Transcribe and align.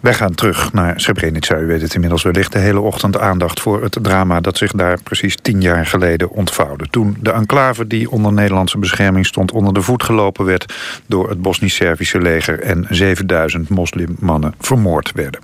Wij 0.00 0.14
gaan 0.14 0.34
terug 0.34 0.72
naar 0.72 1.00
Srebrenica. 1.00 1.58
U 1.58 1.66
weet 1.66 1.82
het 1.82 1.94
inmiddels 1.94 2.22
wellicht 2.22 2.52
de 2.52 2.58
hele 2.58 2.80
ochtend 2.80 3.18
aandacht 3.18 3.60
voor 3.60 3.82
het 3.82 3.96
drama... 4.02 4.40
dat 4.40 4.56
zich 4.56 4.72
daar 4.72 5.02
precies 5.02 5.36
tien 5.42 5.60
jaar 5.60 5.86
geleden 5.86 6.30
ontvouwde. 6.30 6.86
Toen 6.90 7.16
de 7.20 7.30
enclave 7.32 7.86
die 7.86 8.10
onder 8.10 8.32
Nederlandse 8.32 8.78
bescherming 8.78 9.26
stond... 9.26 9.52
onder 9.52 9.74
de 9.74 9.82
voet 9.82 10.02
gelopen 10.02 10.44
werd 10.44 10.74
door 11.06 11.28
het 11.28 11.42
Bosnisch-Servische 11.42 12.20
leger... 12.20 12.60
en 12.60 12.86
7000 12.88 13.68
moslimmannen 13.68 14.54
vermoord 14.58 15.12
werden. 15.14 15.40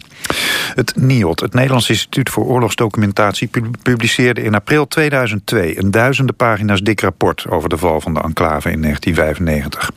Het 0.74 0.96
NIOD, 0.96 1.40
het 1.40 1.54
Nederlands 1.54 1.88
Instituut 1.88 2.30
voor 2.30 2.44
Oorlogsdocumentatie... 2.44 3.50
publiceerde 3.82 4.42
in 4.42 4.54
april 4.54 4.88
2002 4.88 5.78
een 5.78 5.90
duizenden 5.90 6.36
pagina's 6.36 6.80
dik 6.80 7.00
rapport... 7.00 7.46
over 7.48 7.68
de 7.68 7.78
val 7.78 8.00
van 8.00 8.14
de 8.14 8.20
enclave 8.20 8.70
in 8.70 8.82
1995. 8.82 9.90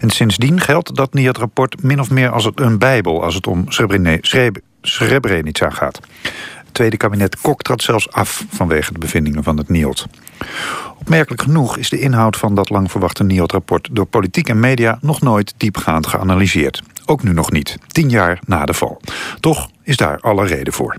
En 0.00 0.10
sindsdien 0.10 0.60
geldt 0.60 0.96
dat 0.96 1.14
NIOD-rapport 1.14 1.82
min 1.82 2.00
of 2.00 2.10
meer 2.10 2.30
als 2.30 2.50
een 2.54 2.78
bijbel... 2.78 3.22
als 3.22 3.34
het 3.34 3.46
om 3.46 3.64
Srebrenica 4.82 5.70
gaat. 5.70 6.00
Het 6.64 6.74
tweede 6.74 6.96
kabinet 6.96 7.40
Kok 7.40 7.62
trad 7.62 7.82
zelfs 7.82 8.12
af 8.12 8.44
vanwege 8.48 8.92
de 8.92 8.98
bevindingen 8.98 9.42
van 9.42 9.56
het 9.56 9.68
NIOD. 9.68 10.06
Opmerkelijk 10.98 11.42
genoeg 11.42 11.76
is 11.76 11.88
de 11.88 12.00
inhoud 12.00 12.36
van 12.36 12.54
dat 12.54 12.70
lang 12.70 12.90
verwachte 12.90 13.24
NIOD-rapport... 13.24 13.88
door 13.92 14.06
politiek 14.06 14.48
en 14.48 14.60
media 14.60 14.98
nog 15.00 15.20
nooit 15.20 15.54
diepgaand 15.56 16.06
geanalyseerd. 16.06 16.82
Ook 17.06 17.22
nu 17.22 17.32
nog 17.32 17.50
niet, 17.50 17.76
tien 17.86 18.10
jaar 18.10 18.38
na 18.46 18.64
de 18.64 18.74
val. 18.74 19.00
Toch 19.40 19.70
is 19.82 19.96
daar 19.96 20.20
alle 20.20 20.46
reden 20.46 20.72
voor. 20.72 20.96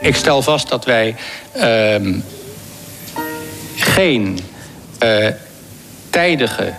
Ik 0.00 0.14
stel 0.16 0.42
vast 0.42 0.68
dat 0.68 0.84
wij 0.84 1.16
uh, 1.56 2.20
geen 3.76 4.40
uh, 5.02 5.26
tijdige, 6.10 6.72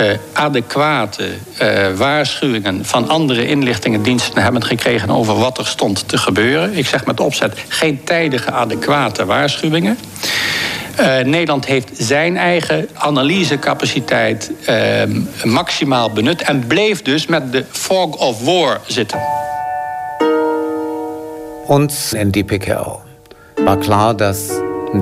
uh, 0.00 0.10
adequate 0.32 1.28
uh, 1.62 1.96
waarschuwingen 1.96 2.84
van 2.84 3.08
andere 3.08 3.46
inlichtingendiensten 3.46 4.42
hebben 4.42 4.64
gekregen 4.64 5.10
over 5.10 5.38
wat 5.38 5.58
er 5.58 5.66
stond 5.66 6.08
te 6.08 6.18
gebeuren. 6.18 6.76
Ik 6.76 6.86
zeg 6.86 7.06
met 7.06 7.20
opzet 7.20 7.58
geen 7.68 8.04
tijdige, 8.04 8.50
adequate 8.50 9.24
waarschuwingen. 9.24 9.98
Uh, 11.00 11.18
Nederland 11.24 11.66
heeft 11.66 11.90
zijn 11.92 12.36
eigen 12.36 12.88
analysecapaciteit 12.94 14.50
uh, 14.68 15.02
maximaal 15.44 16.10
benut 16.10 16.42
en 16.42 16.66
bleef 16.66 17.02
dus 17.02 17.26
met 17.26 17.52
de 17.52 17.64
fog 17.70 18.16
of 18.16 18.44
war 18.44 18.80
zitten. 18.86 19.18
Ons 21.66 22.12
in 22.12 22.30
DPKO 22.30 23.00
war 23.54 23.78
klar, 23.78 24.16
dass 24.16 24.38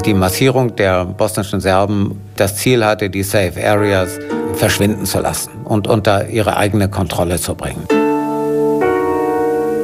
die 0.04 0.14
Massierung 0.14 0.76
der 0.76 1.04
bosnischen 1.04 1.60
Serben 1.60 2.20
das 2.36 2.56
Ziel 2.56 2.84
hatte, 2.84 3.10
die 3.10 3.22
safe 3.22 3.60
areas 3.66 4.18
verschwinden 4.54 5.06
zu 5.06 5.20
lassen 5.20 5.50
und 5.64 5.86
unter 5.86 6.28
ihre 6.28 6.56
eigene 6.56 6.88
Kontrolle 6.88 7.38
zu 7.38 7.54
bringen. 7.54 8.01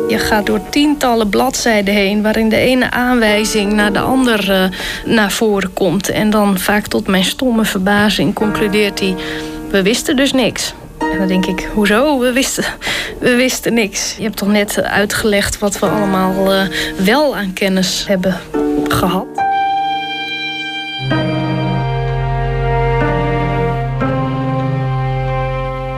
Je 0.08 0.18
gaat 0.18 0.46
door 0.46 0.60
tientallen 0.70 1.28
bladzijden 1.28 1.94
heen... 1.94 2.22
waarin 2.22 2.48
de 2.48 2.56
ene 2.56 2.90
aanwijzing 2.90 3.72
naar 3.72 3.92
de 3.92 4.00
andere 4.00 4.70
naar 5.04 5.32
voren 5.32 5.72
komt. 5.72 6.08
En 6.08 6.30
dan 6.30 6.58
vaak 6.58 6.86
tot 6.86 7.06
mijn 7.06 7.24
stomme 7.24 7.64
verbazing 7.64 8.34
concludeert 8.34 9.00
hij... 9.00 9.14
we 9.70 9.82
wisten 9.82 10.16
dus 10.16 10.32
niks. 10.32 10.74
En 10.98 11.18
dan 11.18 11.26
denk 11.26 11.46
ik, 11.46 11.68
hoezo? 11.74 12.18
We 12.18 12.32
wisten, 12.32 12.64
we 13.20 13.34
wisten 13.34 13.74
niks. 13.74 14.14
Je 14.16 14.22
hebt 14.22 14.36
toch 14.36 14.48
net 14.48 14.82
uitgelegd 14.82 15.58
wat 15.58 15.78
we 15.78 15.86
allemaal 15.86 16.52
uh, 16.52 16.62
wel 17.04 17.36
aan 17.36 17.52
kennis 17.52 18.04
hebben 18.06 18.40
gehad. 18.88 19.26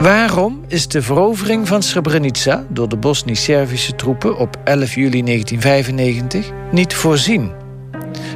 Waarom 0.01 0.63
is 0.67 0.87
de 0.87 1.01
verovering 1.01 1.67
van 1.67 1.83
Srebrenica 1.83 2.65
door 2.69 2.89
de 2.89 2.97
Bosnisch-Servische 2.97 3.95
troepen 3.95 4.37
op 4.37 4.57
11 4.63 4.95
juli 4.95 5.23
1995 5.23 6.51
niet 6.71 6.93
voorzien? 6.93 7.51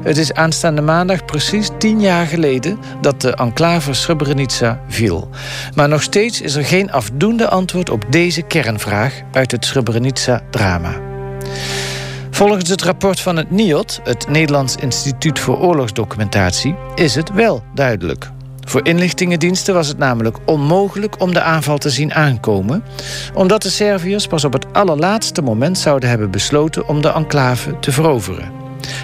Het 0.04 0.18
is 0.18 0.34
aanstaande 0.34 0.82
maandag 0.82 1.26
precies 1.26 1.70
tien 1.78 2.02
jaar 2.02 2.26
geleden 2.26 2.78
dat 3.02 3.22
de 3.22 3.36
enclave 3.36 3.94
Srebrenica 3.94 4.82
viel. 4.88 5.30
Maar 5.76 5.90
nog 5.90 6.02
steeds 6.02 6.42
is 6.42 6.56
er 6.56 6.66
geen 6.66 6.92
afdoende 6.92 7.50
antwoord 7.50 7.90
op 7.90 8.06
deze 8.10 8.42
kernvraag 8.42 9.22
uit 9.32 9.52
het 9.52 9.66
Srebrenica-drama. 9.66 11.02
Volgens 12.32 12.70
het 12.70 12.82
rapport 12.82 13.20
van 13.20 13.36
het 13.36 13.52
NIOD, 13.52 14.00
het 14.04 14.28
Nederlands 14.28 14.76
Instituut 14.76 15.40
voor 15.40 15.60
Oorlogsdocumentatie, 15.60 16.76
is 16.96 17.16
het 17.16 17.32
wel 17.32 17.64
duidelijk. 17.74 18.34
Voor 18.66 18.88
inlichtingendiensten 18.88 19.74
was 19.74 19.88
het 19.88 19.98
namelijk 19.98 20.38
onmogelijk 20.46 21.22
om 21.22 21.34
de 21.34 21.42
aanval 21.42 21.78
te 21.78 21.90
zien 21.90 22.14
aankomen, 22.14 22.84
omdat 23.34 23.62
de 23.62 23.70
Serviërs 23.70 24.28
pas 24.28 24.44
op 24.46 24.54
het 24.54 24.66
allerlaatste 24.74 25.42
moment 25.42 25.78
zouden 25.78 26.10
hebben 26.10 26.32
besloten 26.32 26.88
om 26.88 27.02
de 27.02 27.12
enclave 27.12 27.80
te 27.80 27.92
veroveren. 27.92 28.52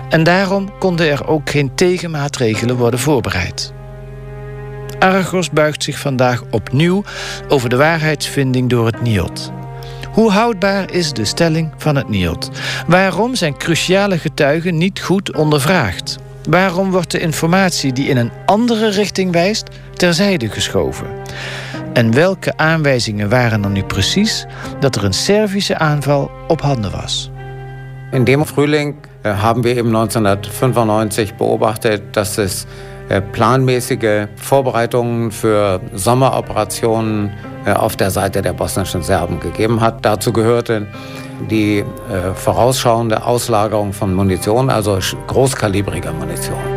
En 0.10 0.24
daarom 0.24 0.78
konden 0.80 1.10
er 1.10 1.28
ook 1.28 1.50
geen 1.50 1.76
tegenmaatregelen 1.76 2.76
worden 2.76 3.00
voorbereid. 3.00 3.74
Argos 5.00 5.50
buigt 5.50 5.84
zich 5.84 6.00
vandaag 6.00 6.44
opnieuw 6.52 7.04
over 7.48 7.70
de 7.70 7.76
waarheidsvinding 7.76 8.70
door 8.70 8.86
het 8.86 9.02
NIOD. 9.02 9.52
Hoe 10.12 10.32
houdbaar 10.32 10.92
is 10.92 11.14
de 11.14 11.26
stelling 11.26 11.72
van 11.78 11.96
het 11.96 12.10
NIOD? 12.10 12.50
Waarom 12.88 13.36
zijn 13.36 13.58
cruciale 13.58 14.18
getuigen 14.18 14.78
niet 14.78 15.02
goed 15.02 15.36
ondervraagd? 15.36 16.18
Waarom 16.50 16.92
wordt 16.92 17.12
de 17.12 17.20
informatie 17.20 17.94
die 17.94 18.08
in 18.08 18.18
een 18.18 18.32
andere 18.46 18.90
richting 18.90 19.32
wijst 19.32 19.70
terzijde 19.94 20.50
geschoven? 20.50 21.08
En 21.94 22.14
welke 22.14 22.58
aanwijzingen 22.58 23.30
waren 23.30 23.64
er 23.64 23.70
nu 23.70 23.84
precies 23.84 24.46
dat 24.80 24.96
er 24.96 25.04
een 25.04 25.14
Servische 25.14 25.78
aanval 25.78 26.32
op 26.48 26.62
handen 26.62 26.92
was? 26.92 27.32
In 28.12 28.24
dem 28.24 28.46
Frühling 28.46 28.96
haben 29.24 29.64
wir 29.64 29.76
eben 29.76 29.96
1995 29.96 31.36
beobachtet, 31.36 32.02
dass 32.12 32.38
es 32.38 32.66
äh, 33.10 33.22
planmäßige 33.22 34.28
Vorbereitungen 34.36 35.32
für 35.32 35.80
Sommeroperationen 35.94 37.32
auf 37.66 37.96
der 37.96 38.12
Seite 38.12 38.42
der 38.42 38.54
bosnischen 38.54 39.04
Serben 39.04 39.40
gegeben 39.40 39.82
hat. 39.82 40.06
Dazu 40.06 40.34
gehörte 40.34 40.88
die 41.50 41.80
äh, 41.80 42.34
vorausschauende 42.36 43.26
Auslagerung 43.26 43.94
von 43.94 44.14
Munition, 44.14 44.70
also 44.70 45.00
großkalibriger 45.28 46.14
Munition. 46.14 46.71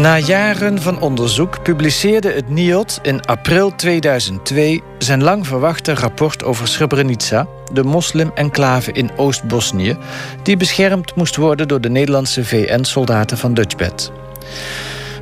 Na 0.00 0.18
jaren 0.18 0.82
van 0.82 1.00
onderzoek 1.00 1.62
publiceerde 1.62 2.32
het 2.32 2.48
NIOD 2.48 2.98
in 3.02 3.20
april 3.20 3.74
2002 3.74 4.82
zijn 4.98 5.22
lang 5.22 5.46
verwachte 5.46 5.94
rapport 5.94 6.44
over 6.44 6.68
Srebrenica, 6.68 7.46
de 7.72 7.82
moslim-enclave 7.82 8.92
in 8.92 9.10
Oost-Bosnië, 9.16 9.96
die 10.42 10.56
beschermd 10.56 11.14
moest 11.14 11.36
worden 11.36 11.68
door 11.68 11.80
de 11.80 11.90
Nederlandse 11.90 12.44
VN-soldaten 12.44 13.38
van 13.38 13.54
Dutchbed. 13.54 14.12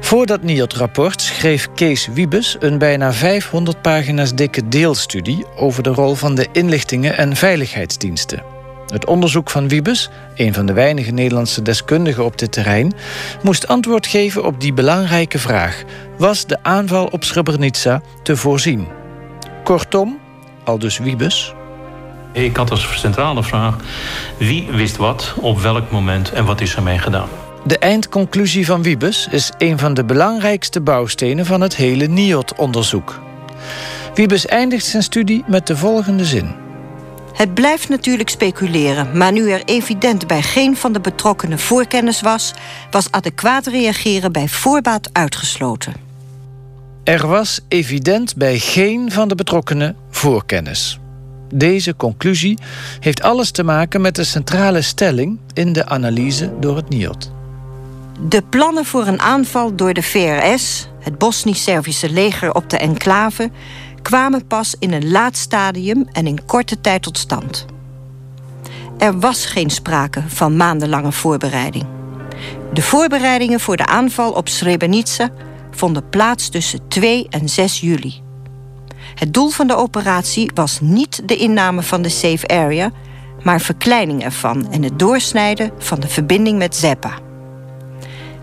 Voor 0.01 0.27
dat 0.27 0.43
NIOD-rapport 0.43 1.21
schreef 1.21 1.69
Kees 1.75 2.07
Wiebes 2.07 2.57
een 2.61 2.79
bijna 2.79 3.13
500 3.13 3.83
pagina's 3.83 4.35
dikke 4.35 4.69
deelstudie 4.69 5.47
over 5.57 5.83
de 5.83 5.91
rol 5.91 6.15
van 6.15 6.35
de 6.35 6.47
inlichtingen 6.53 7.17
en 7.17 7.37
veiligheidsdiensten. 7.37 8.58
Het 8.89 9.07
onderzoek 9.07 9.51
van 9.51 9.69
Wiebes, 9.69 10.11
een 10.35 10.55
van 10.55 10.67
de 10.67 10.73
weinige 10.73 11.11
Nederlandse 11.11 11.63
deskundigen 11.63 12.25
op 12.25 12.39
dit 12.39 12.53
terrein, 12.53 12.93
moest 13.43 13.69
antwoord 13.69 14.07
geven 14.07 14.45
op 14.45 14.61
die 14.61 14.73
belangrijke 14.73 15.39
vraag: 15.39 15.83
was 16.19 16.47
de 16.47 16.59
aanval 16.63 17.07
op 17.07 17.25
Srebrenica 17.25 18.03
te 18.23 18.37
voorzien? 18.37 18.87
Kortom, 19.65 20.19
aldus 20.65 20.99
Wiebes. 20.99 21.55
Ik 22.33 22.57
had 22.57 22.71
als 22.71 22.99
centrale 23.01 23.43
vraag: 23.43 23.77
wie 24.39 24.67
wist 24.71 24.97
wat, 24.97 25.35
op 25.41 25.61
welk 25.61 25.91
moment 25.91 26.33
en 26.33 26.45
wat 26.45 26.61
is 26.61 26.77
ermee 26.77 26.99
gedaan? 26.99 27.29
De 27.65 27.79
eindconclusie 27.79 28.67
van 28.67 28.83
Wiebes 28.83 29.29
is 29.31 29.53
een 29.59 29.79
van 29.79 29.95
de 29.95 30.05
belangrijkste 30.05 30.81
bouwstenen 30.81 31.47
van 31.47 31.61
het 31.61 31.77
hele 31.77 32.07
NIOD-onderzoek. 32.07 33.21
Wiebes 34.15 34.47
eindigt 34.47 34.85
zijn 34.85 35.03
studie 35.03 35.45
met 35.47 35.67
de 35.67 35.77
volgende 35.77 36.25
zin. 36.25 36.68
Het 37.39 37.55
blijft 37.55 37.89
natuurlijk 37.89 38.29
speculeren, 38.29 39.17
maar 39.17 39.33
nu 39.33 39.51
er 39.51 39.63
evident 39.65 40.27
bij 40.27 40.43
geen 40.43 40.77
van 40.77 40.93
de 40.93 41.01
betrokkenen 41.01 41.59
voorkennis 41.59 42.21
was, 42.21 42.55
was 42.91 43.11
adequaat 43.11 43.67
reageren 43.67 44.33
bij 44.33 44.49
voorbaat 44.49 45.11
uitgesloten. 45.13 45.93
Er 47.05 47.27
was 47.27 47.61
evident 47.69 48.37
bij 48.37 48.59
geen 48.59 49.13
van 49.13 49.29
de 49.29 49.35
betrokkenen 49.35 49.97
voorkennis. 50.11 50.99
Deze 51.55 51.97
conclusie 51.97 52.59
heeft 53.01 53.23
alles 53.23 53.51
te 53.51 53.63
maken 53.63 54.01
met 54.01 54.15
de 54.15 54.25
centrale 54.25 54.83
stelling 54.83 55.39
in 55.53 55.73
de 55.73 55.87
analyse 55.87 56.53
door 56.61 56.77
het 56.77 56.89
NIOD. 56.89 57.31
De 58.29 58.43
plannen 58.43 58.85
voor 58.85 59.07
een 59.07 59.21
aanval 59.21 59.75
door 59.75 59.93
de 59.93 60.03
VRS, 60.03 60.89
het 61.01 61.19
Bosnisch-Servische 61.19 62.11
leger 62.11 62.55
op 62.55 62.71
de 62.71 62.79
enclave, 62.79 63.51
kwamen 64.09 64.47
pas 64.47 64.75
in 64.79 64.93
een 64.93 65.11
laat 65.11 65.37
stadium 65.37 66.07
en 66.13 66.27
in 66.27 66.45
korte 66.47 66.81
tijd 66.81 67.03
tot 67.03 67.19
stand. 67.19 67.67
Er 68.99 69.19
was 69.19 69.47
geen 69.47 69.71
sprake 69.71 70.23
van 70.27 70.57
maandenlange 70.57 71.13
voorbereiding. 71.13 71.87
De 72.73 72.83
voorbereidingen 72.83 73.61
voor 73.61 73.77
de 73.77 73.87
aanval 73.87 74.33
op 74.33 74.49
Srebrenica 74.49 75.31
vonden 75.71 76.09
plaats 76.09 76.49
tussen 76.49 76.89
2 76.89 77.27
en 77.31 77.49
6 77.49 77.81
juli. 77.81 78.23
Het 79.15 79.35
doel 79.35 79.49
van 79.49 79.67
de 79.67 79.77
operatie 79.77 80.51
was 80.55 80.81
niet 80.81 81.29
de 81.29 81.37
inname 81.37 81.83
van 81.83 82.03
de 82.03 82.09
safe 82.09 82.47
area, 82.47 82.91
maar 83.43 83.61
verkleining 83.61 84.25
ervan 84.25 84.73
en 84.73 84.83
het 84.83 84.99
doorsnijden 84.99 85.71
van 85.79 86.01
de 86.01 86.09
verbinding 86.09 86.59
met 86.59 86.77
Zeppa. 86.77 87.19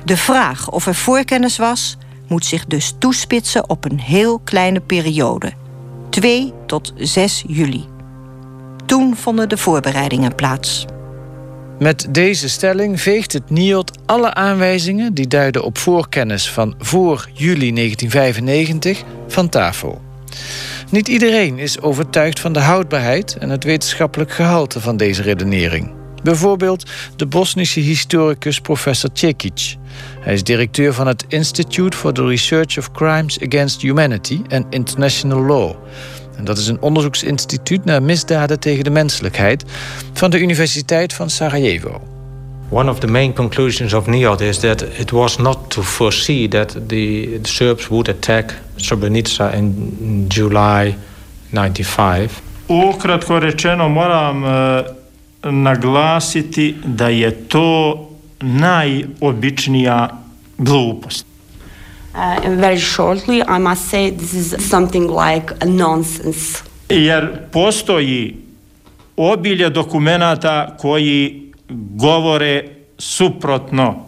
De 0.03 0.17
vraag 0.17 0.71
of 0.71 0.87
er 0.87 0.95
voorkennis 0.95 1.57
was, 1.57 1.97
moet 2.27 2.45
zich 2.45 2.65
dus 2.65 2.93
toespitsen 2.97 3.69
op 3.69 3.85
een 3.85 3.99
heel 3.99 4.39
kleine 4.39 4.79
periode, 4.79 5.51
2 6.09 6.53
tot 6.65 6.93
6 6.97 7.43
juli. 7.47 7.85
Toen 8.85 9.15
vonden 9.15 9.49
de 9.49 9.57
voorbereidingen 9.57 10.35
plaats. 10.35 10.85
Met 11.79 12.07
deze 12.09 12.49
stelling 12.49 13.01
veegt 13.01 13.33
het 13.33 13.49
NIOD 13.49 13.91
alle 14.05 14.33
aanwijzingen 14.33 15.13
die 15.13 15.27
duiden 15.27 15.63
op 15.63 15.77
voorkennis 15.77 16.51
van 16.51 16.75
voor 16.79 17.29
juli 17.33 17.73
1995 17.73 19.03
van 19.27 19.49
tafel. 19.49 20.01
Niet 20.89 21.07
iedereen 21.07 21.57
is 21.57 21.81
overtuigd 21.81 22.39
van 22.39 22.53
de 22.53 22.59
houdbaarheid 22.59 23.37
en 23.37 23.49
het 23.49 23.63
wetenschappelijk 23.63 24.31
gehalte 24.31 24.81
van 24.81 24.97
deze 24.97 25.21
redenering. 25.21 26.04
Bijvoorbeeld 26.25 26.85
de 27.15 27.25
Bosnische 27.25 27.79
historicus 27.79 28.61
professor 28.61 29.09
Cekic. 29.13 29.75
Hij 30.19 30.33
is 30.33 30.43
directeur 30.43 30.93
van 30.93 31.07
het 31.07 31.25
Institute 31.27 31.97
for 31.97 32.13
the 32.13 32.25
Research 32.25 32.77
of 32.77 32.91
Crimes 32.91 33.39
Against 33.41 33.81
Humanity 33.81 34.41
and 34.49 34.65
International 34.69 35.41
Law. 35.41 35.75
En 36.37 36.45
dat 36.45 36.57
is 36.57 36.67
een 36.67 36.81
onderzoeksinstituut 36.81 37.85
naar 37.85 38.03
misdaden 38.03 38.59
tegen 38.59 38.83
de 38.83 38.89
menselijkheid 38.89 39.63
van 40.13 40.29
de 40.29 40.39
Universiteit 40.39 41.13
van 41.13 41.29
Sarajevo. 41.29 42.01
One 42.69 42.91
of 42.91 42.99
the 42.99 43.07
main 43.07 43.33
conclusions 43.33 43.93
of 43.93 44.05
NIOD 44.05 44.41
is 44.41 44.57
that 44.57 44.81
it 44.81 45.11
was 45.11 45.37
not 45.37 45.57
to 45.69 45.81
foresee 45.81 46.47
that 46.47 46.71
the, 46.71 47.39
the 47.41 47.49
Serbs 47.51 47.87
would 47.87 48.09
attack 48.09 48.53
Srebrenica 48.75 49.51
in 49.51 50.25
July 50.27 50.97
95. 51.51 52.41
Ukratko 52.67 53.39
rečeno 53.39 53.89
moram 53.89 54.43
uh, 54.43 54.79
naglasiti 55.51 56.75
da 56.85 57.07
je 57.09 57.31
to 57.47 57.99
najobičnija 58.41 60.09
glupost. 60.57 61.25
Uh, 62.13 62.19
very 62.47 62.79
shortly, 62.79 63.41
I 63.41 63.59
must 63.59 63.89
say 63.89 64.11
this 64.11 64.33
is 64.33 64.55
something 64.69 65.09
like 65.09 65.53
a 65.61 65.65
nonsense. 65.65 66.63
Jer 66.89 67.37
postoji 67.51 68.37
obilje 69.17 69.69
dokumenata 69.69 70.75
koji 70.79 71.51
govore 71.95 72.63
suprotno. 72.97 74.05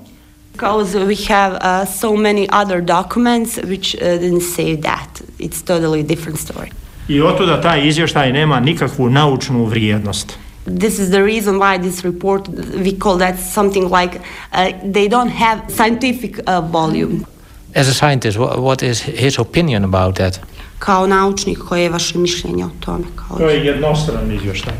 Because 0.53 0.99
we 0.99 1.27
have 1.27 1.55
uh, 1.55 1.87
so 1.99 2.15
many 2.15 2.47
other 2.51 2.81
documents 2.81 3.57
which 3.57 3.95
uh, 3.95 4.01
didn't 4.01 4.55
say 4.55 4.81
that. 4.81 5.21
It's 5.39 5.61
totally 5.61 6.03
different 6.03 6.39
story. 6.39 6.69
I 7.07 7.21
otuda 7.21 7.61
taj 7.61 7.87
izvještaj 7.87 8.33
nema 8.33 8.59
nikakvu 8.59 9.09
naučnu 9.09 9.65
vrijednost. 9.65 10.37
This 10.67 10.99
is 10.99 11.09
the 11.09 11.23
reason 11.23 11.59
why 11.59 11.77
this 11.77 12.03
report, 12.03 12.47
we 12.83 12.91
call 12.91 13.17
that 13.17 13.39
something 13.39 13.89
like 13.89 14.19
uh, 14.51 14.71
they 14.83 15.07
don't 15.07 15.29
have 15.29 15.61
scientific 15.69 16.39
uh, 16.45 16.61
volume. 16.61 17.25
As 17.73 17.87
a 17.87 17.93
scientist, 17.93 18.37
what, 18.37 18.59
what 18.59 18.83
is 18.83 18.99
his 18.99 19.39
opinion 19.39 19.83
about 19.83 20.15
that? 20.15 20.39
Kao 20.79 21.07
naučnik, 21.07 21.57
koje 21.57 21.83
je 21.83 21.89
vaše 21.89 22.17
mišljenje 22.17 22.65
o 22.65 22.69
tome? 22.79 23.03
Kao... 23.15 23.37
To 23.37 23.49
je 23.49 23.65
jednostran 23.65 24.31
izvještaj. 24.31 24.73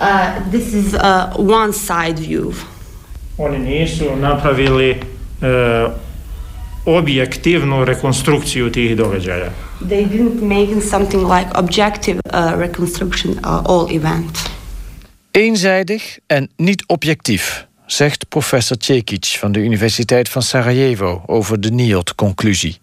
Uh, 0.00 0.06
this 0.50 0.74
is 0.74 0.94
a 0.94 1.32
one 1.38 1.72
side 1.72 2.20
view. 2.28 2.52
Oni 3.38 3.58
nisu 3.58 4.16
napravili 4.16 4.90
uh, 4.90 5.92
objektivnu 6.86 7.84
rekonstrukciju 7.84 8.72
tih 8.72 8.96
događaja. 8.96 9.50
They 9.80 10.08
didn't 10.08 10.42
make 10.42 10.80
something 10.80 11.24
like 11.24 11.50
objective 11.54 12.20
uh, 12.24 12.60
reconstruction 12.60 13.32
uh, 13.32 13.44
all 13.44 13.96
event. 13.96 14.38
Eenzijdig 15.32 16.18
en 16.26 16.50
niet 16.56 16.84
objectief, 16.86 17.66
zegt 17.86 18.28
professor 18.28 18.76
Cekic 18.80 19.24
van 19.24 19.52
de 19.52 19.58
Universiteit 19.58 20.28
van 20.28 20.42
Sarajevo 20.42 21.22
over 21.26 21.60
de 21.60 21.70
NIOD-conclusie. 21.70 22.80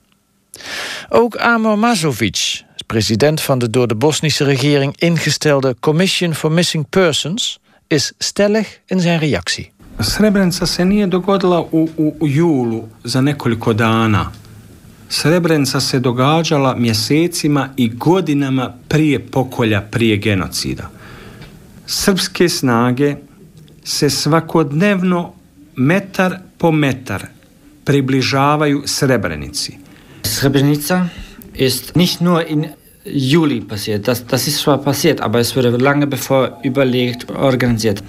Ook 1.09 1.37
Amor 1.37 1.79
Mazovic, 1.79 2.63
president 2.85 3.41
van 3.41 3.59
de 3.59 3.69
door 3.69 3.87
de 3.87 3.95
Bosnische 3.95 4.43
regering 4.43 4.95
ingestelde 4.97 5.75
Commission 5.79 6.33
for 6.33 6.51
Missing 6.51 6.89
Persons, 6.89 7.59
is 7.87 8.13
stellig 8.17 8.79
in 8.85 8.99
zijn 8.99 9.19
reactie. 9.19 9.71
Srebrenica 9.99 10.65
se 10.65 10.83
nije 10.83 11.07
dogodila 11.07 11.65
u, 11.71 11.89
u, 11.97 12.15
u 12.19 12.27
julu 12.27 12.87
za 13.03 13.21
nekoliko 13.21 13.73
dana. 13.73 14.31
Srebrenica 15.07 15.79
se 15.79 15.99
događala 15.99 16.75
mjesecima 16.75 17.73
i 17.75 17.89
godinama 17.89 18.73
prije 18.87 19.19
pokolja, 19.19 19.81
prije 19.81 20.17
genocida. 20.17 20.89
Srpske 21.89 22.49
snage 22.49 23.15
se 23.83 24.09
svakodnevno 24.09 25.33
metar 25.75 26.39
po 26.57 26.71
metar 26.71 27.25
približavaju 27.83 28.83
Srebrenici. 28.85 29.77
Srebrenica 30.23 31.07
ist 31.53 31.95
nicht 31.95 32.21
nur 32.21 32.47
in 32.47 32.67
Juli 33.05 33.61
passiert. 33.61 34.07
Das, 34.07 34.27
das 34.27 34.47
ist 34.47 34.59
zwar 34.59 34.77
passiert, 34.77 35.21
aber 35.21 35.39
es 35.39 35.55
wurde 35.55 35.69
lange 35.69 36.07
bevor 36.07 36.59
überlegt, 36.63 37.31
organisiert. 37.31 38.03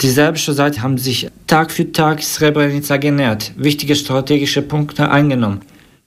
Die 0.00 0.10
serbische 0.10 0.52
Seite 0.52 0.82
haben 0.82 0.98
sich 0.98 1.28
Tag 1.46 1.72
für 1.72 1.90
Tag 1.92 2.22
Srebrenica 2.22 2.96
genährt, 2.96 3.52
wichtige 3.56 3.96
strategische 3.96 4.62
Punkte 4.62 5.10
eingenommen. 5.10 5.60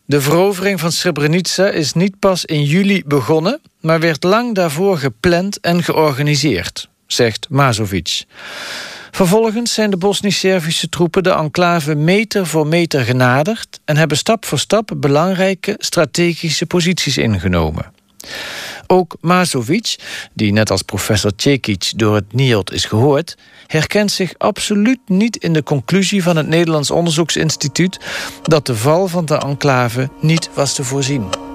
De 0.05 0.21
verovering 0.21 0.79
van 0.79 0.91
Srebrenica 0.91 1.67
is 1.67 1.93
niet 1.93 2.19
pas 2.19 2.45
in 2.45 2.63
juli 2.63 3.03
begonnen, 3.05 3.59
maar 3.81 3.99
werd 3.99 4.23
lang 4.23 4.55
daarvoor 4.55 4.97
gepland 4.97 5.59
en 5.59 5.83
georganiseerd, 5.83 6.89
zegt 7.11 7.47
Mazovic. 7.49 8.25
Vervolgens 9.11 9.73
zijn 9.73 9.89
de 9.89 9.97
Bosnisch-Servische 9.97 10.89
troepen 10.89 11.23
de 11.23 11.31
enclave 11.31 11.95
meter 11.95 12.47
voor 12.47 12.67
meter 12.67 13.03
genaderd 13.03 13.79
en 13.85 13.97
hebben 13.97 14.17
stap 14.17 14.45
voor 14.45 14.59
stap 14.59 14.91
belangrijke 14.97 15.75
strategische 15.77 16.65
posities 16.65 17.17
ingenomen. 17.17 17.91
Ook 18.87 19.17
Mazovic, 19.21 19.95
die 20.33 20.51
net 20.51 20.71
als 20.71 20.81
professor 20.81 21.31
Cekic 21.35 21.91
door 21.95 22.15
het 22.15 22.33
NIOD 22.33 22.71
is 22.71 22.85
gehoord, 22.85 23.37
herkent 23.67 24.11
zich 24.11 24.33
absoluut 24.37 24.99
niet 25.05 25.35
in 25.35 25.53
de 25.53 25.63
conclusie 25.63 26.23
van 26.23 26.37
het 26.37 26.47
Nederlands 26.47 26.91
Onderzoeksinstituut 26.91 27.99
dat 28.43 28.65
de 28.65 28.75
val 28.75 29.07
van 29.07 29.25
de 29.25 29.35
enclave 29.35 30.09
niet 30.21 30.49
was 30.53 30.73
te 30.73 30.83
voorzien. 30.83 31.48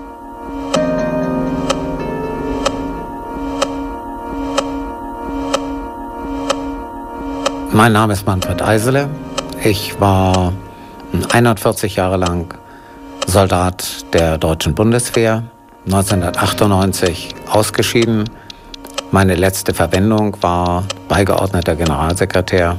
Mein 7.75 7.91
Name 7.91 8.13
ist 8.13 8.25
Manfred 8.25 8.63
Eisele. 8.63 9.11
Ich 9.65 9.99
war 9.99 10.53
41 11.33 11.97
Jahre 11.97 12.17
lang 12.17 12.55
Soldat 13.27 14.05
der 14.13 14.39
deutschen 14.39 14.77
Bundeswehr, 14.77 15.43
1998 15.87 17.35
ausgeschieden. 17.51 18.31
Meine 19.11 19.35
letzte 19.35 19.75
Verwendung 19.75 20.37
war 20.41 20.85
beigeordneter 21.09 21.75
Generalsekretär 21.75 22.77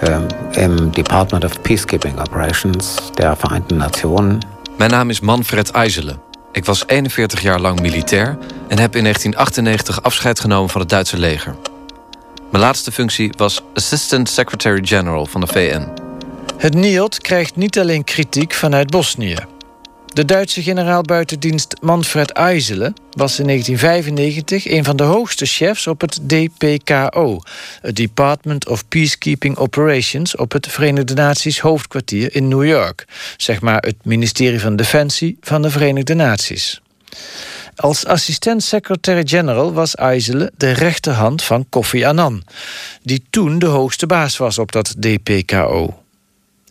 äh, 0.00 0.60
im 0.60 0.90
Department 0.90 1.44
of 1.44 1.62
Peacekeeping 1.62 2.18
Operations 2.18 2.96
der 3.16 3.36
Vereinten 3.36 3.76
Nationen. 3.76 4.44
Mijn 4.78 4.90
naam 4.90 5.10
is 5.10 5.20
Manfred 5.20 5.70
Eisele. 5.76 6.18
Ik 6.52 6.64
was 6.64 6.82
41 6.88 7.40
jaar 7.40 7.60
lang 7.60 7.80
militair 7.80 8.36
en 8.68 8.78
heb 8.78 8.96
in 8.96 9.04
1998 9.04 10.02
afscheid 10.02 10.40
genomen 10.40 10.70
van 10.70 10.80
het 10.80 10.90
Duitse 10.90 11.18
leger. 11.18 11.54
Mijn 12.52 12.64
laatste 12.64 12.92
functie 12.92 13.32
was 13.36 13.60
Assistant 13.74 14.28
Secretary-General 14.28 15.26
van 15.26 15.40
de 15.40 15.46
VN. 15.46 15.88
Het 16.56 16.74
NIOD 16.74 17.18
krijgt 17.18 17.56
niet 17.56 17.78
alleen 17.78 18.04
kritiek 18.04 18.52
vanuit 18.52 18.90
Bosnië. 18.90 19.36
De 20.06 20.24
Duitse 20.24 20.62
generaal 20.62 21.02
buitendienst 21.02 21.76
Manfred 21.80 22.30
Eisele 22.30 22.92
was 23.10 23.38
in 23.38 23.46
1995 23.46 24.68
een 24.68 24.84
van 24.84 24.96
de 24.96 25.02
hoogste 25.02 25.46
chefs 25.46 25.86
op 25.86 26.00
het 26.00 26.20
DPKO, 26.28 27.40
het 27.80 27.96
Department 27.96 28.68
of 28.68 28.88
Peacekeeping 28.88 29.56
Operations, 29.56 30.36
op 30.36 30.52
het 30.52 30.66
Verenigde 30.66 31.14
Naties 31.14 31.60
hoofdkwartier 31.60 32.34
in 32.34 32.48
New 32.48 32.64
York, 32.64 33.04
zeg 33.36 33.60
maar 33.60 33.82
het 33.82 33.96
ministerie 34.02 34.60
van 34.60 34.76
Defensie 34.76 35.36
van 35.40 35.62
de 35.62 35.70
Verenigde 35.70 36.14
Naties. 36.14 36.80
Als 37.76 38.06
assistent-secretary-general 38.06 39.72
was 39.72 39.94
Eisele 39.94 40.52
de 40.56 40.70
rechterhand 40.70 41.42
van 41.42 41.66
Kofi 41.68 42.04
Annan, 42.04 42.42
die 43.02 43.22
toen 43.30 43.58
de 43.58 43.66
hoogste 43.66 44.06
baas 44.06 44.36
was 44.36 44.58
op 44.58 44.72
dat 44.72 44.94
DPKO. 44.98 46.02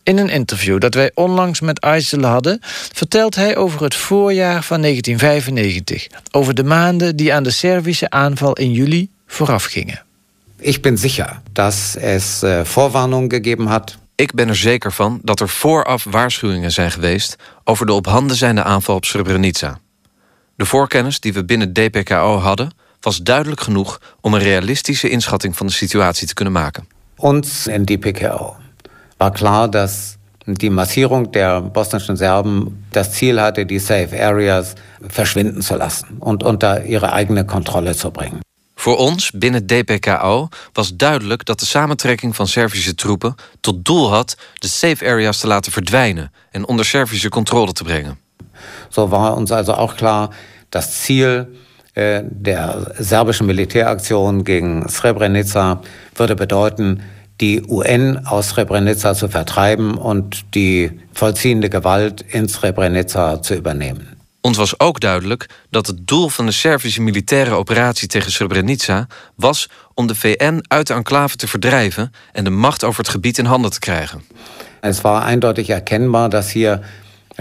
In 0.02 0.18
een 0.18 0.28
interview 0.28 0.80
dat 0.80 0.94
wij 0.94 1.10
onlangs 1.14 1.60
met 1.60 1.78
Eisele 1.78 2.26
hadden, 2.26 2.58
vertelt 2.92 3.34
hij 3.34 3.56
over 3.56 3.82
het 3.82 3.94
voorjaar 3.94 4.62
van 4.62 4.80
1995, 4.80 6.06
over 6.30 6.54
de 6.54 6.64
maanden 6.64 7.16
die 7.16 7.34
aan 7.34 7.42
de 7.42 7.50
Servische 7.50 8.10
aanval 8.10 8.52
in 8.52 8.72
juli 8.72 9.10
voorafgingen. 9.26 10.02
Ich 10.58 10.80
bin 10.80 10.98
sicher, 10.98 11.42
dass 11.52 11.96
es 11.96 12.42
äh, 12.42 12.64
Vorwarnungen 12.64 13.28
gegeben 13.28 13.68
hat 13.68 14.00
Ik 14.14 14.34
ben 14.34 14.48
er 14.48 14.56
zeker 14.56 14.92
van 14.92 15.20
dat 15.22 15.40
er 15.40 15.48
vooraf 15.48 16.04
waarschuwingen 16.04 16.72
zijn 16.72 16.90
geweest 16.90 17.36
over 17.64 17.86
de 17.86 17.92
op 17.92 18.06
handen 18.06 18.36
zijnde 18.36 18.62
aanval 18.62 18.94
op 18.94 19.04
Srebrenica. 19.04 19.80
De 20.56 20.64
voorkennis 20.64 21.20
die 21.20 21.32
we 21.32 21.44
binnen 21.44 21.72
DPKO 21.72 22.38
hadden, 22.38 22.70
was 23.00 23.18
duidelijk 23.18 23.60
genoeg 23.60 24.00
om 24.20 24.34
een 24.34 24.40
realistische 24.40 25.08
inschatting 25.08 25.56
van 25.56 25.66
de 25.66 25.72
situatie 25.72 26.26
te 26.26 26.34
kunnen 26.34 26.52
maken. 26.52 26.86
Ons 27.16 27.66
in 27.66 27.84
DPKO 27.84 28.56
war 29.16 29.30
klar, 29.30 29.70
dass 29.70 30.16
die 30.44 30.70
Massierung 30.70 31.32
der 31.32 31.62
bosnischen 31.62 32.16
Serben 32.16 32.84
das 32.90 33.12
Ziel 33.12 33.40
hatte, 33.40 33.64
die 33.64 33.78
safe 33.78 34.24
areas 34.24 34.74
verschwinden 35.00 35.62
zu 35.62 35.76
lassen 35.76 36.16
und 36.18 36.42
unter 36.42 36.84
ihre 36.84 37.12
eigene 37.12 37.44
Kontrolle 37.44 37.94
zu 37.94 38.10
bringen. 38.10 38.40
Voor 38.74 38.96
ons 38.96 39.30
binnen 39.30 39.66
DPKO 39.66 40.48
was 40.72 40.96
duidelijk 40.96 41.44
dat 41.44 41.58
de 41.58 41.66
samentrekking 41.66 42.36
van 42.36 42.46
Servische 42.46 42.94
troepen 42.94 43.34
tot 43.60 43.84
doel 43.84 44.10
had 44.10 44.36
de 44.58 44.68
safe 44.68 45.06
areas 45.06 45.38
te 45.38 45.46
laten 45.46 45.72
verdwijnen 45.72 46.32
en 46.50 46.66
onder 46.66 46.84
Servische 46.84 47.28
controle 47.28 47.72
te 47.72 47.84
brengen. 47.84 48.18
So 48.90 49.10
war 49.10 49.36
uns 49.36 49.52
also 49.52 49.74
auch 49.74 49.96
klar, 49.96 50.30
das 50.70 51.00
Ziel 51.02 51.46
äh, 51.94 52.22
der 52.24 52.94
serbischen 52.98 53.46
Militäraktion 53.46 54.44
gegen 54.44 54.88
Srebrenica 54.88 55.82
würde 56.14 56.36
bedeuten, 56.36 57.02
die 57.40 57.62
UN 57.68 58.26
aus 58.26 58.50
Srebrenica 58.50 59.14
zu 59.14 59.28
vertreiben 59.28 59.94
und 59.94 60.54
die 60.54 60.90
vollziehende 61.12 61.68
Gewalt 61.68 62.24
in 62.28 62.48
Srebrenica 62.48 63.42
zu 63.42 63.54
übernehmen. 63.54 64.16
Ons 64.44 64.56
was 64.56 64.80
ook 64.80 65.00
duidelijk 65.00 65.48
dat 65.70 65.86
het 65.86 66.06
doel 66.06 66.28
van 66.28 66.46
de 66.46 66.52
Servische 66.52 67.02
militaire 67.02 67.54
operatie 67.54 68.08
tegen 68.08 68.32
Srebrenica 68.32 69.06
was 69.34 69.68
om 69.94 70.06
de 70.06 70.14
VN 70.14 70.64
uit 70.68 70.86
de 70.86 70.94
enclave 70.94 71.36
te 71.36 71.48
verdrijven 71.48 72.12
en 72.32 72.44
de 72.44 72.50
macht 72.50 72.84
over 72.84 73.00
het 73.00 73.08
gebied 73.08 73.38
in 73.38 73.44
handen 73.44 73.70
te 73.70 73.78
krijgen. 73.78 74.22
Es 74.80 75.00
war 75.00 75.22
eindeutig 75.22 75.68
erkennbar, 75.68 76.28
dass 76.28 76.50
hier 76.50 76.80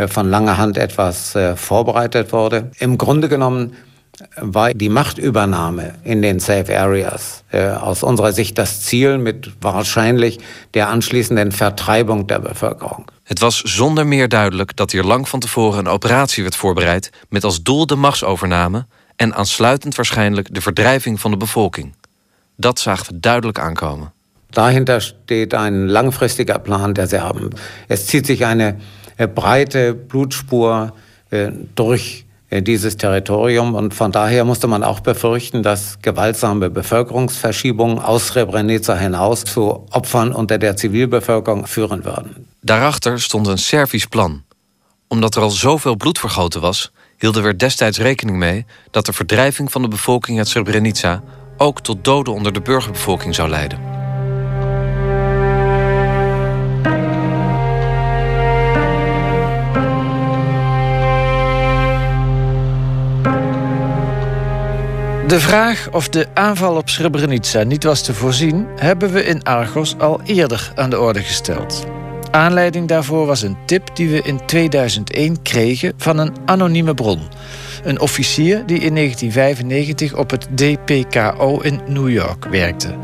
von 0.07 0.29
langer 0.29 0.57
Hand 0.57 0.77
etwas 0.77 1.35
äh, 1.35 1.55
vorbereitet 1.55 2.31
wurde. 2.31 2.71
Im 2.79 2.97
Grunde 2.97 3.27
genommen 3.29 3.73
war 4.35 4.73
die 4.73 4.89
Machtübernahme 4.89 5.95
in 6.03 6.21
den 6.21 6.39
Safe 6.39 6.77
Areas 6.77 7.43
äh, 7.51 7.69
aus 7.69 8.03
unserer 8.03 8.33
Sicht 8.33 8.57
das 8.57 8.81
Ziel 8.81 9.17
mit 9.17 9.51
wahrscheinlich 9.61 10.39
der 10.73 10.89
anschließenden 10.89 11.51
Vertreibung 11.51 12.27
der 12.27 12.39
Bevölkerung. 12.39 13.05
Het 13.23 13.39
was 13.39 13.61
zonder 13.63 14.05
meer 14.05 14.27
duidelijk 14.27 14.75
dat 14.75 14.91
hier 14.91 15.03
lang 15.03 15.29
van 15.29 15.39
tevoren 15.39 15.79
een 15.79 15.87
operatie 15.87 16.43
werd 16.43 16.55
voorbereid 16.55 17.09
met 17.29 17.43
als 17.43 17.63
doel 17.63 17.85
de 17.85 17.95
machtsovername 17.95 18.85
en 19.15 19.33
aansluitend 19.33 19.95
waarschijnlijk 19.95 20.53
de 20.53 20.61
verdrijving 20.61 21.19
van 21.19 21.31
de 21.31 21.37
bevolking. 21.37 21.95
Dat 22.55 22.79
zagen 22.79 23.13
we 23.13 23.19
duidelijk 23.19 23.59
aankomen. 23.59 24.13
Dahinter 24.49 25.01
steht 25.01 25.53
ein 25.53 25.87
langfristiger 25.87 26.59
Plan 26.59 26.93
der 26.93 27.07
Serben. 27.07 27.49
Es 27.87 28.05
zieht 28.05 28.25
sich 28.25 28.45
eine 28.45 28.67
äh, 28.67 28.75
breite 29.27 29.93
Blutspur 29.93 30.93
äh, 31.29 31.51
durch 31.75 32.25
äh, 32.49 32.61
dieses 32.61 32.97
Territorium. 32.97 33.75
Und 33.75 33.93
von 33.93 34.11
daher 34.11 34.45
musste 34.45 34.67
man 34.67 34.83
auch 34.83 34.99
befürchten, 34.99 35.63
dass 35.63 35.97
gewaltsame 36.01 36.69
Bevölkerungsverschiebungen 36.69 37.99
aus 37.99 38.27
Srebrenica 38.27 38.95
hinaus 38.95 39.43
zu 39.43 39.85
Opfern 39.91 40.33
unter 40.33 40.57
der 40.57 40.75
Zivilbevölkerung 40.75 41.65
führen 41.65 42.03
würden. 42.03 42.47
Daarachter 42.61 43.17
stond 43.17 43.47
een 43.47 43.57
Servisch 43.57 44.07
plan. 44.07 44.43
Omdat 45.07 45.35
er 45.35 45.41
al 45.41 45.49
zoveel 45.49 45.95
bloed 45.95 46.19
vergoten 46.19 46.61
was, 46.61 46.91
hielden 47.17 47.41
we 47.41 47.47
er 47.47 47.57
destijds 47.57 47.99
rekening 47.99 48.37
mee 48.37 48.65
dat 48.91 49.05
de 49.05 49.13
verdrijving 49.13 49.71
van 49.71 49.81
de 49.81 49.87
bevolking 49.87 50.37
uit 50.37 50.47
Srebrenica 50.47 51.23
ook 51.57 51.81
tot 51.81 52.03
doden 52.03 52.33
onder 52.33 52.53
de 52.53 52.61
burgerbevolking 52.61 53.35
zou 53.35 53.49
leiden. 53.49 54.00
De 65.31 65.39
vraag 65.39 65.89
of 65.91 66.09
de 66.09 66.27
aanval 66.33 66.75
op 66.75 66.89
Srebrenica 66.89 67.63
niet 67.63 67.83
was 67.83 68.03
te 68.03 68.13
voorzien, 68.13 68.67
hebben 68.75 69.11
we 69.11 69.23
in 69.23 69.43
Argos 69.43 69.97
al 69.97 70.21
eerder 70.23 70.71
aan 70.75 70.89
de 70.89 70.99
orde 70.99 71.21
gesteld. 71.21 71.85
Aanleiding 72.31 72.87
daarvoor 72.87 73.25
was 73.25 73.41
een 73.41 73.57
tip 73.65 73.95
die 73.95 74.09
we 74.09 74.21
in 74.21 74.45
2001 74.45 75.41
kregen 75.41 75.93
van 75.97 76.17
een 76.17 76.33
anonieme 76.45 76.93
bron. 76.93 77.19
Een 77.83 77.99
officier 77.99 78.65
die 78.65 78.79
in 78.79 78.95
1995 78.95 80.15
op 80.17 80.29
het 80.29 80.47
DPKO 80.55 81.59
in 81.59 81.81
New 81.87 82.09
York 82.09 82.45
werkte. 82.45 82.95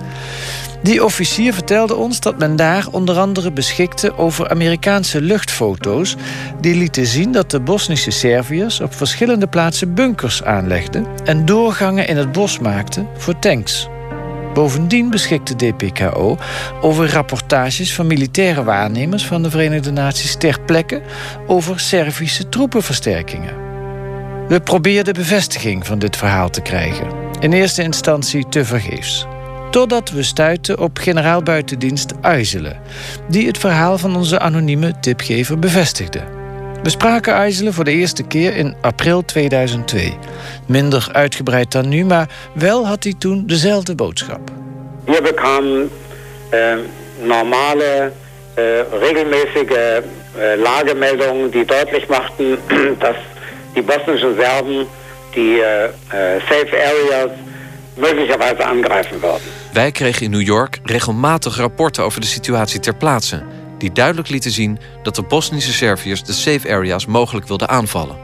Die 0.82 1.04
officier 1.04 1.54
vertelde 1.54 1.96
ons 1.96 2.20
dat 2.20 2.38
men 2.40 2.56
daar 2.56 2.88
onder 2.92 3.18
andere 3.18 3.52
beschikte 3.52 4.18
over 4.18 4.50
Amerikaanse 4.50 5.22
luchtfoto's 5.22 6.16
die 6.62 6.76
lieten 6.76 7.06
zien 7.06 7.32
dat 7.32 7.52
de 7.52 7.60
Bosnische 7.60 8.12
Serviërs 8.12 8.80
op 8.80 8.94
verschillende 8.96 9.48
plaatsen 9.48 9.94
bunkers 9.94 10.44
aanlegden 10.44 11.06
en 11.24 11.46
doorgangen 11.46 12.08
in 12.08 12.18
het 12.18 12.32
bos 12.32 12.60
maakten 12.60 13.08
voor 13.18 13.40
tanks. 13.40 13.88
Bovendien 14.54 15.10
beschikte 15.10 15.56
DPKO 15.56 16.38
over 16.82 17.12
rapportages 17.12 17.94
van 17.94 18.08
militaire 18.08 18.64
waarnemers 18.64 19.26
van 19.26 19.44
de 19.44 19.50
Verenigde 19.50 19.92
Naties 19.92 20.36
ter 20.36 20.60
plekke 20.66 21.02
over 21.48 21.80
Servische 21.80 22.50
troepenversterkingen. 22.50 23.54
We 24.48 24.60
probeerden 24.60 25.14
bevestiging 25.14 25.86
van 25.86 26.00
dit 26.00 26.18
verhaal 26.18 26.50
te 26.50 26.62
krijgen. 26.62 27.08
In 27.40 27.54
eerste 27.54 27.84
instantie 27.84 28.50
tevergeefs. 28.50 29.28
Totdat 29.70 30.12
we 30.12 30.24
stuitten 30.24 30.80
op 30.80 30.98
generaal 30.98 31.44
buitendienst 31.44 32.14
die 33.28 33.48
het 33.48 33.58
verhaal 33.58 33.98
van 33.98 34.16
onze 34.16 34.40
anonieme 34.40 35.00
tipgever 35.00 35.60
bevestigde. 35.60 36.22
We 36.84 36.90
spraken 36.90 37.34
Uizelen 37.34 37.74
voor 37.74 37.84
de 37.84 37.92
eerste 37.92 38.24
keer 38.24 38.56
in 38.56 38.76
april 38.82 39.26
2002. 39.26 40.18
Minder 40.68 41.10
uitgebreid 41.12 41.72
dan 41.72 41.90
nu, 41.90 42.06
maar 42.06 42.30
wel 42.54 42.88
had 42.88 43.04
hij 43.04 43.14
toen 43.18 43.44
dezelfde 43.48 43.96
boodschap. 43.96 44.52
Wir 45.06 45.22
bekamen 45.22 45.90
äh, 46.50 46.78
normale, 47.24 48.12
äh, 48.56 48.64
regelmäßige 49.00 50.04
Lagemeldungen, 50.58 51.52
die 51.52 51.66
deutlich 51.66 52.08
machten, 52.08 52.58
dass 53.00 53.16
die 53.74 53.82
bosnischen 53.82 54.36
Serben 54.36 54.88
die 55.34 55.62
safe 56.50 56.76
areas 56.76 57.32
möglicherweise 57.96 58.66
angreifen 58.66 59.22
würden. 59.22 59.57
Wij 59.78 59.92
kregen 59.92 60.26
in 60.26 60.32
New 60.32 60.42
York 60.42 60.80
regelmatig 60.84 61.58
rapporten 61.58 62.04
over 62.04 62.22
de 62.22 62.28
situatie 62.28 62.80
ter 62.80 62.96
plaatse, 62.96 63.44
die 63.78 63.92
duidelijk 63.92 64.30
lieten 64.30 64.52
zien 64.52 64.80
dat 65.04 65.16
de 65.16 65.22
Bosnische 65.22 65.74
Serviërs 65.74 66.24
de 66.24 66.34
safe 66.34 66.72
areas 66.74 67.06
mogelijk 67.06 67.48
wilden 67.48 67.70
aanvallen. 67.70 68.18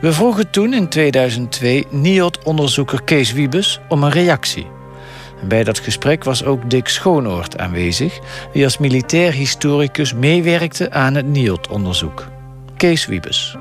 We 0.00 0.12
vroegen 0.12 0.50
toen 0.50 0.74
in 0.74 0.88
2002 0.88 1.86
NIOD-onderzoeker 1.90 3.02
Kees 3.02 3.32
Wiebes 3.32 3.80
om 3.88 4.02
een 4.02 4.10
reactie. 4.10 4.66
Bij 5.48 5.64
dat 5.64 5.78
gesprek 5.78 6.24
was 6.24 6.44
ook 6.44 6.70
Dick 6.70 6.88
Schoonoort 6.88 7.58
aanwezig, 7.58 8.18
die 8.52 8.64
als 8.64 8.78
militair 8.78 9.32
historicus 9.32 10.14
meewerkte 10.14 10.90
aan 10.90 11.14
het 11.14 11.26
NIOD-onderzoek. 11.26 12.26
Kees 12.76 13.06
Wiebes. 13.06 13.56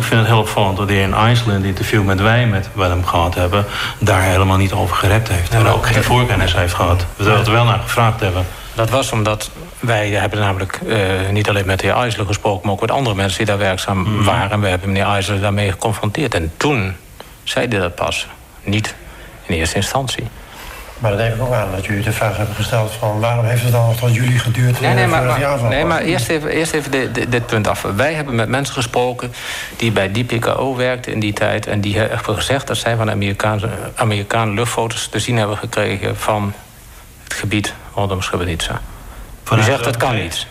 Ik 0.00 0.06
vind 0.06 0.20
het 0.20 0.30
heel 0.30 0.38
opvallend 0.38 0.76
dat 0.76 0.88
hij 0.88 1.00
in 1.00 1.14
IJsland 1.14 1.64
interview 1.64 2.04
met 2.04 2.20
wij 2.20 2.46
met 2.46 2.68
hem 2.76 3.04
gehad 3.04 3.34
hebben, 3.34 3.64
daar 3.98 4.22
helemaal 4.22 4.56
niet 4.56 4.72
over 4.72 4.96
gerept 4.96 5.28
heeft. 5.28 5.50
en 5.50 5.66
ook 5.66 5.86
geen 5.86 6.02
voorkennis 6.02 6.54
heeft 6.54 6.74
gehad. 6.74 7.06
We 7.16 7.30
er 7.30 7.50
wel 7.50 7.64
naar 7.64 7.78
gevraagd 7.78 8.20
hebben. 8.20 8.46
Dat 8.74 8.90
was 8.90 9.12
omdat 9.12 9.50
wij 9.80 10.08
hebben 10.10 10.38
namelijk 10.38 10.80
uh, 10.86 11.28
niet 11.30 11.48
alleen 11.48 11.66
met 11.66 11.80
de 11.80 11.86
heer 11.86 12.24
gesproken... 12.26 12.60
maar 12.62 12.72
ook 12.72 12.80
met 12.80 12.90
andere 12.90 13.16
mensen 13.16 13.38
die 13.38 13.46
daar 13.46 13.58
werkzaam 13.58 13.98
mm. 13.98 14.24
waren. 14.24 14.60
We 14.60 14.68
hebben 14.68 14.92
meneer 14.92 15.06
IJsselen 15.06 15.40
daarmee 15.40 15.70
geconfronteerd. 15.70 16.34
En 16.34 16.52
toen 16.56 16.96
zei 17.42 17.66
hij 17.68 17.78
dat 17.78 17.94
pas. 17.94 18.26
Niet 18.62 18.94
in 19.46 19.54
eerste 19.54 19.76
instantie. 19.76 20.24
Maar 21.00 21.10
dat 21.10 21.20
neem 21.20 21.32
ik 21.32 21.42
ook 21.42 21.52
aan 21.52 21.70
dat 21.70 21.84
jullie 21.84 22.02
de 22.02 22.12
vraag 22.12 22.36
hebben 22.36 22.54
gesteld 22.54 22.92
van 22.92 23.20
waarom 23.20 23.44
heeft 23.44 23.62
het 23.62 23.72
dan 23.72 23.86
nog 23.86 23.96
tot 23.96 24.14
jullie 24.14 24.38
geduurd? 24.38 24.80
Nee, 24.80 24.94
nee, 24.94 25.06
maar, 25.06 25.24
maar, 25.24 25.62
nee, 25.68 25.84
maar 25.84 26.00
eerst 26.00 26.28
even, 26.28 26.50
eerst 26.50 26.72
even 26.72 26.90
dit, 26.90 27.32
dit, 27.32 27.46
punt 27.46 27.68
af. 27.68 27.82
Wij 27.82 28.12
hebben 28.12 28.34
met 28.34 28.48
mensen 28.48 28.74
gesproken 28.74 29.32
die 29.76 29.92
bij 29.92 30.10
DPKO 30.10 30.76
werkten 30.76 31.12
in 31.12 31.20
die 31.20 31.32
tijd. 31.32 31.66
En 31.66 31.80
die 31.80 31.98
hebben 31.98 32.34
gezegd 32.34 32.66
dat 32.66 32.76
zij 32.76 32.96
van 32.96 33.10
Amerikaanse, 33.10 33.68
Amerikaanse 33.94 34.54
luchtfoto's 34.54 35.08
te 35.08 35.18
zien 35.18 35.36
hebben 35.36 35.56
gekregen 35.56 36.16
van 36.16 36.54
het 37.24 37.34
gebied 37.34 37.74
rondom 37.94 38.22
Srebrenica. 38.22 38.80
U 39.54 39.62
zegt 39.62 39.84
dat 39.84 39.96
kan 39.96 40.14
niet. 40.14 40.46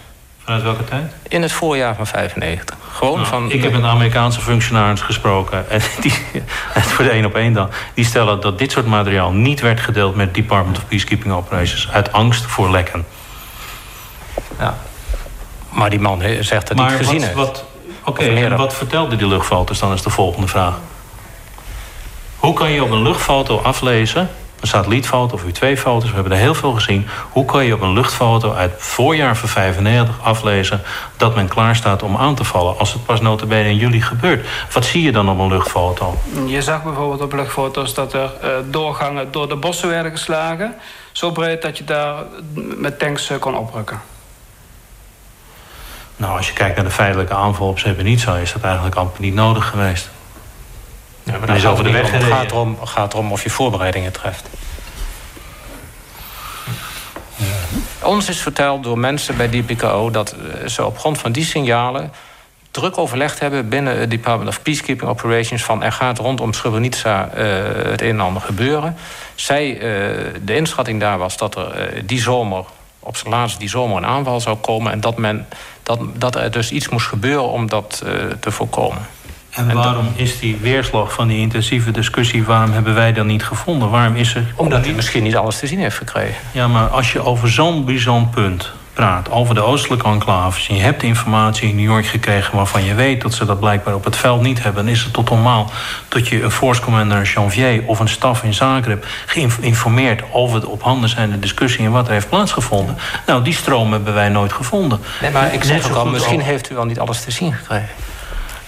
Vanuit 0.49 0.67
welke 0.67 0.83
tijd? 0.83 1.13
In 1.27 1.41
het 1.41 1.51
voorjaar 1.51 1.95
van 1.95 2.07
95. 2.07 2.77
Gewoon 2.91 3.15
nou, 3.15 3.27
van... 3.27 3.51
Ik 3.51 3.63
heb 3.63 3.71
met 3.71 3.83
Amerikaanse 3.83 4.41
functionaris 4.41 5.01
gesproken. 5.01 5.69
En 5.69 5.81
die, 6.01 6.13
voor 6.93 7.03
de 7.03 7.09
één 7.09 7.25
op 7.25 7.35
één 7.35 7.53
dan. 7.53 7.69
Die 7.93 8.05
stellen 8.05 8.41
dat 8.41 8.57
dit 8.57 8.71
soort 8.71 8.85
materiaal 8.85 9.31
niet 9.31 9.59
werd 9.59 9.79
gedeeld 9.79 10.15
met 10.15 10.33
Department 10.33 10.77
of 10.77 10.87
Peacekeeping 10.87 11.33
Operations. 11.33 11.89
Uit 11.91 12.11
angst 12.11 12.45
voor 12.45 12.71
lekken. 12.71 13.05
Ja. 14.59 14.77
Maar 15.69 15.89
die 15.89 15.99
man 15.99 16.21
zegt 16.39 16.67
dat 16.67 16.77
hij 16.77 16.87
het 16.87 16.97
gezien 16.97 17.21
heeft. 17.23 17.37
Oké, 17.37 17.63
okay, 18.03 18.43
en 18.43 18.57
wat 18.57 18.73
vertelde 18.73 19.15
die 19.15 19.27
luchtfoto's 19.27 19.79
dan 19.79 19.93
is 19.93 20.01
de 20.01 20.09
volgende 20.09 20.47
vraag. 20.47 20.77
Hoe 22.35 22.53
kan 22.53 22.71
je 22.71 22.83
op 22.83 22.91
een 22.91 23.03
luchtfoto 23.03 23.57
aflezen 23.57 24.29
een 24.61 24.67
satellietfoto 24.67 25.35
of 25.35 25.43
U2-foto's. 25.43 26.09
We 26.09 26.13
hebben 26.13 26.31
er 26.31 26.37
heel 26.37 26.53
veel 26.53 26.73
gezien. 26.73 27.07
Hoe 27.29 27.45
kan 27.45 27.65
je 27.65 27.73
op 27.73 27.81
een 27.81 27.93
luchtfoto 27.93 28.53
uit 28.53 28.71
voorjaar 28.77 29.37
van 29.37 29.49
95 29.49 30.21
aflezen... 30.23 30.81
dat 31.17 31.35
men 31.35 31.47
klaar 31.47 31.75
staat 31.75 32.03
om 32.03 32.17
aan 32.17 32.35
te 32.35 32.43
vallen 32.43 32.77
als 32.77 32.93
het 32.93 33.05
pas 33.05 33.21
notabene 33.21 33.69
in 33.69 33.75
juli 33.75 34.01
gebeurt? 34.01 34.47
Wat 34.73 34.85
zie 34.85 35.03
je 35.03 35.11
dan 35.11 35.29
op 35.29 35.39
een 35.39 35.47
luchtfoto? 35.47 36.17
Je 36.45 36.61
zag 36.61 36.83
bijvoorbeeld 36.83 37.21
op 37.21 37.33
luchtfoto's 37.33 37.93
dat 37.93 38.13
er 38.13 38.31
uh, 38.43 38.49
doorgangen 38.65 39.31
door 39.31 39.49
de 39.49 39.55
bossen 39.55 39.89
werden 39.89 40.11
geslagen. 40.11 40.75
Zo 41.11 41.31
breed 41.31 41.61
dat 41.61 41.77
je 41.77 41.83
daar 41.83 42.23
met 42.53 42.99
tanks 42.99 43.29
uh, 43.31 43.39
kon 43.39 43.57
oprukken. 43.57 44.01
Nou, 46.15 46.37
als 46.37 46.47
je 46.47 46.53
kijkt 46.53 46.75
naar 46.75 46.85
de 46.85 46.91
feitelijke 46.91 47.33
aanval 47.33 47.67
op 47.67 47.79
Srebrenica... 47.79 48.35
is 48.35 48.53
dat 48.53 48.63
eigenlijk 48.63 48.95
amper 48.95 49.21
niet 49.21 49.33
nodig 49.33 49.69
geweest. 49.69 50.09
Ja, 51.31 51.37
maar 51.37 51.47
dan 51.47 51.55
is 51.55 51.65
over 51.65 51.83
de 51.83 51.91
weg 51.91 52.11
Het 52.11 52.23
gaat 52.23 52.51
erom, 52.51 52.77
gaat 52.83 53.13
erom 53.13 53.31
of 53.31 53.43
je 53.43 53.49
voorbereidingen 53.49 54.11
treft. 54.11 54.49
Ja. 57.35 57.45
Ons 58.07 58.29
is 58.29 58.41
verteld 58.41 58.83
door 58.83 58.99
mensen 58.99 59.37
bij 59.37 59.49
DPKO 59.49 60.11
dat 60.11 60.31
eh, 60.31 60.67
ze 60.67 60.85
op 60.85 60.97
grond 60.97 61.19
van 61.19 61.31
die 61.31 61.45
signalen 61.45 62.11
druk 62.71 62.97
overlegd 62.97 63.39
hebben 63.39 63.69
binnen 63.69 63.99
het 63.99 64.09
Department 64.09 64.49
of 64.49 64.61
Peacekeeping 64.61 65.09
Operations... 65.09 65.63
van 65.63 65.83
er 65.83 65.91
gaat 65.91 66.17
rondom 66.17 66.53
Srebrenica 66.53 67.29
uh, 67.37 67.43
het 67.91 68.01
een 68.01 68.09
en 68.09 68.19
ander 68.19 68.41
gebeuren. 68.41 68.95
Zij, 69.35 69.73
uh, 69.73 69.81
de 70.41 70.55
inschatting 70.55 70.99
daar 70.99 71.17
was 71.17 71.37
dat 71.37 71.55
er 71.55 71.93
uh, 71.95 72.01
die 72.05 72.21
zomer, 72.21 72.63
op 72.99 73.17
zijn 73.17 73.29
laatst 73.29 73.59
die 73.59 73.69
zomer... 73.69 73.97
een 73.97 74.05
aanval 74.05 74.39
zou 74.39 74.57
komen 74.57 74.91
en 74.91 75.01
dat, 75.01 75.17
men, 75.17 75.47
dat, 75.83 75.99
dat 76.13 76.35
er 76.35 76.51
dus 76.51 76.71
iets 76.71 76.89
moest 76.89 77.07
gebeuren 77.07 77.49
om 77.49 77.69
dat 77.69 78.03
te 78.39 78.51
voorkomen. 78.51 79.07
En 79.49 79.73
waarom 79.73 80.11
is 80.15 80.39
die 80.39 80.57
weerslag 80.61 81.13
van 81.13 81.27
die 81.27 81.39
intensieve 81.39 81.91
discussie... 81.91 82.43
waarom 82.43 82.71
hebben 82.71 82.93
wij 82.93 83.13
dat 83.13 83.25
niet 83.25 83.43
gevonden? 83.43 83.89
Waarom 83.89 84.15
is 84.15 84.35
er... 84.35 84.43
Omdat 84.55 84.85
hij 84.85 84.93
misschien 84.93 85.23
niet 85.23 85.35
alles 85.35 85.59
te 85.59 85.67
zien 85.67 85.79
heeft 85.79 85.97
gekregen. 85.97 86.35
Ja, 86.51 86.67
maar 86.67 86.87
als 86.87 87.11
je 87.11 87.23
over 87.23 87.49
zo'n 87.51 87.85
bijzonder 87.85 88.29
punt 88.29 88.71
praat... 88.93 89.31
over 89.31 89.55
de 89.55 89.61
oostelijke 89.61 90.07
enclaves... 90.07 90.67
en 90.69 90.75
je 90.75 90.81
hebt 90.81 91.03
informatie 91.03 91.69
in 91.69 91.75
New 91.75 91.85
York 91.85 92.05
gekregen... 92.05 92.55
waarvan 92.55 92.83
je 92.83 92.93
weet 92.93 93.21
dat 93.21 93.33
ze 93.33 93.45
dat 93.45 93.59
blijkbaar 93.59 93.95
op 93.95 94.03
het 94.03 94.15
veld 94.15 94.41
niet 94.41 94.63
hebben... 94.63 94.85
dan 94.85 94.93
is 94.93 95.03
het 95.03 95.13
tot 95.13 95.29
normaal 95.29 95.71
dat 96.07 96.27
je 96.27 96.43
een 96.43 96.51
force 96.51 96.81
commander 96.81 97.23
Janvier... 97.23 97.83
of 97.85 97.99
een 97.99 98.07
staf 98.07 98.43
in 98.43 98.53
Zagreb 98.53 99.05
geïnformeerd 99.25 100.23
over 100.31 100.59
de 100.59 100.67
op 100.67 100.83
handen 100.83 101.09
zijnde 101.09 101.39
discussie... 101.39 101.85
en 101.85 101.91
wat 101.91 102.07
er 102.07 102.13
heeft 102.13 102.29
plaatsgevonden. 102.29 102.97
Nou, 103.25 103.43
die 103.43 103.53
stroom 103.53 103.91
hebben 103.91 104.13
wij 104.13 104.29
nooit 104.29 104.53
gevonden. 104.53 104.99
Nee, 105.21 105.31
maar 105.31 105.53
ik 105.53 105.63
zeg 105.63 105.89
ook 105.89 105.95
al, 105.95 106.05
misschien 106.05 106.41
heeft 106.41 106.71
u 106.71 106.77
al 106.77 106.85
niet 106.85 106.99
alles 106.99 107.23
te 107.23 107.31
zien 107.31 107.53
gekregen. 107.53 107.89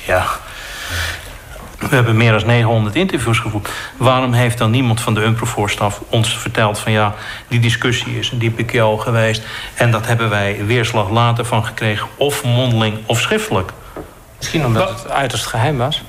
Ja, 0.06 0.26
we 1.90 1.96
hebben 1.96 2.18
meer 2.18 2.32
dan 2.32 2.46
900 2.46 2.96
interviews 2.96 3.40
gevoerd. 3.40 3.70
Waarom 3.98 4.34
heeft 4.34 4.58
dan 4.58 4.72
niemand 4.72 5.02
van 5.02 5.14
de 5.14 5.22
UNPROFOR-staf 5.22 6.02
ons 6.10 6.38
verteld... 6.38 6.80
van 6.80 6.92
ja, 6.92 7.14
die 7.48 7.60
discussie 7.60 8.20
is 8.20 8.32
een 8.32 8.40
DPKO 8.40 8.98
geweest... 8.98 9.44
en 9.74 9.92
dat 9.92 10.08
hebben 10.08 10.30
wij 10.30 10.66
weerslag 10.66 11.10
later 11.10 11.46
van 11.46 11.66
gekregen... 11.66 12.08
of 12.18 12.44
mondeling 12.44 12.98
of 13.06 13.20
schriftelijk. 13.20 13.72
Misschien 14.38 14.66
omdat 14.66 14.90
het 14.90 15.12
uiterst 15.12 15.46
geheim 15.46 15.78
was? 15.78 16.04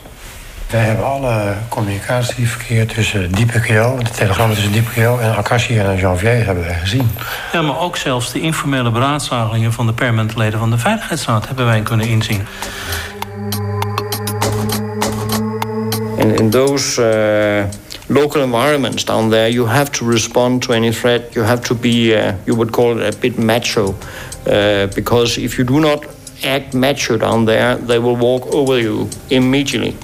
Wij 0.71 0.85
hebben 0.85 1.05
alle 1.05 1.55
communicatieverkeer 1.69 2.87
tussen 2.87 3.33
DPKO... 3.33 3.99
de 4.03 4.11
telegram 4.11 4.55
tussen 4.55 4.73
DPKO 4.73 5.19
en 5.19 5.37
Akashi 5.37 5.79
en 5.79 5.97
Janvier 5.97 6.45
hebben 6.45 6.65
wij 6.65 6.79
gezien. 6.79 7.11
Ja, 7.53 7.63
maar 7.63 7.79
ook 7.79 7.97
zelfs 7.97 8.33
de 8.33 8.41
informele 8.41 8.91
beraadslagingen... 8.91 9.73
van 9.73 9.87
de 9.87 9.93
permanente 9.93 10.39
leden 10.39 10.59
van 10.59 10.71
de 10.71 10.79
Veiligheidsraad 10.79 11.47
hebben 11.47 11.67
wij 11.67 11.81
kunnen 11.81 12.07
inzien. 12.07 12.47
In, 16.23 16.31
in 16.41 16.51
those 16.51 16.99
uh, 16.99 17.71
local 18.09 18.43
environments 18.43 19.05
down 19.05 19.31
there, 19.31 19.49
you 19.49 19.67
have 19.67 19.91
to 19.93 20.05
respond 20.05 20.63
to 20.63 20.73
any 20.73 20.93
threat. 20.93 21.35
You 21.35 21.43
have 21.43 21.63
to 21.65 21.75
be, 21.75 22.15
uh, 22.15 22.37
you 22.47 22.55
would 22.55 22.73
call 22.73 22.99
it 22.99 23.15
a 23.15 23.19
bit 23.19 23.39
macho, 23.39 23.95
uh, 24.47 24.87
because 24.95 25.39
if 25.39 25.59
you 25.59 25.65
do 25.65 25.81
not 25.81 26.07
act 26.45 26.75
macho 26.75 27.17
down 27.17 27.45
there, 27.45 27.77
they 27.77 27.99
will 27.99 28.17
walk 28.17 28.47
over 28.55 28.79
you 28.79 29.09
immediately. 29.31 29.97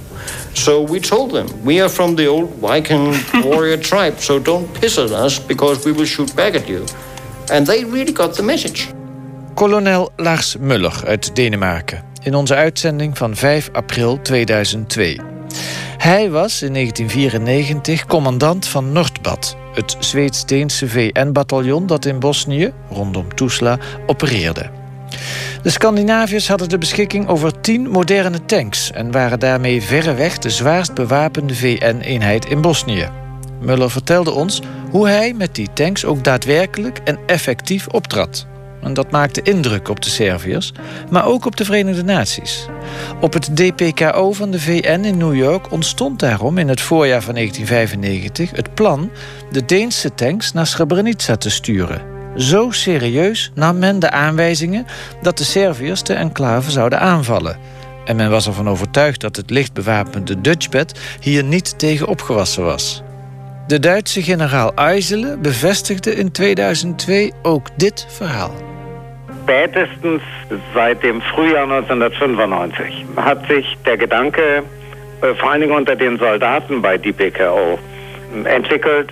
So 0.54 0.82
we 0.82 1.00
told 1.00 1.30
them, 1.30 1.46
we 1.64 1.80
are 1.80 1.88
from 1.88 2.16
the 2.16 2.26
old 2.26 2.50
Viking 2.60 3.14
warrior 3.45 3.76
tribe, 3.76 4.19
so 4.19 4.38
don't 4.38 4.66
piss 4.80 4.99
at 4.99 5.12
us 5.12 5.38
because 5.38 5.84
we 5.84 5.93
will 5.93 6.06
shoot 6.06 6.34
back 6.34 6.54
at 6.54 6.69
you. 6.69 6.84
And 7.50 7.66
they 7.66 7.84
really 7.84 8.12
got 8.12 8.34
the 8.34 8.43
message. 8.43 8.88
Kolonel 9.54 10.10
Lars 10.16 10.56
Muller 10.60 11.02
uit 11.06 11.36
Denemarken. 11.36 12.04
In 12.23 12.34
onze 12.34 12.54
uitzending 12.54 13.16
van 13.19 13.36
5 13.36 13.69
april 13.73 14.19
2002. 14.23 15.16
Hij 15.99 16.30
was 16.30 16.63
in 16.63 16.73
1994 16.73 18.06
commandant 18.06 18.69
van 18.69 18.93
Nordbad, 18.93 19.56
het 19.75 19.97
Zweeds-Deense 19.99 20.89
VN-bataljon 20.89 21.87
dat 21.87 22.04
in 22.04 22.19
Bosnië, 22.19 22.73
rondom 22.91 23.34
Tuzla, 23.34 23.78
opereerde. 24.06 24.71
De 25.63 25.71
Scandinaviërs 25.71 26.49
hadden 26.49 26.69
de 26.69 26.78
beschikking 26.78 27.28
over 27.28 27.61
tien 27.61 27.91
moderne 27.91 28.45
tanks 28.45 28.91
en 28.91 29.11
waren 29.11 29.39
daarmee 29.39 29.82
verreweg 29.82 30.39
de 30.39 30.50
zwaarst 30.50 30.95
bewapende 30.95 31.54
VN-eenheid 31.54 32.45
in 32.45 32.61
Bosnië. 32.61 33.08
Muller 33.61 33.91
vertelde 33.91 34.30
ons 34.30 34.63
hoe 34.91 35.08
hij 35.08 35.34
met 35.34 35.54
die 35.54 35.69
tanks 35.73 36.04
ook 36.04 36.25
daadwerkelijk 36.25 37.00
en 37.04 37.19
effectief 37.26 37.87
optrad. 37.87 38.47
En 38.82 38.95
dat 38.95 39.10
maakte 39.10 39.43
indruk 39.43 39.88
op 39.88 40.02
de 40.02 40.10
Serviërs, 40.10 40.73
maar 41.10 41.26
ook 41.26 41.45
op 41.45 41.56
de 41.56 41.64
Verenigde 41.64 42.04
Naties. 42.04 42.67
Op 43.21 43.32
het 43.32 43.56
DPKO 43.56 44.32
van 44.32 44.50
de 44.50 44.60
VN 44.60 45.04
in 45.04 45.19
New 45.19 45.34
York 45.34 45.73
ontstond 45.73 46.19
daarom 46.19 46.58
in 46.58 46.69
het 46.69 46.80
voorjaar 46.80 47.23
van 47.23 47.34
1995 47.34 48.50
het 48.50 48.75
plan 48.75 49.10
de 49.50 49.64
Deense 49.64 50.14
tanks 50.14 50.52
naar 50.52 50.67
Srebrenica 50.67 51.36
te 51.36 51.50
sturen. 51.50 52.02
Zo 52.36 52.71
serieus 52.71 53.50
nam 53.54 53.78
men 53.78 53.99
de 53.99 54.10
aanwijzingen 54.10 54.86
dat 55.23 55.38
de 55.38 55.45
Serviërs 55.45 56.02
de 56.02 56.14
enclave 56.14 56.71
zouden 56.71 57.00
aanvallen. 57.00 57.58
En 58.04 58.17
men 58.17 58.30
was 58.30 58.47
ervan 58.47 58.69
overtuigd 58.69 59.21
dat 59.21 59.36
het 59.36 59.50
licht 59.50 59.73
bewapende 59.73 60.41
Dutchbed 60.41 60.99
hier 61.21 61.45
niet 61.45 61.78
tegen 61.78 62.06
opgewassen 62.06 62.64
was. 62.64 63.02
De 63.67 63.78
Duitse 63.78 64.23
generaal 64.23 64.75
Eisele 64.75 65.38
bevestigde 65.38 66.14
in 66.14 66.32
2002 66.32 67.32
ook 67.43 67.69
dit 67.76 68.06
verhaal. 68.08 68.68
Spätestens 69.49 70.21
seit 70.75 71.02
dem 71.02 71.23
Frühjahr 71.23 71.63
1995 71.63 73.06
hat 73.17 73.49
sich 73.49 73.78
der 73.87 73.97
Gedanke, 73.97 74.63
äh, 75.23 75.34
vor 75.37 75.52
allen 75.52 75.63
Dingen 75.63 75.73
unter 75.73 75.97
den 75.97 76.19
Soldaten 76.19 76.82
bei 76.82 76.99
DPKO, 76.99 77.78
entwickelt, 78.45 79.11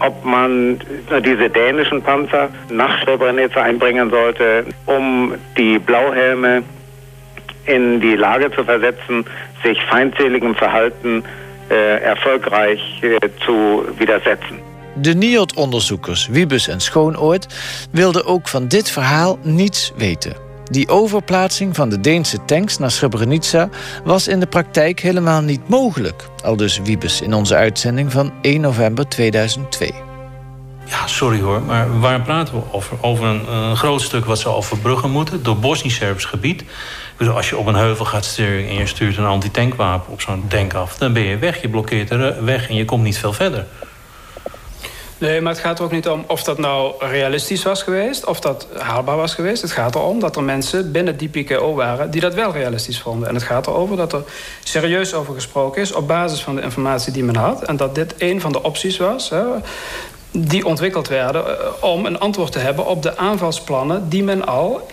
ob 0.00 0.24
man 0.24 0.80
diese 1.24 1.48
dänischen 1.48 2.02
Panzer 2.02 2.48
nach 2.68 3.00
Srebrenica 3.04 3.62
einbringen 3.62 4.10
sollte, 4.10 4.64
um 4.86 5.34
die 5.56 5.78
Blauhelme 5.78 6.64
in 7.66 8.00
die 8.00 8.16
Lage 8.16 8.50
zu 8.50 8.64
versetzen, 8.64 9.24
sich 9.62 9.80
feindseligem 9.84 10.56
Verhalten 10.56 11.22
äh, 11.70 12.02
erfolgreich 12.02 12.80
äh, 13.02 13.20
zu 13.44 13.86
widersetzen. 13.98 14.65
De 15.00 15.14
NIOD-onderzoekers 15.14 16.26
Wiebes 16.26 16.68
en 16.68 16.80
Schoonoord 16.80 17.46
wilden 17.90 18.24
ook 18.24 18.48
van 18.48 18.68
dit 18.68 18.90
verhaal 18.90 19.38
niets 19.42 19.92
weten. 19.96 20.36
Die 20.64 20.88
overplaatsing 20.88 21.74
van 21.74 21.88
de 21.88 22.00
Deense 22.00 22.44
tanks 22.44 22.78
naar 22.78 22.90
Srebrenica 22.90 23.68
was 24.04 24.28
in 24.28 24.40
de 24.40 24.46
praktijk 24.46 25.00
helemaal 25.00 25.40
niet 25.40 25.68
mogelijk. 25.68 26.28
Al 26.44 26.56
dus 26.56 26.78
Wiebes 26.78 27.20
in 27.20 27.34
onze 27.34 27.54
uitzending 27.54 28.12
van 28.12 28.32
1 28.42 28.60
november 28.60 29.08
2002. 29.08 29.94
Ja, 30.88 31.06
sorry 31.06 31.40
hoor, 31.40 31.62
maar 31.62 32.00
waar 32.00 32.20
praten 32.20 32.54
we 32.54 32.60
over? 32.72 32.96
Over 33.00 33.26
een, 33.26 33.76
groot 33.76 34.00
stuk 34.00 34.24
wat 34.24 34.38
ze 34.38 34.48
overbruggen 34.48 35.10
moeten 35.10 35.42
door 35.42 35.58
Bosnisch-Serbisch 35.58 36.24
gebied. 36.24 36.64
Dus 37.16 37.28
als 37.28 37.48
je 37.48 37.56
op 37.56 37.66
een 37.66 37.74
heuvel 37.74 38.04
gaat 38.04 38.24
sturen 38.24 38.68
en 38.68 38.74
je 38.74 38.86
stuurt 38.86 39.16
een 39.16 39.24
antitankwapen 39.24 40.12
op 40.12 40.20
zo'n 40.20 40.44
tank 40.48 40.74
af, 40.74 40.98
dan 40.98 41.12
ben 41.12 41.22
je 41.22 41.38
weg. 41.38 41.60
Je 41.60 41.68
blokkeert 41.68 42.08
de 42.08 42.38
weg 42.42 42.68
en 42.68 42.74
je 42.74 42.84
komt 42.84 43.02
niet 43.02 43.18
veel 43.18 43.32
verder. 43.32 43.66
Nee, 45.18 45.40
maar 45.40 45.52
het 45.52 45.60
gaat 45.60 45.78
er 45.78 45.84
ook 45.84 45.90
niet 45.90 46.08
om 46.08 46.24
of 46.26 46.42
dat 46.42 46.58
nou 46.58 46.94
realistisch 46.98 47.62
was 47.62 47.82
geweest... 47.82 48.24
of 48.24 48.40
dat 48.40 48.66
haalbaar 48.78 49.16
was 49.16 49.34
geweest. 49.34 49.62
Het 49.62 49.72
gaat 49.72 49.94
erom 49.94 50.20
dat 50.20 50.36
er 50.36 50.42
mensen 50.42 50.92
binnen 50.92 51.16
die 51.16 51.28
PKO 51.28 51.74
waren... 51.74 52.10
die 52.10 52.20
dat 52.20 52.34
wel 52.34 52.52
realistisch 52.52 53.00
vonden. 53.00 53.28
En 53.28 53.34
het 53.34 53.44
gaat 53.44 53.66
erover 53.66 53.96
dat 53.96 54.12
er 54.12 54.22
serieus 54.62 55.14
over 55.14 55.34
gesproken 55.34 55.82
is... 55.82 55.92
op 55.92 56.06
basis 56.08 56.40
van 56.40 56.54
de 56.56 56.62
informatie 56.62 57.12
die 57.12 57.24
men 57.24 57.36
had. 57.36 57.62
En 57.62 57.76
dat 57.76 57.94
dit 57.94 58.14
een 58.18 58.40
van 58.40 58.52
de 58.52 58.62
opties 58.62 58.96
was... 58.96 59.30
Hè, 59.30 59.42
die 60.30 60.66
ontwikkeld 60.66 61.08
werden 61.08 61.46
eh, 61.46 61.66
om 61.80 62.06
een 62.06 62.18
antwoord 62.18 62.52
te 62.52 62.58
hebben... 62.58 62.86
op 62.86 63.02
de 63.02 63.16
aanvalsplannen 63.16 64.08
die 64.08 64.22
men 64.22 64.46
al 64.46 64.86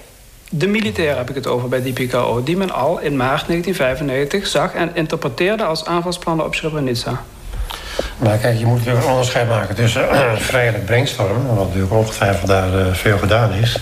de 0.49 0.67
militairen 0.67 1.17
heb 1.17 1.29
ik 1.29 1.35
het 1.35 1.47
over 1.47 1.69
bij 1.69 1.81
die 1.81 1.93
PKO... 1.93 2.43
die 2.43 2.57
men 2.57 2.71
al 2.71 2.99
in 2.99 3.15
maart 3.15 3.47
1995 3.47 4.47
zag 4.47 4.73
en 4.73 4.95
interpreteerde 4.95 5.63
als 5.63 5.85
aanvalsplannen 5.85 6.45
op 6.45 6.55
Srebrenica. 6.55 7.23
Maar 8.17 8.37
kijk, 8.37 8.57
je 8.57 8.65
moet 8.65 8.77
natuurlijk 8.77 9.05
een 9.05 9.11
onderscheid 9.11 9.47
maken 9.47 9.75
tussen 9.75 10.01
uh, 10.01 10.35
vrijelijk 10.51 10.85
brainstormen, 10.85 11.55
wat 11.55 11.65
natuurlijk 11.65 11.93
ongetwijfeld 11.93 12.47
daar 12.47 12.73
uh, 12.73 12.93
veel 12.93 13.17
gedaan 13.17 13.53
is, 13.53 13.77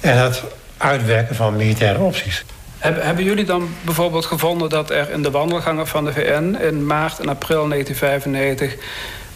en 0.00 0.18
het 0.18 0.42
uitwerken 0.76 1.34
van 1.34 1.56
militaire 1.56 1.98
opties. 1.98 2.44
Hebben 2.78 3.24
jullie 3.24 3.44
dan 3.44 3.68
bijvoorbeeld 3.82 4.24
gevonden 4.24 4.68
dat 4.68 4.90
er 4.90 5.10
in 5.10 5.22
de 5.22 5.30
wandelgangen 5.30 5.86
van 5.86 6.04
de 6.04 6.12
VN 6.12 6.56
in 6.60 6.86
maart 6.86 7.18
en 7.18 7.28
april 7.28 7.68
1995 7.68 8.76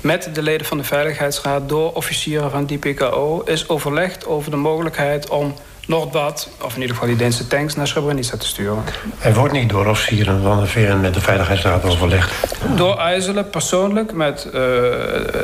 met 0.00 0.30
de 0.32 0.42
leden 0.42 0.66
van 0.66 0.78
de 0.78 0.84
Veiligheidsraad 0.84 1.68
door 1.68 1.92
officieren 1.92 2.50
van 2.50 2.66
DPKO 2.66 3.42
is 3.44 3.68
overlegd 3.68 4.26
over 4.26 4.50
de 4.50 4.56
mogelijkheid 4.56 5.28
om 5.28 5.54
Noordbad, 5.90 6.48
of 6.62 6.74
in 6.74 6.80
ieder 6.80 6.94
geval 6.94 7.08
die 7.08 7.18
Deense 7.18 7.46
tanks, 7.46 7.74
naar 7.74 7.86
Srebrenica 7.86 8.36
te 8.36 8.46
sturen. 8.46 8.84
Er 9.18 9.34
wordt 9.34 9.52
niet 9.52 9.68
door 9.68 9.86
officieren 9.86 10.42
van 10.42 10.60
de 10.60 10.66
VN 10.66 11.00
met 11.00 11.14
de 11.14 11.20
Veiligheidsraad 11.20 11.84
overlegd. 11.84 12.32
Door 12.76 12.98
IJzelen 12.98 13.50
persoonlijk 13.50 14.12
met, 14.12 14.46
uh, 14.46 14.52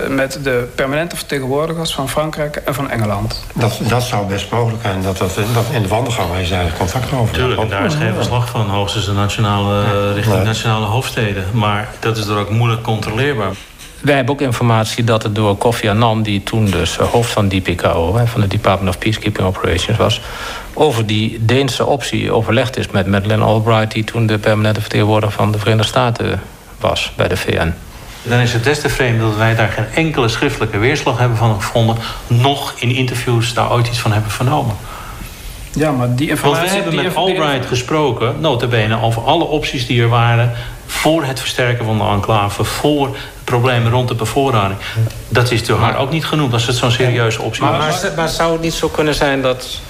met 0.09 0.39
de 0.43 0.69
permanente 0.75 1.17
vertegenwoordigers 1.17 1.95
van 1.95 2.09
Frankrijk 2.09 2.57
en 2.57 2.75
van 2.75 2.91
Engeland. 2.91 3.45
Dat, 3.55 3.79
dat 3.89 4.03
zou 4.03 4.27
best 4.27 4.51
mogelijk 4.51 4.83
zijn. 4.83 5.03
Dat, 5.03 5.19
dat, 5.19 5.35
dat 5.35 5.65
in 5.73 5.83
de 5.83 5.89
wandelgang 5.89 6.31
is 6.31 6.51
eigenlijk 6.51 6.79
contact 6.79 7.13
over. 7.13 7.35
Tuurlijk, 7.35 7.61
en 7.61 7.69
daar 7.69 7.85
is 7.85 7.95
geen 7.95 8.15
verslag 8.15 8.49
van. 8.49 8.69
Hoogstens 8.69 9.05
de 9.07 9.13
nationale, 9.13 10.13
richting 10.13 10.43
nationale 10.43 10.87
hoofdsteden. 10.87 11.45
Maar 11.53 11.89
dat 12.01 12.17
is 12.17 12.27
er 12.27 12.39
ook 12.39 12.51
moeilijk 12.51 12.83
controleerbaar. 12.83 13.55
Wij 14.01 14.15
hebben 14.15 14.35
ook 14.35 14.41
informatie 14.41 15.05
dat 15.05 15.23
het 15.23 15.35
door 15.35 15.57
Kofi 15.57 15.89
Annan, 15.89 16.23
die 16.23 16.43
toen 16.43 16.71
dus 16.71 16.99
eh, 16.99 17.07
hoofd 17.07 17.31
van 17.31 17.49
DPKO, 17.49 18.21
van 18.25 18.41
de 18.41 18.47
Department 18.47 18.95
of 18.95 18.99
Peacekeeping 18.99 19.47
Operations 19.47 19.99
was, 19.99 20.21
over 20.75 21.07
die 21.07 21.45
Deense 21.45 21.87
optie 21.87 22.33
overlegd 22.33 22.77
is 22.77 22.89
met 22.89 23.07
Madeleine 23.07 23.45
Albright, 23.45 23.93
die 23.93 24.05
toen 24.05 24.27
de 24.27 24.39
permanente 24.39 24.81
vertegenwoordiger 24.81 25.37
van 25.37 25.53
de 25.53 25.59
Verenigde 25.59 25.89
Staten 25.89 26.41
was 26.81 27.13
bij 27.17 27.29
de 27.29 27.37
VN. 27.37 27.73
Dan 28.23 28.39
is 28.39 28.53
het 28.53 28.65
des 28.65 28.81
te 28.81 28.89
vreemd 28.89 29.21
dat 29.21 29.37
wij 29.37 29.55
daar 29.55 29.69
geen 29.69 29.87
enkele 29.95 30.29
schriftelijke 30.29 30.79
weerslag 30.79 31.19
hebben 31.19 31.37
van 31.37 31.55
gevonden, 31.55 31.97
nog 32.27 32.75
in 32.77 32.91
interviews 32.91 33.55
daar 33.55 33.73
ooit 33.73 33.87
iets 33.87 33.99
van 33.99 34.13
hebben 34.13 34.31
vernomen. 34.31 34.77
Ja, 35.73 35.91
maar 35.91 36.15
die 36.15 36.29
informatie... 36.29 36.61
Want 36.61 36.71
we 36.71 36.83
hebben 36.83 37.05
met 37.05 37.15
Albright 37.15 37.67
gesproken, 37.67 38.35
notabene, 38.41 39.03
over 39.03 39.23
alle 39.23 39.45
opties 39.45 39.87
die 39.87 40.03
er 40.03 40.09
waren... 40.09 40.53
voor 40.87 41.25
het 41.25 41.41
versterken 41.41 41.85
van 41.85 41.99
de 41.99 42.05
enclave, 42.05 42.65
voor 42.65 43.17
problemen 43.47 43.93
rond 43.93 44.09
de 44.09 44.15
bevoorrading. 44.15 44.79
Dat 45.29 45.51
is 45.51 45.67
door 45.67 45.79
haar 45.79 45.99
ook 45.99 46.11
niet 46.11 46.25
genoemd 46.25 46.53
als 46.53 46.67
het 46.67 46.77
zo'n 46.77 46.91
serieuze 46.91 47.43
optie 47.43 47.63
maar, 47.63 47.79
was. 47.79 48.03
Maar, 48.03 48.13
maar, 48.17 48.29
zou 48.29 48.53
het 48.53 48.61
niet 48.61 48.75
zo 48.75 48.89
kunnen 48.89 49.15
zijn 49.15 49.43
dat... 49.43 49.81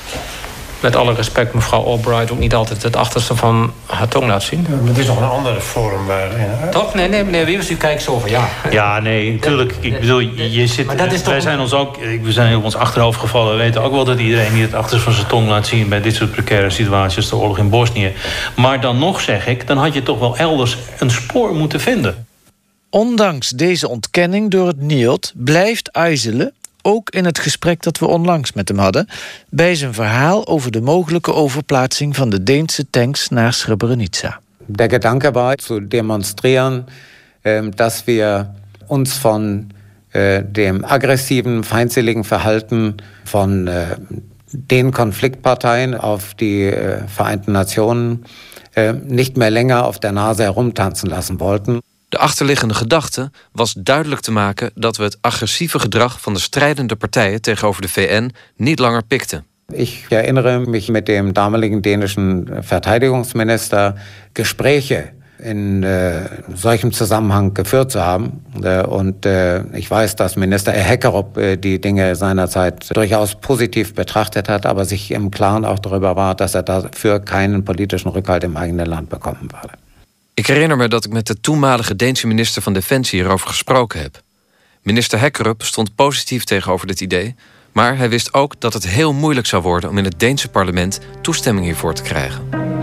met 0.80 0.96
alle 0.96 1.14
respect 1.14 1.54
mevrouw 1.54 1.84
Albright 1.84 2.30
ook 2.30 2.38
niet 2.38 2.54
altijd 2.54 2.82
het 2.82 2.96
achterste 2.96 3.36
van 3.36 3.72
haar 3.86 4.08
tong 4.08 4.26
laat 4.26 4.42
zien? 4.42 4.66
Ja, 4.68 4.88
het 4.88 4.98
is 4.98 5.06
nog 5.06 5.20
een 5.20 5.28
ander 5.28 5.60
forum 5.60 6.06
waarin... 6.06 6.70
Toch? 6.70 6.94
Nee, 6.94 7.08
nee, 7.08 7.24
meneer 7.24 7.44
Wiebes, 7.44 7.70
u 7.70 7.76
kijkt 7.76 8.02
zo 8.02 8.12
over 8.12 8.30
ja. 8.30 8.48
Ja, 8.70 9.00
nee, 9.00 9.32
natuurlijk. 9.32 9.74
Ik 9.80 10.00
bedoel, 10.00 10.18
je 10.18 10.66
zit... 10.66 10.86
Maar 10.86 10.96
dat 10.96 11.12
is 11.12 11.22
toch 11.22 11.32
wij 11.32 11.40
zijn 11.40 11.60
ons 11.60 11.72
ook... 11.72 11.96
We 12.22 12.32
zijn 12.32 12.56
op 12.56 12.64
ons 12.64 12.76
achterhoofd 12.76 13.20
gevallen. 13.20 13.52
We 13.52 13.58
weten 13.62 13.82
ook 13.82 13.92
wel 13.92 14.04
dat 14.04 14.18
iedereen 14.18 14.54
niet 14.54 14.64
het 14.64 14.74
achterste 14.74 15.04
van 15.04 15.12
zijn 15.12 15.26
tong 15.26 15.48
laat 15.48 15.66
zien... 15.66 15.88
bij 15.88 16.00
dit 16.00 16.14
soort 16.14 16.30
precaire 16.30 16.70
situaties, 16.70 17.28
de 17.28 17.36
oorlog 17.36 17.58
in 17.58 17.70
Bosnië. 17.70 18.12
Maar 18.56 18.80
dan 18.80 18.98
nog 18.98 19.20
zeg 19.20 19.46
ik, 19.46 19.66
dan 19.66 19.78
had 19.78 19.94
je 19.94 20.02
toch 20.02 20.18
wel 20.18 20.36
elders 20.36 20.76
een 20.98 21.10
spoor 21.10 21.54
moeten 21.54 21.80
vinden. 21.80 22.25
Ondanks 22.96 23.50
deze 23.50 23.88
ontkenning 23.88 24.50
door 24.50 24.66
het 24.66 24.80
NIOD 24.80 25.32
blijft 25.36 25.88
IJzelen, 25.88 26.52
ook 26.82 27.10
in 27.10 27.24
het 27.24 27.38
gesprek 27.38 27.82
dat 27.82 27.98
we 27.98 28.06
onlangs 28.06 28.52
met 28.52 28.68
hem 28.68 28.78
hadden, 28.78 29.08
bij 29.48 29.74
zijn 29.74 29.94
verhaal 29.94 30.46
over 30.46 30.70
de 30.70 30.80
mogelijke 30.80 31.32
overplaatsing 31.32 32.16
van 32.16 32.30
de 32.30 32.42
Deense 32.42 32.90
tanks 32.90 33.28
naar 33.28 33.52
Srebrenica. 33.52 34.40
Der 34.66 34.88
Gedanke 34.88 35.32
war 35.32 35.54
zu 35.62 35.88
demonstrieren, 35.88 36.86
ähm, 37.42 37.70
dass 37.70 38.02
wir 38.06 38.54
uns 38.86 39.18
von 39.18 39.66
äh, 40.12 40.42
dem 40.52 40.84
aggressiven, 40.84 41.64
feindseligen 41.64 42.24
Verhalten 42.24 42.94
von 43.24 43.66
äh, 43.66 43.96
den 44.50 44.90
Konfliktparteien 44.90 45.94
auf 45.94 46.34
die 46.34 46.62
äh, 46.62 47.06
Vereinten 47.06 47.52
Nationen 47.52 48.24
nicht 49.06 49.36
mehr 49.38 49.50
länger 49.50 49.86
auf 49.86 49.98
der 49.98 50.12
Nase 50.12 50.42
herumtanzen 50.42 51.08
lassen 51.08 51.40
wollten. 51.40 51.80
De 52.08 52.18
achterliggende 52.18 52.74
gedachte 52.74 53.30
was 53.52 53.74
duidelijk 53.78 54.20
te 54.20 54.32
maken 54.32 54.70
dat 54.74 54.96
we 54.96 55.02
het 55.02 55.18
agressieve 55.20 55.78
gedrag 55.78 56.20
van 56.20 56.34
de 56.34 56.40
strijdende 56.40 56.96
partijen 56.96 57.40
tegenover 57.40 57.82
de 57.82 57.88
VN 57.88 58.32
niet 58.56 58.78
langer 58.78 59.02
pikten. 59.02 59.44
Ich 59.72 60.06
erinnere 60.08 60.58
mich 60.58 60.88
mit 60.88 61.06
dem 61.06 61.32
damaligen 61.32 61.82
dänischen 61.82 62.48
Verteidigungsminister 62.60 63.94
Gespräche 64.32 65.12
in 65.38 65.82
äh, 65.82 66.28
solchem 66.54 66.92
Zusammenhang 66.92 67.52
geführt 67.52 67.90
zu 67.90 68.00
haben. 68.00 68.44
Und 68.88 69.26
äh, 69.26 69.64
ich 69.76 69.90
weiß, 69.90 70.16
dass 70.16 70.36
Minister 70.36 70.72
Heckerop 70.72 71.36
äh, 71.36 71.56
die 71.56 71.80
Dinge 71.80 72.14
seinerzeit 72.14 72.96
durchaus 72.96 73.34
positiv 73.34 73.94
betrachtet 73.94 74.48
hat, 74.48 74.66
aber 74.66 74.84
sich 74.84 75.10
im 75.10 75.30
Klaren 75.30 75.64
auch 75.64 75.78
darüber 75.78 76.16
war, 76.16 76.34
dass 76.34 76.54
er 76.54 76.62
dafür 76.62 77.20
keinen 77.20 77.64
politischen 77.64 78.08
Rückhalt 78.08 78.44
im 78.44 78.56
eigenen 78.56 78.86
Land 78.86 79.08
bekommen 79.08 79.48
würde. 79.52 79.74
Ik 80.36 80.46
herinner 80.46 80.76
me 80.76 80.88
dat 80.88 81.04
ik 81.04 81.12
met 81.12 81.26
de 81.26 81.40
toenmalige 81.40 81.96
Deense 81.96 82.26
minister 82.26 82.62
van 82.62 82.72
Defensie 82.72 83.20
hierover 83.20 83.48
gesproken 83.48 84.00
heb. 84.00 84.22
Minister 84.82 85.18
Hekkerup 85.18 85.62
stond 85.62 85.94
positief 85.94 86.44
tegenover 86.44 86.86
dit 86.86 87.00
idee, 87.00 87.34
maar 87.72 87.96
hij 87.96 88.08
wist 88.08 88.34
ook 88.34 88.60
dat 88.60 88.72
het 88.72 88.86
heel 88.86 89.12
moeilijk 89.12 89.46
zou 89.46 89.62
worden 89.62 89.90
om 89.90 89.98
in 89.98 90.04
het 90.04 90.18
Deense 90.18 90.48
parlement 90.48 91.00
toestemming 91.20 91.66
hiervoor 91.66 91.94
te 91.94 92.02
krijgen. 92.02 92.75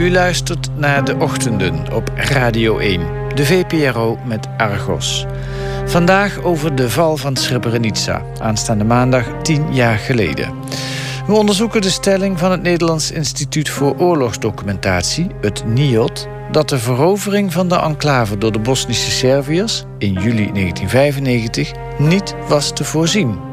U 0.00 0.10
luistert 0.10 0.68
naar 0.76 1.04
de 1.04 1.16
ochtenden 1.16 1.92
op 1.92 2.12
Radio 2.14 2.78
1, 2.78 3.00
de 3.34 3.44
VPRO 3.44 4.18
met 4.24 4.48
Argos. 4.56 5.26
Vandaag 5.86 6.42
over 6.42 6.74
de 6.74 6.90
val 6.90 7.16
van 7.16 7.36
Srebrenica, 7.36 8.22
aanstaande 8.38 8.84
maandag 8.84 9.24
tien 9.42 9.74
jaar 9.74 9.98
geleden. 9.98 10.54
We 11.26 11.32
onderzoeken 11.32 11.82
de 11.82 11.90
stelling 11.90 12.38
van 12.38 12.50
het 12.50 12.62
Nederlands 12.62 13.10
Instituut 13.10 13.68
voor 13.68 13.96
Oorlogsdocumentatie, 13.98 15.26
het 15.40 15.64
NIOD, 15.66 16.28
dat 16.50 16.68
de 16.68 16.78
verovering 16.78 17.52
van 17.52 17.68
de 17.68 17.76
enclave 17.76 18.38
door 18.38 18.52
de 18.52 18.58
Bosnische 18.58 19.10
Serviërs 19.10 19.84
in 19.98 20.12
juli 20.12 20.52
1995 20.52 21.72
niet 21.98 22.34
was 22.48 22.72
te 22.72 22.84
voorzien. 22.84 23.49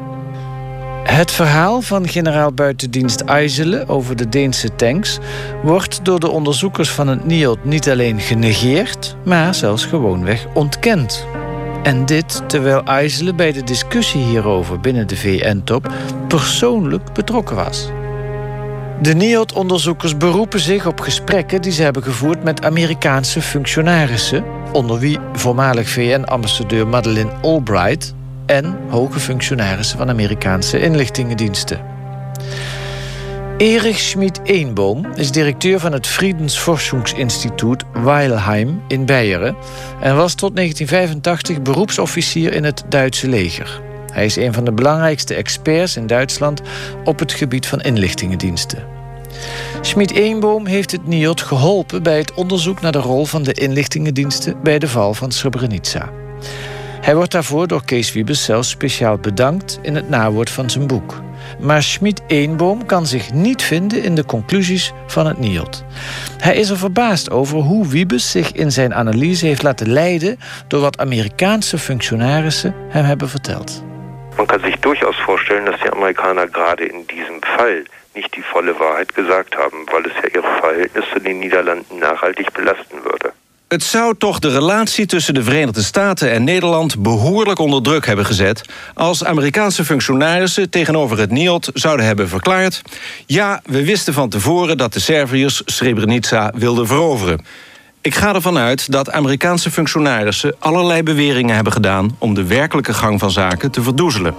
Het 1.08 1.30
verhaal 1.30 1.80
van 1.80 2.08
generaal 2.08 2.52
buitendienst 2.52 3.20
IJzelen 3.20 3.88
over 3.88 4.16
de 4.16 4.28
Deense 4.28 4.74
tanks 4.74 5.18
wordt 5.62 6.04
door 6.04 6.20
de 6.20 6.28
onderzoekers 6.28 6.90
van 6.90 7.08
het 7.08 7.24
NIOD 7.24 7.64
niet 7.64 7.90
alleen 7.90 8.20
genegeerd, 8.20 9.16
maar 9.24 9.54
zelfs 9.54 9.84
gewoonweg 9.84 10.46
ontkend. 10.54 11.26
En 11.82 12.06
dit 12.06 12.42
terwijl 12.46 12.84
IJzelen 12.84 13.36
bij 13.36 13.52
de 13.52 13.64
discussie 13.64 14.22
hierover 14.22 14.80
binnen 14.80 15.06
de 15.08 15.16
VN-top 15.16 15.92
persoonlijk 16.28 17.12
betrokken 17.12 17.56
was. 17.56 17.88
De 19.02 19.14
NIOD-onderzoekers 19.14 20.16
beroepen 20.16 20.60
zich 20.60 20.86
op 20.86 21.00
gesprekken 21.00 21.62
die 21.62 21.72
ze 21.72 21.82
hebben 21.82 22.02
gevoerd 22.02 22.44
met 22.44 22.64
Amerikaanse 22.64 23.40
functionarissen, 23.40 24.44
onder 24.72 24.98
wie 24.98 25.18
voormalig 25.32 25.88
VN-ambassadeur 25.88 26.86
Madeleine 26.86 27.32
Albright 27.42 28.16
en 28.48 28.76
hoge 28.88 29.20
functionarissen 29.20 29.98
van 29.98 30.08
Amerikaanse 30.08 30.80
inlichtingendiensten. 30.80 31.80
Erich 33.56 33.98
Schmid-Eenboom 33.98 35.06
is 35.14 35.30
directeur 35.30 35.80
van 35.80 35.92
het 35.92 36.06
Friedensforschungsinstituut 36.06 37.84
Weilheim 37.92 38.82
in 38.88 39.04
Beieren 39.04 39.56
en 40.00 40.16
was 40.16 40.34
tot 40.34 40.56
1985 40.56 41.62
beroepsofficier 41.62 42.52
in 42.52 42.64
het 42.64 42.84
Duitse 42.88 43.28
leger. 43.28 43.80
Hij 44.12 44.24
is 44.24 44.36
een 44.36 44.52
van 44.52 44.64
de 44.64 44.72
belangrijkste 44.72 45.34
experts 45.34 45.96
in 45.96 46.06
Duitsland 46.06 46.62
op 47.04 47.18
het 47.18 47.32
gebied 47.32 47.66
van 47.66 47.80
inlichtingendiensten. 47.80 48.84
Schmid-Eenboom 49.80 50.66
heeft 50.66 50.90
het 50.90 51.06
NIOD 51.06 51.40
geholpen 51.40 52.02
bij 52.02 52.18
het 52.18 52.34
onderzoek 52.34 52.80
naar 52.80 52.92
de 52.92 52.98
rol 52.98 53.24
van 53.24 53.42
de 53.42 53.52
inlichtingendiensten 53.52 54.62
bij 54.62 54.78
de 54.78 54.88
val 54.88 55.14
van 55.14 55.32
Srebrenica. 55.32 56.10
Hij 57.08 57.16
wordt 57.16 57.32
daarvoor 57.32 57.66
door 57.66 57.84
Kees 57.84 58.12
Wiebes 58.12 58.44
zelfs 58.44 58.70
speciaal 58.70 59.18
bedankt 59.18 59.78
in 59.82 59.94
het 59.94 60.08
nawoord 60.08 60.50
van 60.50 60.70
zijn 60.70 60.86
boek. 60.86 61.14
Maar 61.60 61.82
Schmid-Eenboom 61.82 62.86
kan 62.86 63.06
zich 63.06 63.32
niet 63.32 63.62
vinden 63.62 64.02
in 64.02 64.14
de 64.14 64.24
conclusies 64.24 64.92
van 65.06 65.26
het 65.26 65.38
NIOD. 65.38 65.84
Hij 66.38 66.56
is 66.56 66.70
er 66.70 66.76
verbaasd 66.76 67.30
over 67.30 67.58
hoe 67.58 67.88
Wiebes 67.88 68.30
zich 68.30 68.52
in 68.52 68.72
zijn 68.72 68.94
analyse 68.94 69.46
heeft 69.46 69.62
laten 69.62 69.88
leiden 69.92 70.38
door 70.66 70.80
wat 70.80 70.98
Amerikaanse 70.98 71.78
functionarissen 71.78 72.74
hem 72.88 73.04
hebben 73.04 73.28
verteld. 73.28 73.84
Man 74.36 74.46
kann 74.46 74.60
sich 74.60 74.76
durchaus 74.80 75.16
vorstellen, 75.16 75.64
dass 75.64 75.80
die 75.80 75.90
Amerikaner 75.90 76.48
gerade 76.48 76.84
in 76.84 77.04
diesem 77.06 77.40
Fall 77.40 77.84
nicht 78.14 78.34
die 78.34 78.44
volle 78.52 78.74
Wahrheit 78.78 79.14
gesagt 79.14 79.54
haben, 79.56 79.78
weil 79.92 80.04
es 80.04 80.12
ja 80.22 80.28
ihre 80.34 80.60
Verhältnisse 80.60 81.16
in 81.16 81.24
den 81.24 81.38
Niederlanden 81.38 81.98
nachhaltig 81.98 82.52
belasten 82.52 83.02
würde. 83.02 83.37
Het 83.68 83.82
zou 83.82 84.14
toch 84.18 84.38
de 84.38 84.50
relatie 84.50 85.06
tussen 85.06 85.34
de 85.34 85.42
Verenigde 85.42 85.82
Staten 85.82 86.32
en 86.32 86.44
Nederland 86.44 87.02
behoorlijk 87.02 87.58
onder 87.58 87.82
druk 87.82 88.06
hebben 88.06 88.26
gezet 88.26 88.62
als 88.94 89.24
Amerikaanse 89.24 89.84
functionarissen 89.84 90.70
tegenover 90.70 91.18
het 91.18 91.30
NIOD 91.30 91.70
zouden 91.74 92.06
hebben 92.06 92.28
verklaard: 92.28 92.82
ja, 93.26 93.60
we 93.64 93.84
wisten 93.84 94.14
van 94.14 94.28
tevoren 94.28 94.76
dat 94.76 94.92
de 94.92 95.00
Serviërs 95.00 95.62
Srebrenica 95.64 96.52
wilden 96.56 96.86
veroveren. 96.86 97.44
Ik 98.00 98.14
ga 98.14 98.34
ervan 98.34 98.58
uit 98.58 98.92
dat 98.92 99.10
Amerikaanse 99.10 99.70
functionarissen 99.70 100.54
allerlei 100.58 101.02
beweringen 101.02 101.54
hebben 101.54 101.72
gedaan 101.72 102.16
om 102.18 102.34
de 102.34 102.44
werkelijke 102.44 102.94
gang 102.94 103.18
van 103.18 103.30
zaken 103.30 103.70
te 103.70 103.82
verdoezelen. 103.82 104.34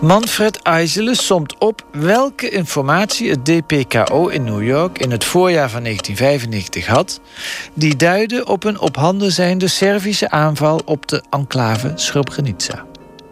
Manfred 0.00 0.62
Eisele 0.62 1.14
somt 1.14 1.58
op 1.58 1.84
welke 1.92 2.48
informatie 2.48 3.30
het 3.30 3.44
DPKO 3.44 4.28
in 4.28 4.44
New 4.44 4.62
York 4.62 4.98
in 4.98 5.10
het 5.10 5.24
voorjaar 5.24 5.70
van 5.70 5.82
1995 5.82 6.86
had, 6.86 7.20
die 7.74 7.96
duidde 7.96 8.44
op 8.44 8.64
een 8.64 8.80
op 8.80 8.96
handen 8.96 9.32
zijnde 9.32 9.68
Servische 9.68 10.30
aanval 10.30 10.80
op 10.84 11.08
de 11.08 11.22
enclave 11.30 11.92
Srebrenica. 11.94 12.84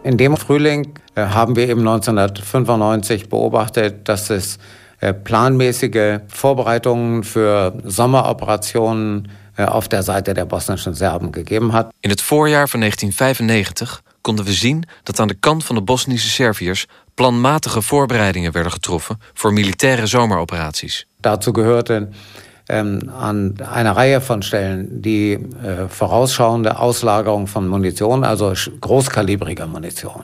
In 0.03 0.15
dem 0.15 0.37
Frühling 0.37 0.87
haben 1.13 1.55
wir 1.55 1.67
eben 1.67 1.87
1995 1.87 3.27
beobachtet, 3.27 3.93
dass 4.07 4.29
es 4.29 4.57
äh, 4.99 5.13
planmäßige 5.23 6.19
Vorbereitungen 6.27 7.23
für 7.23 7.73
Sommeroperationen 7.85 9.27
auf 9.67 9.87
der 9.87 10.03
Seite 10.03 10.33
der 10.33 10.45
bosnischen 10.45 10.93
Serben 10.93 11.31
gegeben 11.31 11.71
hat. 11.71 11.89
In 11.99 12.09
het 12.09 12.21
voorjaar 12.21 12.69
van 12.69 12.79
1995 12.79 14.01
konden 14.21 14.45
we 14.45 14.53
zien 14.53 14.83
dat 15.03 15.19
aan 15.19 15.27
de 15.27 15.33
kant 15.39 15.63
van 15.65 15.75
de 15.75 15.81
Bosnische 15.81 16.29
Serviërs 16.29 16.85
planmatige 17.13 17.81
voorbereidingen 17.81 18.51
werden 18.51 18.71
getroffen 18.71 19.19
voor 19.33 19.53
militaire 19.53 20.07
zomeroperaties. 20.07 21.05
Dazu 21.21 21.51
gehörte 21.51 22.09
ähm, 22.65 23.09
an 23.19 23.53
einer 23.73 23.95
Reihe 23.95 24.21
von 24.21 24.41
Stellen 24.41 25.01
die 25.01 25.33
äh, 25.33 25.87
vorausschauende 25.87 26.77
Auslagerung 26.77 27.47
von 27.47 27.67
Munition, 27.67 28.23
also 28.23 28.53
großkalibriger 28.79 29.67
Munition. 29.67 30.23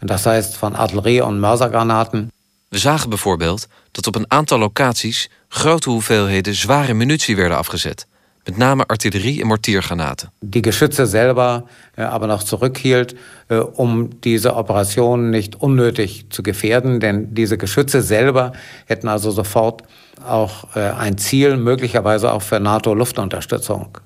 Das 0.00 0.26
heißt 0.26 0.56
von 0.56 0.74
Artillerie- 0.74 1.22
und 1.22 1.40
Mörsergranaten. 1.40 2.30
We 2.68 2.78
zagen 2.78 3.08
bijvoorbeeld 3.08 3.68
dat 3.90 4.06
op 4.06 4.14
een 4.14 4.30
aantal 4.30 4.58
locaties 4.58 5.30
grote 5.48 5.90
hoeveelheden 5.90 6.54
zware 6.54 6.94
munitie 6.94 7.36
werden 7.36 7.56
afgezet 7.56 8.06
met 8.44 8.56
name 8.56 8.86
artillerie 8.86 9.40
en 9.40 9.46
mortiergranaten. 9.46 10.30
Die 10.40 10.62
Geschütze 10.62 11.06
selber 11.06 11.64
äh, 11.96 12.02
aber 12.02 12.26
noch 12.26 12.42
zurückhielt, 12.42 13.14
äh, 13.48 13.56
um 13.56 14.20
diese 14.20 14.54
Operation 14.56 15.30
nicht 15.30 15.54
unnötig 15.60 16.26
zu 16.28 16.42
gefährden, 16.42 17.00
denn 17.00 17.34
diese 17.34 17.56
Geschütze 17.56 18.02
selber 18.02 18.52
hätten 18.86 19.08
also 19.08 19.30
sofort 19.30 19.82
auch 20.26 20.76
äh, 20.76 20.80
ein 20.80 21.18
Ziel, 21.18 21.56
möglicherweise 21.56 22.32
auch 22.32 22.42
für 22.42 22.60
NATO-Luftunterstützung 22.60 23.98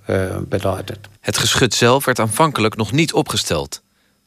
bedeutet. 0.48 0.98
Het 1.20 1.38
geschut 1.38 1.74
zelf 1.74 2.04
werd 2.04 2.20
aanvankelijk 2.20 2.76
nog 2.76 2.92
niet 2.92 3.12
opgesteld. 3.12 3.82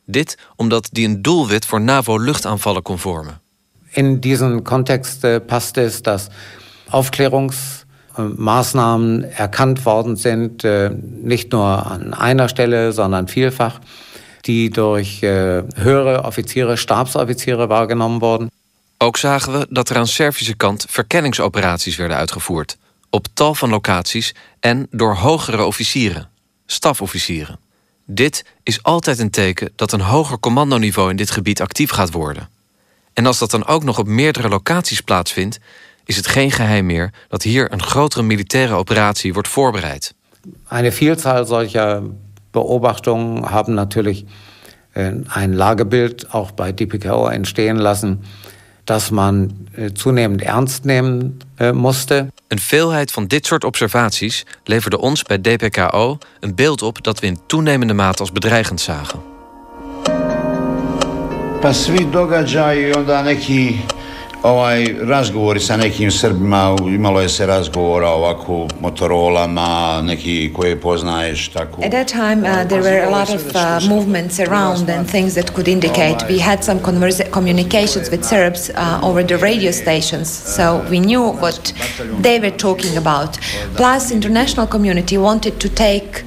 Dit 0.06 0.38
omdat 0.56 0.90
die 0.92 1.08
een 1.08 1.22
doelwit 1.22 1.66
voor 1.66 1.82
NAVO-luchtaanvallen 1.82 2.82
kon 2.82 3.00
vormen. 3.00 3.42
In 3.90 4.20
diesen 4.20 4.64
Kontext 4.64 5.26
passt 5.48 5.78
es, 5.78 6.02
dass 6.02 6.28
Aufklärungs 6.90 7.81
Maßnahmen 8.18 9.24
erkannt 9.24 9.86
worden 9.86 10.16
sind, 10.16 10.64
äh, 10.64 10.90
nicht 11.22 11.52
nur 11.52 11.92
an 11.92 12.14
einer 12.14 12.50
Stelle, 12.50 12.92
sondern 12.92 13.28
vielfach, 13.28 13.80
die 14.46 14.70
durch 14.70 15.24
äh, 15.24 15.64
höhere 15.76 16.24
Offiziere, 16.24 16.78
Stabsoffiziere 16.78 17.70
wahrgenommen 17.70 18.22
worden. 18.22 18.50
Ook 18.98 19.18
zagen 19.18 19.54
we 19.54 19.68
dat 19.70 19.90
er 19.90 19.98
aan 19.98 20.08
Servische 20.08 20.56
kant 20.56 20.86
verkenningsoperaties 20.90 21.96
werden 21.96 22.18
uitgevoerd. 22.18 22.78
Op 23.10 23.28
tal 23.34 23.56
van 23.56 23.70
locaties 23.70 24.34
en 24.60 24.88
door 24.92 25.16
hogere 25.16 25.64
officieren, 25.64 26.30
stafofficieren. 26.66 27.60
Dit 28.06 28.46
is 28.64 28.84
altijd 28.84 29.20
een 29.20 29.30
teken 29.30 29.72
dat 29.76 29.92
een 29.92 30.02
hoger 30.02 30.40
commandoniveau 30.40 31.10
in 31.10 31.16
dit 31.16 31.32
gebied 31.32 31.62
actief 31.62 31.92
gaat 31.92 32.12
worden. 32.12 32.50
En 33.14 33.26
als 33.26 33.40
dat 33.40 33.52
dan 33.52 33.66
ook 33.66 33.84
nog 33.84 34.00
op 34.00 34.08
meerdere 34.08 34.50
locaties 34.50 35.02
plaatsvindt, 35.02 35.60
is 36.06 36.16
het 36.16 36.28
geen 36.28 36.52
geheim 36.52 36.86
meer 36.86 37.14
dat 37.28 37.44
hier 37.44 37.72
een 37.72 37.84
grotere 37.84 38.24
militaire 38.24 38.74
operatie 38.74 39.34
wordt 39.34 39.48
voorbereid. 39.48 40.14
Eine 40.70 40.92
Vielzahl 40.92 41.46
solcher 41.46 42.02
Beobachtungen 42.52 43.52
haben 43.52 43.74
natürlich 43.74 44.26
äh, 44.94 45.12
ein 45.30 45.54
Lagebild 45.54 46.34
auch 46.34 46.52
bei 46.52 46.72
DPKO 46.72 47.28
entstehen 47.28 47.78
lassen, 47.78 48.24
das 48.86 49.12
man 49.12 49.68
äh, 49.76 49.94
zunehmend 49.94 50.42
ernst 50.42 50.86
nehmen 50.86 51.40
äh, 51.58 51.72
musste. 51.72 52.28
Een 52.48 52.60
veelheid 52.60 53.12
van 53.12 53.28
dit 53.28 53.46
soort 53.46 53.64
observaties 53.64 54.46
leverde 54.64 55.00
ons 55.00 55.24
bij 55.24 55.42
DPKO 55.42 56.18
een 56.40 56.56
beeld 56.56 56.82
op 56.82 57.04
dat 57.04 57.20
we 57.20 57.28
in 57.28 57.40
toenemende 57.46 57.94
mate 57.94 58.20
als 58.20 58.32
bedreigend 58.32 58.82
zagen. 58.82 59.20
Pa 61.62 61.74
svi 61.74 62.10
događaji 62.10 62.94
onda 62.94 63.22
neki 63.22 63.82
ovaj, 64.44 64.96
razgovori 65.02 65.60
sa 65.60 65.78
nekim 65.78 66.12
Srbima, 66.12 66.76
imalo 66.88 67.22
je 67.22 67.30
se 67.30 67.46
razgovora 67.46 68.10
ovako 68.10 68.68
Motorolama, 68.80 70.02
neki 70.02 70.54
koje 70.56 70.82
poznaješ, 70.82 71.48
tako. 71.48 71.82
At 71.86 71.92
that 71.92 72.08
time 72.08 72.38
uh, 72.38 72.68
there 72.68 72.82
were 72.82 73.06
a 73.08 73.10
lot 73.10 73.30
of 73.30 73.56
uh, 73.56 73.90
movements 73.90 74.40
around 74.40 74.90
and 74.90 75.12
things 75.12 75.34
that 75.34 75.54
could 75.54 75.68
indicate. 75.68 76.18
We 76.30 76.40
had 76.40 76.64
some 76.64 76.80
communications 77.32 78.12
with 78.12 78.24
Serbs 78.24 78.70
uh, 78.70 79.10
over 79.10 79.28
the 79.28 79.38
radio 79.38 79.72
stations, 79.72 80.56
so 80.56 80.64
we 80.90 81.00
knew 81.00 81.22
what 81.42 81.74
they 82.22 82.40
were 82.40 82.58
talking 82.58 82.98
about. 82.98 83.38
Plus, 83.76 84.12
international 84.12 84.68
community 84.68 85.18
wanted 85.18 85.60
to 85.60 85.70
take 85.70 86.24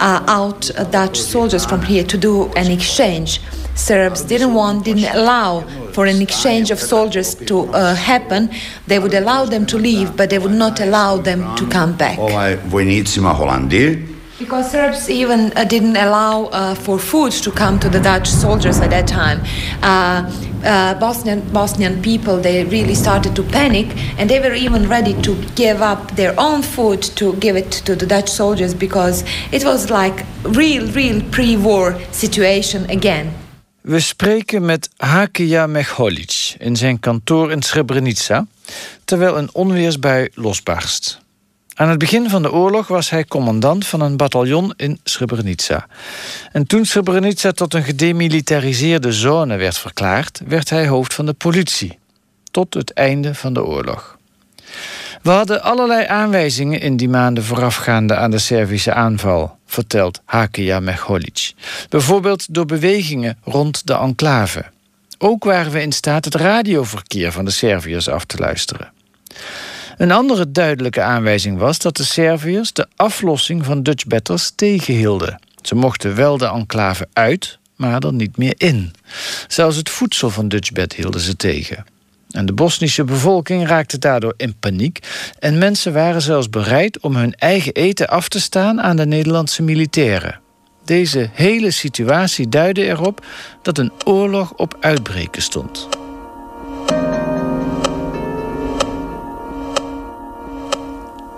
uh, 0.00 0.20
out 0.26 0.70
Dutch 0.90 1.18
soldiers 1.20 1.66
from 1.66 1.82
here 1.82 2.04
to 2.04 2.18
do 2.18 2.52
an 2.56 2.70
exchange. 2.70 3.40
Serbs 3.76 4.22
didn't 4.22 4.54
want, 4.54 4.84
didn't 4.84 5.14
allow 5.14 5.62
for 5.96 6.06
an 6.06 6.20
exchange 6.20 6.70
of 6.74 6.78
soldiers 6.78 7.34
to 7.34 7.56
uh, 7.72 7.94
happen. 7.94 8.50
They 8.86 8.98
would 8.98 9.14
allow 9.14 9.46
them 9.46 9.64
to 9.66 9.78
leave, 9.78 10.08
but 10.16 10.28
they 10.28 10.38
would 10.38 10.58
not 10.64 10.80
allow 10.80 11.22
them 11.22 11.40
to 11.56 11.64
come 11.76 11.92
back. 11.96 12.18
Ovaj, 12.18 12.58
vojnicima 12.70 13.32
Holandije. 13.32 14.16
Because 14.38 14.70
Serbs 14.70 15.08
even 15.08 15.40
uh, 15.56 15.64
didn't 15.64 15.96
allow 15.96 16.50
uh, 16.52 16.74
for 16.74 16.98
food 16.98 17.32
to 17.32 17.50
come 17.50 17.78
to 17.78 17.88
the 17.88 18.00
Dutch 18.00 18.28
soldiers 18.28 18.80
at 18.80 18.90
that 18.90 19.08
time. 19.08 19.40
Uh, 19.82 20.30
uh, 20.62 20.94
Bosnian, 21.00 21.40
Bosnian 21.52 22.02
people, 22.02 22.36
they 22.36 22.64
really 22.64 22.94
started 22.94 23.34
to 23.34 23.42
panic 23.42 23.86
and 24.18 24.28
they 24.28 24.40
were 24.40 24.54
even 24.54 24.88
ready 24.90 25.14
to 25.22 25.34
give 25.54 25.80
up 25.80 26.10
their 26.16 26.34
own 26.38 26.60
food 26.62 27.00
to 27.16 27.32
give 27.36 27.56
it 27.56 27.72
to 27.86 27.96
the 27.96 28.06
Dutch 28.06 28.28
soldiers 28.28 28.74
because 28.74 29.24
it 29.52 29.64
was 29.64 29.88
like 29.90 30.26
real, 30.42 30.86
real 30.92 31.22
pre-war 31.30 31.98
situation 32.12 32.84
again. 32.90 33.32
We 33.86 34.00
spreken 34.00 34.64
met 34.64 34.88
Hakija 34.96 35.66
Mecholic 35.66 36.54
in 36.58 36.76
zijn 36.76 37.00
kantoor 37.00 37.50
in 37.50 37.62
Srebrenica, 37.62 38.46
terwijl 39.04 39.38
een 39.38 39.48
onweersbui 39.52 40.28
losbarst. 40.34 41.20
Aan 41.74 41.88
het 41.88 41.98
begin 41.98 42.30
van 42.30 42.42
de 42.42 42.52
oorlog 42.52 42.86
was 42.86 43.10
hij 43.10 43.24
commandant 43.24 43.86
van 43.86 44.00
een 44.00 44.16
bataljon 44.16 44.72
in 44.76 45.00
Srebrenica. 45.04 45.86
En 46.52 46.66
toen 46.66 46.84
Srebrenica 46.84 47.52
tot 47.52 47.74
een 47.74 47.84
gedemilitariseerde 47.84 49.12
zone 49.12 49.56
werd 49.56 49.78
verklaard, 49.78 50.40
werd 50.46 50.70
hij 50.70 50.86
hoofd 50.88 51.14
van 51.14 51.26
de 51.26 51.32
politie. 51.32 51.98
Tot 52.50 52.74
het 52.74 52.92
einde 52.92 53.34
van 53.34 53.52
de 53.52 53.64
oorlog. 53.64 54.18
We 55.26 55.32
hadden 55.32 55.62
allerlei 55.62 56.06
aanwijzingen 56.06 56.80
in 56.80 56.96
die 56.96 57.08
maanden 57.08 57.44
voorafgaande 57.44 58.16
aan 58.16 58.30
de 58.30 58.38
Servische 58.38 58.92
aanval, 58.92 59.56
vertelt 59.66 60.20
Hakia 60.24 60.80
Mecholic. 60.80 61.52
Bijvoorbeeld 61.88 62.54
door 62.54 62.66
bewegingen 62.66 63.38
rond 63.44 63.86
de 63.86 63.94
enclave. 63.94 64.64
Ook 65.18 65.44
waren 65.44 65.72
we 65.72 65.80
in 65.82 65.92
staat 65.92 66.24
het 66.24 66.34
radioverkeer 66.34 67.32
van 67.32 67.44
de 67.44 67.50
Serviërs 67.50 68.08
af 68.08 68.24
te 68.24 68.38
luisteren. 68.38 68.92
Een 69.96 70.12
andere 70.12 70.52
duidelijke 70.52 71.02
aanwijzing 71.02 71.58
was 71.58 71.78
dat 71.78 71.96
de 71.96 72.04
Serviërs 72.04 72.72
de 72.72 72.86
aflossing 72.96 73.64
van 73.64 73.82
Dutch 73.82 74.04
tegenhielden. 74.54 75.40
Ze 75.62 75.74
mochten 75.74 76.14
wel 76.14 76.38
de 76.38 76.46
enclave 76.46 77.08
uit, 77.12 77.58
maar 77.76 78.02
er 78.02 78.12
niet 78.12 78.36
meer 78.36 78.54
in. 78.56 78.92
Zelfs 79.48 79.76
het 79.76 79.90
voedsel 79.90 80.30
van 80.30 80.48
Dutchbed 80.48 80.92
hielden 80.92 81.20
ze 81.20 81.36
tegen. 81.36 81.84
En 82.36 82.46
de 82.46 82.52
Bosnische 82.52 83.04
bevolking 83.04 83.66
raakte 83.66 83.98
daardoor 83.98 84.34
in 84.36 84.58
paniek 84.58 84.98
en 85.38 85.58
mensen 85.58 85.92
waren 85.92 86.22
zelfs 86.22 86.50
bereid 86.50 87.00
om 87.00 87.16
hun 87.16 87.34
eigen 87.34 87.72
eten 87.72 88.08
af 88.08 88.28
te 88.28 88.40
staan 88.40 88.80
aan 88.80 88.96
de 88.96 89.06
Nederlandse 89.06 89.62
militairen. 89.62 90.40
Deze 90.84 91.30
hele 91.32 91.70
situatie 91.70 92.48
duidde 92.48 92.84
erop 92.84 93.26
dat 93.62 93.78
een 93.78 93.92
oorlog 94.04 94.52
op 94.52 94.76
uitbreken 94.80 95.42
stond. 95.42 95.88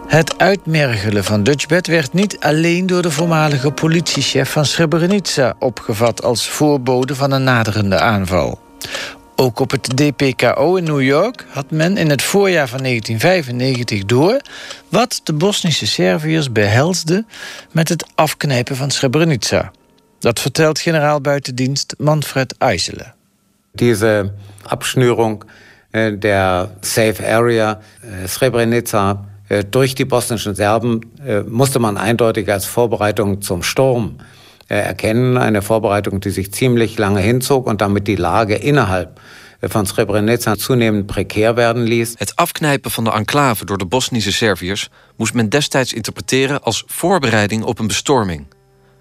Het 0.06 0.38
uitmergelen 0.38 1.24
van 1.24 1.42
Dutchbed 1.42 1.86
werd 1.86 2.12
niet 2.12 2.40
alleen 2.40 2.86
door 2.86 3.02
de 3.02 3.10
voormalige 3.10 3.70
politiechef 3.70 4.50
van 4.50 4.64
Srebrenica 4.64 5.54
opgevat 5.58 6.22
als 6.24 6.48
voorbode 6.48 7.14
van 7.14 7.32
een 7.32 7.44
naderende 7.44 7.98
aanval. 7.98 8.58
Ook 9.40 9.60
op 9.60 9.70
het 9.70 9.96
DPKO 9.96 10.76
in 10.76 10.84
New 10.84 11.02
York 11.02 11.46
had 11.48 11.70
men 11.70 11.96
in 11.96 12.10
het 12.10 12.22
voorjaar 12.22 12.68
van 12.68 12.82
1995 12.82 14.04
door 14.04 14.40
wat 14.88 15.20
de 15.24 15.32
Bosnische 15.32 15.86
Serviërs 15.86 16.52
behelsde 16.52 17.24
met 17.72 17.88
het 17.88 18.06
afknijpen 18.14 18.76
van 18.76 18.90
Srebrenica. 18.90 19.70
Dat 20.18 20.40
vertelt 20.40 20.78
generaal 20.78 21.20
buitendienst 21.20 21.94
Manfred 21.98 22.54
Eisele. 22.58 23.12
Diese 23.72 24.32
Abschnürung 24.62 25.44
äh, 25.90 26.18
der 26.18 26.70
Safe 26.80 27.26
Area 27.26 27.80
äh, 28.02 28.28
Srebrenica 28.28 29.24
äh, 29.48 29.64
durch 29.70 29.94
die 29.94 30.04
bosnischen 30.04 30.54
Serben 30.54 31.00
musste 31.46 31.78
man 31.78 31.96
eindeutig 31.96 32.48
als 32.48 32.66
Vorbereitung 32.66 33.40
zum 33.40 33.62
Sturm 33.62 34.16
erkennen. 34.76 35.36
Eine 35.36 35.62
Vorbereitung, 35.62 36.20
die 36.20 36.30
sich 36.30 36.52
ziemlich 36.52 36.98
lange 36.98 37.20
hinzog 37.20 37.66
und 37.66 37.80
damit 37.80 38.06
die 38.06 38.16
Lage 38.16 38.54
innerhalb 38.54 39.20
van 39.60 39.86
Srebrenica 39.86 40.56
zunehmend 40.56 41.06
precair 41.06 41.56
werden 41.56 41.82
ließ. 41.82 42.14
Het 42.16 42.36
afknijpen 42.36 42.90
van 42.90 43.04
de 43.04 43.10
enclave 43.10 43.64
door 43.64 43.78
de 43.78 43.86
Bosnische 43.86 44.32
Serviërs 44.32 44.88
moest 45.16 45.34
men 45.34 45.48
destijds 45.48 45.92
interpreteren 45.92 46.62
als 46.62 46.84
voorbereiding 46.86 47.64
op 47.64 47.78
een 47.78 47.86
bestorming. 47.86 48.46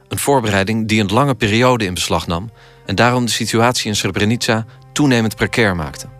Een 0.08 0.20
voorbereiding 0.20 0.88
die 0.88 1.02
een 1.02 1.14
lange 1.14 1.36
periode 1.36 1.86
in 1.86 1.94
beslag 1.94 2.28
nam 2.28 2.52
en 2.86 2.96
daarom 2.96 3.26
de 3.26 3.32
situatie 3.32 3.90
in 3.90 3.96
Srebrenica 3.96 4.66
toenemend 4.94 5.36
precair 5.36 5.76
maakte. 5.76 6.17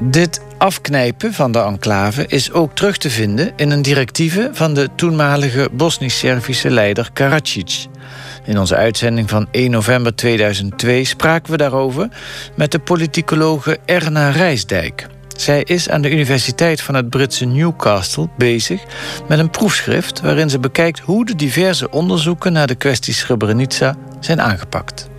Dit 0.00 0.40
afknijpen 0.58 1.32
van 1.32 1.52
de 1.52 1.58
enclave 1.58 2.26
is 2.26 2.52
ook 2.52 2.74
terug 2.74 2.96
te 2.96 3.10
vinden 3.10 3.52
in 3.56 3.70
een 3.70 3.82
directieve 3.82 4.50
van 4.52 4.74
de 4.74 4.88
toenmalige 4.96 5.68
Bosnisch-Servische 5.72 6.70
leider 6.70 7.10
Karadzic. 7.12 7.86
In 8.44 8.58
onze 8.58 8.76
uitzending 8.76 9.30
van 9.30 9.48
1 9.50 9.70
november 9.70 10.14
2002 10.14 11.04
spraken 11.04 11.50
we 11.50 11.56
daarover 11.56 12.08
met 12.56 12.72
de 12.72 12.78
politicologe 12.78 13.78
Erna 13.84 14.30
Rijsdijk. 14.30 15.06
Zij 15.36 15.62
is 15.62 15.88
aan 15.88 16.02
de 16.02 16.10
Universiteit 16.10 16.80
van 16.80 16.94
het 16.94 17.10
Britse 17.10 17.44
Newcastle 17.44 18.28
bezig 18.36 18.82
met 19.28 19.38
een 19.38 19.50
proefschrift 19.50 20.20
waarin 20.20 20.50
ze 20.50 20.58
bekijkt 20.58 20.98
hoe 20.98 21.24
de 21.24 21.36
diverse 21.36 21.90
onderzoeken 21.90 22.52
naar 22.52 22.66
de 22.66 22.74
kwestie 22.74 23.14
Srebrenica 23.14 23.96
zijn 24.20 24.40
aangepakt. 24.40 25.12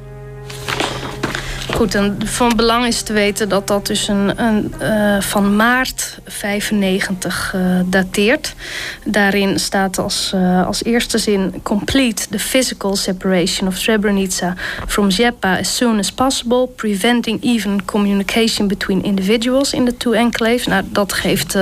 Goed, 1.76 1.96
en 1.96 2.18
van 2.26 2.52
belang 2.56 2.86
is 2.86 3.02
te 3.02 3.14
weten 3.14 3.50
dat 3.50 3.68
dat 3.68 3.88
dus 3.88 4.08
een, 4.08 4.44
een 4.44 4.74
uh, 4.82 5.22
van 5.22 5.56
maart 5.56 6.20
95 6.26 7.54
uh, 7.56 7.80
dateert. 7.86 8.56
Daarin 9.04 9.60
staat 9.60 9.98
als, 9.98 10.32
uh, 10.36 10.66
als 10.66 10.84
eerste 10.84 11.18
zin... 11.18 11.54
complete 11.64 12.28
the 12.30 12.40
physical 12.40 12.96
separation 12.96 13.68
of 13.68 13.78
Srebrenica 13.78 14.54
from 14.88 15.12
Zepa 15.12 15.58
as 15.58 15.76
soon 15.76 16.00
as 16.00 16.12
possible... 16.12 16.68
preventing 16.68 17.44
even 17.44 17.86
communication 17.86 18.68
between 18.68 19.04
individuals 19.04 19.74
in 19.74 19.86
the 19.86 19.98
two 19.98 20.14
enclaves. 20.14 20.66
Nou, 20.66 20.84
dat 20.90 21.14
geeft 21.14 21.58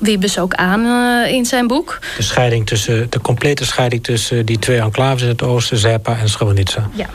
Wiebes 0.00 0.38
ook 0.38 0.54
aan 0.54 0.86
in 1.26 1.44
zijn 1.44 1.66
boek. 1.66 1.98
De, 2.16 2.22
scheiding 2.22 2.66
tussen, 2.66 3.06
de 3.10 3.20
complete 3.20 3.64
scheiding 3.64 4.04
tussen 4.04 4.46
die 4.46 4.58
twee 4.58 4.80
enclaves 4.80 5.22
in 5.22 5.28
het 5.28 5.42
oosten... 5.42 5.78
Zepa 5.78 6.18
en 6.18 6.28
Srebrenica. 6.28 6.90
Ja. 6.94 7.08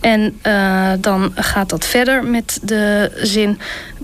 En 0.00 0.40
uh, 0.46 0.92
dan 1.00 1.32
gaat 1.34 1.68
dat 1.68 1.86
verder 1.86 2.24
met 2.24 2.58
de 2.62 3.10
zin... 3.22 3.58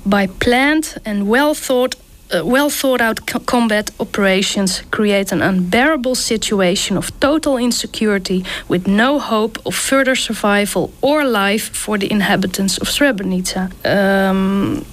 by 0.05 0.29
planned 0.39 0.97
and 1.05 1.27
well 1.27 1.55
thought 1.55 1.97
uh, 2.31 2.43
well 2.43 2.69
thought 2.69 3.01
out 3.01 3.45
combat 3.45 3.91
operations 3.97 4.83
create 4.91 5.33
an 5.33 5.41
unbearable 5.43 6.15
situation 6.15 6.97
of 6.97 7.11
total 7.19 7.59
insecurity 7.59 8.45
with 8.67 8.87
no 8.87 9.19
hope 9.19 9.59
of 9.63 9.75
further 9.75 10.17
survival 10.17 10.91
or 11.01 11.25
life 11.25 11.71
for 11.73 11.99
the 11.99 12.07
inhabitants 12.07 12.79
of 12.79 12.89
Srebrenica. 12.89 13.71
Um, 13.85 14.85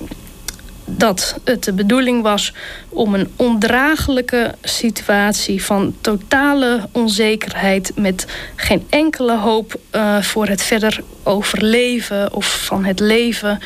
dat 0.98 1.40
het 1.44 1.64
de 1.64 1.74
bedoeling 1.74 2.22
was 2.22 2.54
om 2.90 3.14
een 3.14 3.32
ondraaglijke 3.36 4.56
situatie 4.62 5.64
van 5.64 5.96
totale 6.02 6.88
onzekerheid 6.92 7.92
met 7.96 8.28
geen 8.56 8.86
enkele 8.90 9.38
hoop 9.38 9.80
uh, 9.92 10.22
voor 10.22 10.48
het 10.48 10.62
verder 10.62 11.04
overleven 11.24 12.34
of 12.34 12.66
van 12.66 12.86
het 12.86 13.00
leven 13.00 13.60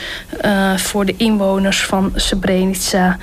uh, 0.45 0.77
voor 0.77 1.05
de 1.05 1.13
inwoners 1.17 1.83
van 1.83 2.11
Srebrenica 2.15 3.17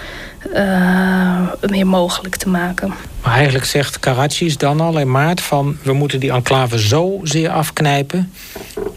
uh, 0.54 1.52
meer 1.60 1.86
mogelijk 1.86 2.36
te 2.36 2.48
maken. 2.48 2.94
Maar 3.22 3.34
eigenlijk 3.34 3.64
zegt 3.64 4.00
Karadzic 4.00 4.58
dan 4.58 4.80
al 4.80 4.98
in 4.98 5.10
maart 5.10 5.40
van 5.40 5.76
we 5.82 5.92
moeten 5.92 6.20
die 6.20 6.32
enclave 6.32 6.78
zo 6.78 7.20
zeer 7.22 7.50
afknijpen 7.50 8.32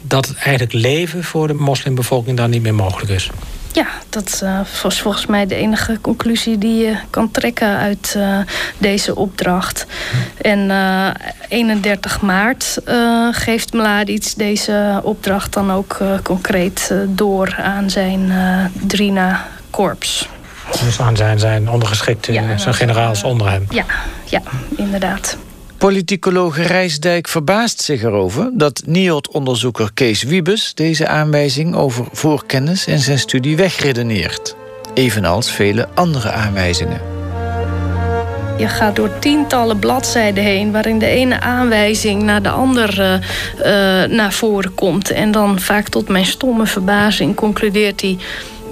dat 0.02 0.28
het 0.28 0.38
eigenlijk 0.38 0.74
leven 0.74 1.24
voor 1.24 1.48
de 1.48 1.54
moslimbevolking 1.54 2.38
dan 2.38 2.50
niet 2.50 2.62
meer 2.62 2.76
mogelijk 2.76 3.12
is. 3.12 3.30
Ja, 3.75 3.88
dat 4.09 4.39
uh, 4.43 4.59
was 4.83 5.01
volgens 5.01 5.25
mij 5.25 5.45
de 5.45 5.55
enige 5.55 5.97
conclusie 6.01 6.57
die 6.57 6.85
je 6.85 6.95
kan 7.09 7.31
trekken 7.31 7.77
uit 7.77 8.13
uh, 8.17 8.38
deze 8.77 9.15
opdracht. 9.15 9.85
En 10.41 10.59
uh, 10.59 11.07
31 11.49 12.21
maart 12.21 12.77
geeft 13.31 13.73
Mladic 13.73 14.33
deze 14.38 14.99
opdracht 15.03 15.53
dan 15.53 15.71
ook 15.71 15.97
concreet 16.23 16.93
door 17.07 17.55
aan 17.57 17.89
zijn 17.89 18.31
Drina-korps. 18.88 20.29
Dus 20.83 20.99
aan 20.99 21.17
zijn, 21.17 21.39
zijn 21.39 21.69
ondergeschikte, 21.69 22.33
ja, 22.33 22.57
zijn 22.57 22.73
generaals 22.75 23.23
onder 23.23 23.49
hem? 23.49 23.65
Ja, 23.69 23.85
ja 24.25 24.41
inderdaad. 24.75 25.38
Politicologe 25.86 26.62
Rijsdijk 26.62 27.28
verbaast 27.28 27.82
zich 27.82 28.04
erover 28.04 28.50
dat 28.54 28.82
NIOD-onderzoeker 28.86 29.93
Kees 29.93 30.24
Wiebes 30.24 30.74
deze 30.74 31.08
aanwijzing 31.08 31.76
over 31.76 32.06
voorkennis 32.12 32.88
in 32.88 33.00
zijn 33.00 33.19
studie 33.19 33.56
wegredeneert. 33.56 34.56
Evenals 34.93 35.52
vele 35.52 35.88
andere 35.93 36.32
aanwijzingen. 36.32 37.02
Je 38.58 38.67
gaat 38.67 38.95
door 38.95 39.19
tientallen 39.19 39.80
bladzijden 39.80 40.43
heen 40.43 40.71
waarin 40.71 41.00
de 41.00 41.08
ene 41.08 41.39
aanwijzing 41.39 42.24
naar 42.24 42.41
de 42.41 42.50
andere 42.50 43.19
uh, 43.58 43.63
naar 44.17 44.34
voren 44.34 44.74
komt. 44.76 45.12
En 45.12 45.32
dan 45.32 45.60
vaak 45.60 45.88
tot 45.88 46.10
mijn 46.10 46.26
stomme 46.26 46.65
verbazing 46.65 47.36
concludeert 47.36 48.02
hij: 48.02 48.17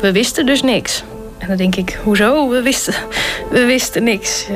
we 0.01 0.11
wisten 0.11 0.45
dus 0.45 0.61
niks. 0.61 1.03
En 1.43 1.49
dan 1.49 1.57
denk 1.57 1.75
ik, 1.75 1.99
hoezo? 2.03 2.49
We 2.49 2.61
wisten, 2.61 2.93
we 3.49 3.65
wisten 3.65 4.03
niks. 4.03 4.45
Uh, 4.49 4.55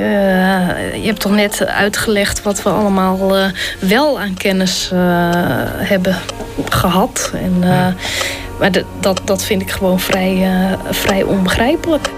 je 0.96 1.06
hebt 1.06 1.20
toch 1.20 1.32
net 1.32 1.66
uitgelegd 1.66 2.42
wat 2.42 2.64
we 2.64 2.70
allemaal 2.70 3.38
uh, 3.38 3.46
wel 3.80 4.20
aan 4.20 4.34
kennis 4.34 4.90
uh, 4.94 5.00
hebben 5.76 6.16
gehad. 6.70 7.32
En, 7.34 7.60
maar 8.60 8.72
dat, 9.00 9.22
dat 9.24 9.44
vind 9.44 9.62
ik 9.62 9.72
gewoon 9.72 10.00
vrij, 10.00 10.48
vrij 10.90 11.24
onbegrijpelijk. 11.24 12.10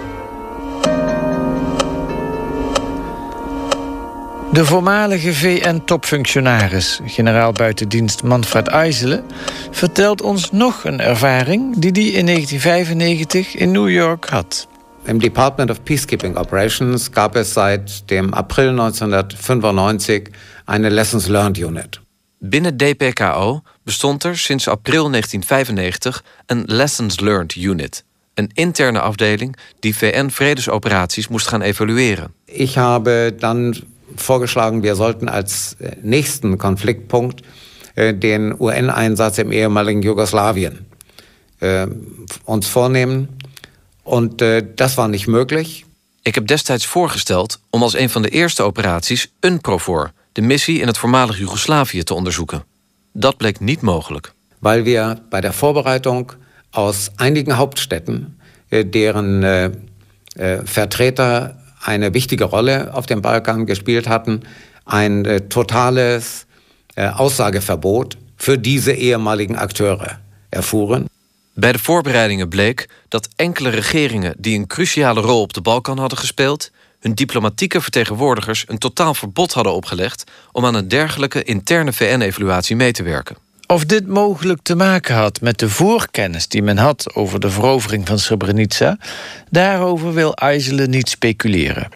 De 4.52 4.64
voormalige 4.64 5.34
VN-topfunctionaris, 5.34 7.00
generaal 7.04 7.52
buitendienst 7.52 8.22
Manfred 8.22 8.68
Eisele, 8.68 9.22
vertelt 9.70 10.22
ons 10.22 10.50
nog 10.50 10.84
een 10.84 11.00
ervaring 11.00 11.78
die 11.78 11.90
hij 11.90 12.02
in 12.02 12.26
1995 12.26 13.54
in 13.54 13.70
New 13.70 13.90
York 13.90 14.28
had. 14.28 14.68
Im 15.04 15.18
Department 15.18 15.70
of 15.70 15.82
Peacekeeping 15.82 16.36
Operations 16.36 17.08
gab 17.10 17.36
es 17.36 17.52
seit 17.52 18.02
dem 18.06 18.32
April 18.32 18.76
1995 18.76 20.22
eine 20.64 20.90
Lessons 20.90 21.26
Learned 21.26 21.58
Unit. 21.58 22.00
Binnen 22.38 22.76
DPKO 22.76 23.62
bestond 23.82 24.24
er 24.24 24.38
sinds 24.38 24.68
april 24.68 25.10
1995 25.10 26.24
een 26.46 26.62
Lessons 26.66 27.20
Learned 27.20 27.54
Unit. 27.54 28.04
Een 28.34 28.50
interne 28.54 29.00
afdeling 29.00 29.56
die 29.80 29.96
VN-vredesoperaties 29.96 31.28
moest 31.28 31.46
gaan 31.46 31.62
evalueren. 31.62 32.34
Ich 32.44 32.76
habe 32.76 33.34
dann 33.38 33.74
vorgeschlagen, 34.16 34.82
wir 34.82 34.94
sollten 34.94 35.28
als 35.28 35.76
äh, 35.80 35.96
nächsten 36.02 36.58
Konfliktpunkt 36.58 37.42
äh, 37.94 38.14
den 38.14 38.54
UN-Einsatz 38.60 39.38
im 39.38 39.52
ehemaligen 39.52 40.02
Jugoslawien 40.02 40.86
äh, 41.60 41.86
uns 42.44 42.66
vornehmen. 42.66 43.28
Und 44.02 44.42
das 44.76 44.96
war 44.96 45.08
nicht 45.08 45.28
möglich. 45.28 45.84
Ik 46.22 46.34
heb 46.34 46.46
destijds 46.46 46.86
voorgesteld 46.86 47.60
om 47.70 47.82
als 47.82 47.94
een 47.94 48.10
van 48.10 48.22
de 48.22 48.28
eerste 48.28 48.62
operaties 48.62 49.32
UNPROFOR, 49.40 50.12
de 50.32 50.40
missie 50.40 50.80
in 50.80 50.86
het 50.86 50.98
voormalig 50.98 51.38
Joegoslavië, 51.38 52.02
te 52.02 52.14
onderzoeken. 52.14 52.64
Dat 53.12 53.36
bleek 53.36 53.60
niet 53.60 53.80
mogelijk. 53.80 54.32
Weil 54.58 54.82
wir 54.82 55.18
bei 55.28 55.40
der 55.40 55.52
Vorbereitung 55.52 56.32
aus 56.70 57.10
einigen 57.16 57.56
Hauptstädten, 57.56 58.40
deren 58.90 59.44
Vertreter 60.64 61.59
eine 61.84 62.14
wichtige 62.14 62.44
Rolle 62.44 62.94
auf 62.94 63.06
dem 63.06 63.20
Balkan 63.20 63.66
gespielt 63.66 64.08
hatten, 64.08 64.42
ein 64.84 65.24
äh, 65.24 65.40
totales 65.48 66.46
äh, 66.94 67.08
Aussageverbot 67.08 68.16
für 68.36 68.58
diese 68.58 68.92
ehemaligen 68.92 69.56
Akteure 69.56 70.18
erfuhren. 70.50 71.08
Bij 71.54 71.72
de 71.72 71.78
voorbereidingen 71.78 72.48
bleek 72.48 72.88
dat 73.08 73.28
enkele 73.36 73.68
regeringen 73.68 74.34
die 74.38 74.58
een 74.58 74.66
cruciale 74.66 75.20
rol 75.20 75.40
op 75.40 75.52
de 75.52 75.60
Balkan 75.60 75.98
hadden 75.98 76.18
gespeeld, 76.18 76.70
hun 77.00 77.14
diplomatieke 77.14 77.80
vertegenwoordigers 77.80 78.64
een 78.68 78.78
totaal 78.78 79.14
verbod 79.14 79.52
hadden 79.52 79.72
opgelegd 79.72 80.24
om 80.52 80.66
aan 80.66 80.74
een 80.74 80.88
dergelijke 80.88 81.42
interne 81.42 81.92
VN-evaluatie 81.92 82.76
mee 82.76 82.92
te 82.92 83.02
werken. 83.02 83.36
Of 83.70 83.84
dit 83.84 84.06
mogelijk 84.06 84.62
te 84.62 84.74
maken 84.74 85.14
had 85.14 85.40
met 85.40 85.58
de 85.58 85.68
voorkennis 85.68 86.48
die 86.48 86.62
men 86.62 86.78
had 86.78 87.14
over 87.14 87.40
de 87.40 87.50
verovering 87.50 88.06
van 88.06 88.18
Srebrenica, 88.18 88.98
daarover 89.50 90.14
wil 90.14 90.34
Eisele 90.34 90.86
niet 90.86 91.08
speculeren. 91.08 91.88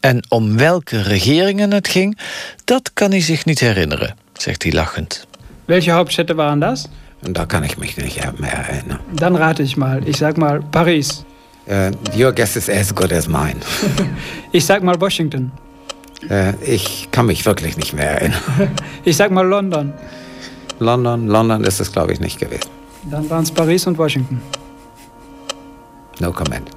En 0.00 0.24
om 0.28 0.56
welke 0.56 1.02
regeringen 1.02 1.72
het 1.72 1.88
ging, 1.88 2.18
dat 2.64 2.90
kan 2.92 3.10
hij 3.10 3.20
zich 3.20 3.44
niet 3.44 3.60
herinneren, 3.60 4.16
zegt 4.32 4.62
hij 4.62 4.72
lachend. 4.72 5.26
Welche 5.64 5.90
Hauptstädte 5.90 6.34
waren 6.34 6.60
das? 6.60 6.86
Da 7.20 7.44
kann 7.44 7.64
ich 7.64 7.76
mich 7.78 7.96
nicht 7.96 8.38
mehr 8.38 8.66
erinnern. 8.68 9.00
Dann 9.14 9.36
rate 9.36 9.62
ich 9.62 9.76
mal. 9.76 10.00
Ich 10.04 10.16
sag 10.16 10.36
mal 10.36 10.62
Paris. 10.70 11.24
Uh, 11.68 11.88
your 12.16 12.34
guess 12.34 12.56
is 12.56 12.68
as 12.68 12.92
good 12.94 13.12
as 13.12 13.26
mine. 13.26 13.56
ich 14.50 14.64
sag 14.64 14.82
mal 14.82 15.00
Washington. 15.00 15.50
Uh, 16.30 16.52
ich 16.60 17.08
kann 17.10 17.26
mich 17.26 17.44
wirklich 17.44 17.76
nicht 17.76 17.92
mehr 17.92 18.10
erinnern. 18.10 18.40
ich 19.04 19.16
sag 19.16 19.30
mal 19.30 19.46
London. 19.46 19.92
London, 20.84 21.26
London 21.26 21.64
ist 21.64 21.80
es, 21.80 21.90
glaube 21.90 22.12
ich, 22.12 22.20
nicht 22.20 22.38
gewesen. 22.38 22.70
Dann 23.10 23.28
waren 23.28 23.42
es 23.42 23.50
Paris 23.50 23.86
und 23.86 23.98
Washington. 23.98 24.40
No 26.20 26.32
comment. 26.32 26.70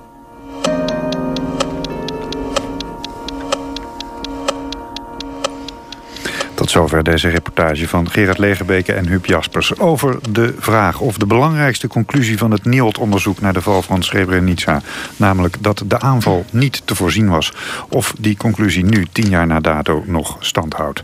Tot 6.68 6.76
zover 6.76 7.04
deze 7.04 7.30
reportage 7.30 7.88
van 7.88 8.10
Gerard 8.10 8.38
Legerbeke 8.38 8.94
en 8.94 9.08
Huub 9.08 9.26
Jaspers... 9.26 9.80
over 9.80 10.18
de 10.30 10.56
vraag 10.60 11.00
of 11.00 11.18
de 11.18 11.26
belangrijkste 11.26 11.88
conclusie 11.88 12.38
van 12.38 12.52
het 12.52 12.66
NIOD-onderzoek... 12.66 13.42
naar 13.42 13.54
de 13.54 13.62
val 13.62 13.82
van 13.82 14.04
Srebrenica, 14.04 14.82
namelijk 15.18 15.58
dat 15.60 15.84
de 15.86 16.00
aanval 16.00 16.46
niet 16.52 16.82
te 16.86 16.96
voorzien 16.96 17.30
was... 17.30 17.54
of 17.90 18.14
die 18.20 18.38
conclusie 18.38 18.86
nu, 18.86 19.06
tien 19.12 19.30
jaar 19.30 19.48
na 19.48 19.60
dato, 19.60 20.04
nog 20.06 20.38
stand 20.40 20.74
houdt. 20.74 21.02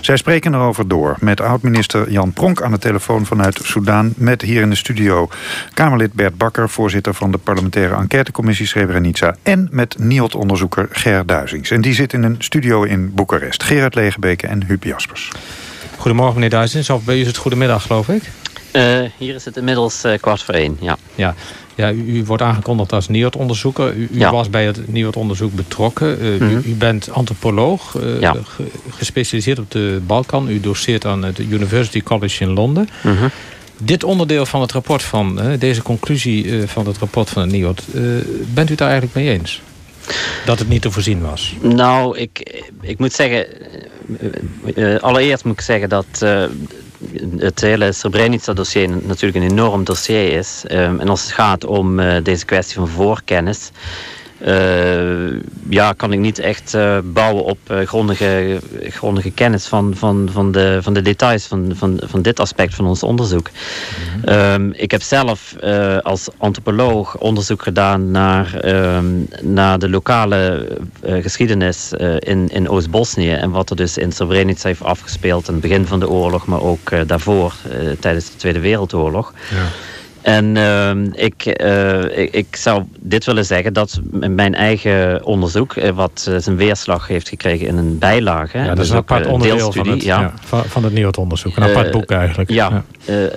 Zij 0.00 0.16
spreken 0.16 0.54
erover 0.54 0.88
door 0.88 1.16
met 1.20 1.40
oud-minister 1.40 2.10
Jan 2.10 2.32
Pronk 2.32 2.62
aan 2.62 2.72
de 2.72 2.78
telefoon 2.78 3.26
vanuit 3.26 3.60
Soudaan... 3.62 4.12
met 4.16 4.42
hier 4.42 4.62
in 4.62 4.70
de 4.70 4.76
studio 4.76 5.28
Kamerlid 5.74 6.12
Bert 6.12 6.36
Bakker... 6.36 6.68
voorzitter 6.68 7.14
van 7.14 7.30
de 7.30 7.38
parlementaire 7.38 7.94
enquêtecommissie 7.94 8.66
Srebrenica... 8.66 9.36
en 9.42 9.68
met 9.70 9.98
NIOD-onderzoeker 9.98 10.88
Ger 10.90 11.26
Duizings. 11.26 11.70
En 11.70 11.80
die 11.80 11.94
zit 11.94 12.12
in 12.12 12.22
een 12.22 12.36
studio 12.38 12.82
in 12.82 13.14
Boekarest. 13.14 13.62
Gerard 13.62 13.94
Legerbeke 13.94 14.46
en 14.46 14.64
Huub 14.64 14.84
Jaspers. 14.84 15.03
Jaspers. 15.04 15.30
Goedemorgen 15.96 16.34
meneer 16.34 16.50
Duizens, 16.50 16.90
of 16.90 17.04
bij 17.04 17.16
u 17.16 17.20
is 17.20 17.26
het 17.26 17.36
goedemiddag 17.36 17.82
geloof 17.82 18.08
ik? 18.08 18.22
Uh, 18.72 18.82
hier 19.18 19.34
is 19.34 19.44
het 19.44 19.56
inmiddels 19.56 20.04
uh, 20.04 20.12
kwart 20.20 20.42
voor 20.42 20.54
één, 20.54 20.76
ja. 20.80 20.96
Ja, 21.14 21.34
ja 21.74 21.92
u, 21.92 22.18
u 22.18 22.24
wordt 22.24 22.42
aangekondigd 22.42 22.92
als 22.92 23.08
NIOD-onderzoeker. 23.08 23.94
U, 23.94 24.08
u 24.12 24.18
ja. 24.18 24.30
was 24.30 24.50
bij 24.50 24.66
het 24.66 24.92
NIOD-onderzoek 24.92 25.54
betrokken. 25.54 26.22
Uh, 26.22 26.40
mm 26.40 26.48
-hmm. 26.48 26.62
u, 26.64 26.68
u, 26.70 26.74
bent 26.74 27.10
antropoloog, 27.10 27.96
ja. 28.20 28.36
gespecialiseerd 28.90 29.58
op 29.58 29.70
de 29.70 30.00
Balkan. 30.06 30.48
U 30.48 30.60
doseert 30.60 31.04
aan 31.04 31.22
het 31.22 31.38
University 31.38 32.02
College 32.02 32.42
in 32.44 32.50
Londen. 32.50 32.88
Mm 33.02 33.16
-hmm. 33.16 33.30
Dit 33.78 34.04
onderdeel 34.04 34.46
van 34.46 34.60
het 34.60 34.72
rapport 34.72 35.02
van, 35.02 35.40
deze 35.58 35.82
conclusie 35.82 36.62
van 36.66 36.86
het 36.86 36.98
rapport 36.98 37.30
van 37.30 37.42
het 37.42 37.50
NIOD... 37.50 37.82
bent 38.54 38.68
u 38.68 38.70
het 38.70 38.78
daar 38.78 38.90
eigenlijk 38.90 39.16
mee 39.16 39.30
eens? 39.30 39.60
Dat 40.44 40.58
het 40.58 40.68
niet 40.68 40.82
te 40.82 40.90
voorzien 40.90 41.20
was? 41.20 41.54
Nou, 41.60 42.18
ik, 42.18 42.62
ik 42.80 42.98
moet 42.98 43.12
zeggen... 43.12 43.46
Uh, 44.74 44.98
allereerst 45.00 45.44
moet 45.44 45.54
ik 45.54 45.60
zeggen 45.60 45.88
dat 45.88 46.06
uh, 46.22 46.44
het 47.36 47.60
hele 47.60 47.92
Srebrenica-dossier 47.92 48.88
natuurlijk 48.88 49.44
een 49.44 49.50
enorm 49.50 49.84
dossier 49.84 50.32
is. 50.32 50.64
Um, 50.70 51.00
en 51.00 51.08
als 51.08 51.22
het 51.22 51.32
gaat 51.32 51.64
om 51.64 52.00
deze 52.22 52.44
kwestie 52.44 52.76
van 52.76 52.88
voorkennis... 52.88 53.70
Uh, 54.46 55.40
ja, 55.68 55.92
kan 55.92 56.12
ik 56.12 56.18
niet 56.18 56.38
echt 56.38 56.74
uh, 56.74 56.98
bouwen 57.04 57.44
op 57.44 57.58
uh, 57.70 57.86
grondige, 57.86 58.60
grondige 58.82 59.30
kennis 59.30 59.66
van, 59.66 59.94
van, 59.96 60.28
van, 60.32 60.52
de, 60.52 60.78
van 60.82 60.94
de 60.94 61.02
details 61.02 61.46
van, 61.46 61.72
van, 61.74 62.00
van 62.04 62.22
dit 62.22 62.40
aspect 62.40 62.74
van 62.74 62.86
ons 62.86 63.02
onderzoek. 63.02 63.50
Mm 63.50 64.20
-hmm. 64.22 64.34
um, 64.34 64.72
ik 64.76 64.90
heb 64.90 65.02
zelf 65.02 65.54
als 66.02 66.28
antropoloog 66.36 67.18
onderzoek 67.18 67.62
gedaan 67.62 68.10
naar, 68.10 68.64
um, 68.96 69.28
naar 69.40 69.78
de 69.78 69.88
lokale 69.88 70.68
geschiedenis 71.02 71.92
in, 72.18 72.48
in 72.48 72.68
Oost-Bosnië 72.68 73.32
en 73.32 73.50
wat 73.50 73.70
er 73.70 73.76
dus 73.76 73.98
in 73.98 74.12
Srebrenica 74.12 74.68
heeft 74.68 74.82
afgespeeld 74.82 75.48
aan 75.48 75.54
het 75.54 75.62
begin 75.62 75.86
van 75.86 76.00
de 76.00 76.08
oorlog, 76.08 76.46
maar 76.46 76.62
ook 76.62 77.08
daarvoor 77.08 77.54
tijdens 78.00 78.30
de 78.30 78.36
Tweede 78.36 78.60
Wereldoorlog. 78.60 79.32
Ja. 79.50 79.92
En 80.24 80.56
uh, 80.56 81.24
ik, 81.24 81.60
uh, 81.62 82.18
ik, 82.18 82.32
ik, 82.32 82.56
zou 82.56 82.84
dit 83.00 83.24
willen 83.24 83.44
zeggen 83.44 83.72
dat 83.72 84.00
mijn 84.10 84.54
eigen 84.54 85.24
onderzoek, 85.24 85.76
uh, 85.76 85.88
wat 85.90 86.26
uh, 86.28 86.36
zijn 86.38 86.56
weerslag 86.56 87.08
heeft 87.08 87.28
gekregen 87.28 87.66
in 87.66 87.76
een 87.76 87.98
bijlage. 87.98 88.58
Ja, 88.58 88.74
dat 88.74 88.84
is 88.84 88.90
een 88.90 88.96
apart 88.96 89.26
onderdeel 89.26 89.72
van 89.72 89.88
het, 89.88 90.02
ja. 90.02 90.20
Ja, 90.20 90.32
van, 90.40 90.64
van 90.64 90.84
het 90.84 90.92
NIOD-onderzoek. 90.92 91.56
Een 91.56 91.62
apart 91.62 91.90
boek 91.90 92.10
eigenlijk. 92.10 92.50
Ja, 92.50 92.84
ja. 93.04 93.28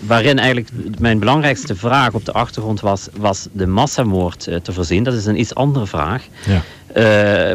waarin 0.00 0.38
eigenlijk 0.38 0.68
mijn 0.98 1.18
belangrijkste 1.18 1.76
vraag 1.76 2.12
op 2.12 2.24
de 2.24 2.32
achtergrond 2.32 2.80
was, 2.80 3.08
was 3.16 3.48
de 3.52 3.66
massamoord 3.66 4.48
te 4.62 4.72
voorzien. 4.72 5.02
Dat 5.02 5.14
is 5.14 5.26
een 5.26 5.40
iets 5.40 5.54
andere 5.54 5.86
vraag. 5.86 6.22
Ja. 6.46 6.62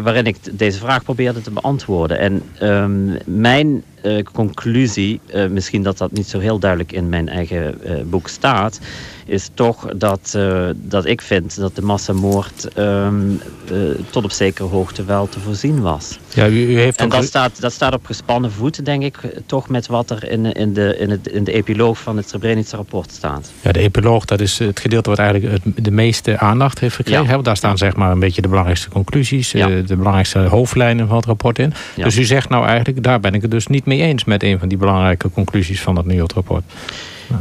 Waarin 0.01 0.25
ik 0.25 0.37
deze 0.51 0.79
vraag 0.79 1.03
probeerde 1.03 1.41
te 1.41 1.51
beantwoorden. 1.51 2.19
En 2.19 2.41
um, 2.61 3.17
mijn 3.25 3.83
uh, 4.03 4.23
conclusie, 4.33 5.19
uh, 5.33 5.47
misschien 5.47 5.83
dat 5.83 5.97
dat 5.97 6.11
niet 6.11 6.27
zo 6.27 6.39
heel 6.39 6.59
duidelijk 6.59 6.91
in 6.91 7.09
mijn 7.09 7.29
eigen 7.29 7.77
boek 8.09 8.27
staat, 8.27 8.79
is 9.25 9.49
toch 9.53 9.87
dat, 9.95 10.37
dat 10.75 11.05
ik 11.05 11.21
vind 11.21 11.55
dat 11.55 11.75
de 11.75 11.81
massamoord 11.81 12.67
um, 12.77 13.41
uh, 13.71 13.79
tot 14.09 14.23
op 14.23 14.31
zekere 14.31 14.67
hoogte 14.67 15.05
wel 15.05 15.29
te 15.29 15.39
voorzien 15.39 15.81
was. 15.81 16.19
Ja, 16.33 16.47
u, 16.47 16.67
u 16.67 16.79
heeft 16.79 16.99
en 16.99 17.09
dat, 17.09 17.23
staat, 17.23 17.61
dat 17.61 17.71
staat 17.71 17.93
op 17.93 18.05
gespannen 18.05 18.51
voeten, 18.51 18.83
denk 18.83 19.03
ik, 19.03 19.17
toch 19.45 19.69
met 19.69 19.87
wat 19.87 20.09
er 20.09 20.31
in, 20.31 20.51
in, 20.51 20.73
de, 20.73 20.97
in, 20.99 21.09
het, 21.09 21.27
in 21.27 21.43
de 21.43 21.51
epiloog 21.51 21.99
van 21.99 22.17
het 22.17 22.29
Srebrenica-rapport 22.29 23.11
staat. 23.11 23.51
Ja, 23.61 23.71
de 23.71 23.79
epiloog, 23.79 24.25
dat 24.25 24.39
is 24.39 24.59
het 24.59 24.79
gedeelte 24.79 25.09
wat 25.09 25.19
eigenlijk 25.19 25.63
het, 25.63 25.85
de 25.85 25.91
meeste 25.91 26.39
aandacht 26.39 26.79
heeft 26.79 26.95
gekregen. 26.95 27.37
Ja. 27.37 27.41
Daar 27.41 27.57
staan 27.57 27.77
zeg 27.77 27.95
maar 27.95 28.11
een 28.11 28.19
beetje 28.19 28.41
de 28.41 28.47
belangrijkste 28.47 28.89
conclusies, 28.89 29.51
ja. 29.51 29.67
de 29.67 29.95
belangrijkste 29.95 30.39
hoofdlijnen 30.39 31.07
van 31.07 31.17
het 31.17 31.25
rapport 31.25 31.59
in. 31.59 31.73
Ja. 31.95 32.03
Dus 32.03 32.17
u 32.17 32.23
zegt 32.23 32.49
nou 32.49 32.65
eigenlijk, 32.65 33.03
daar 33.03 33.19
ben 33.19 33.33
ik 33.33 33.41
het 33.41 33.51
dus 33.51 33.67
niet 33.67 33.85
mee 33.87 34.01
eens 34.01 34.23
met 34.23 34.43
een 34.43 34.59
van 34.59 34.67
die 34.67 34.77
belangrijke 34.77 35.31
conclusies 35.31 35.81
van 35.81 35.95
het 35.95 36.05
NIOD-rapport. 36.05 36.63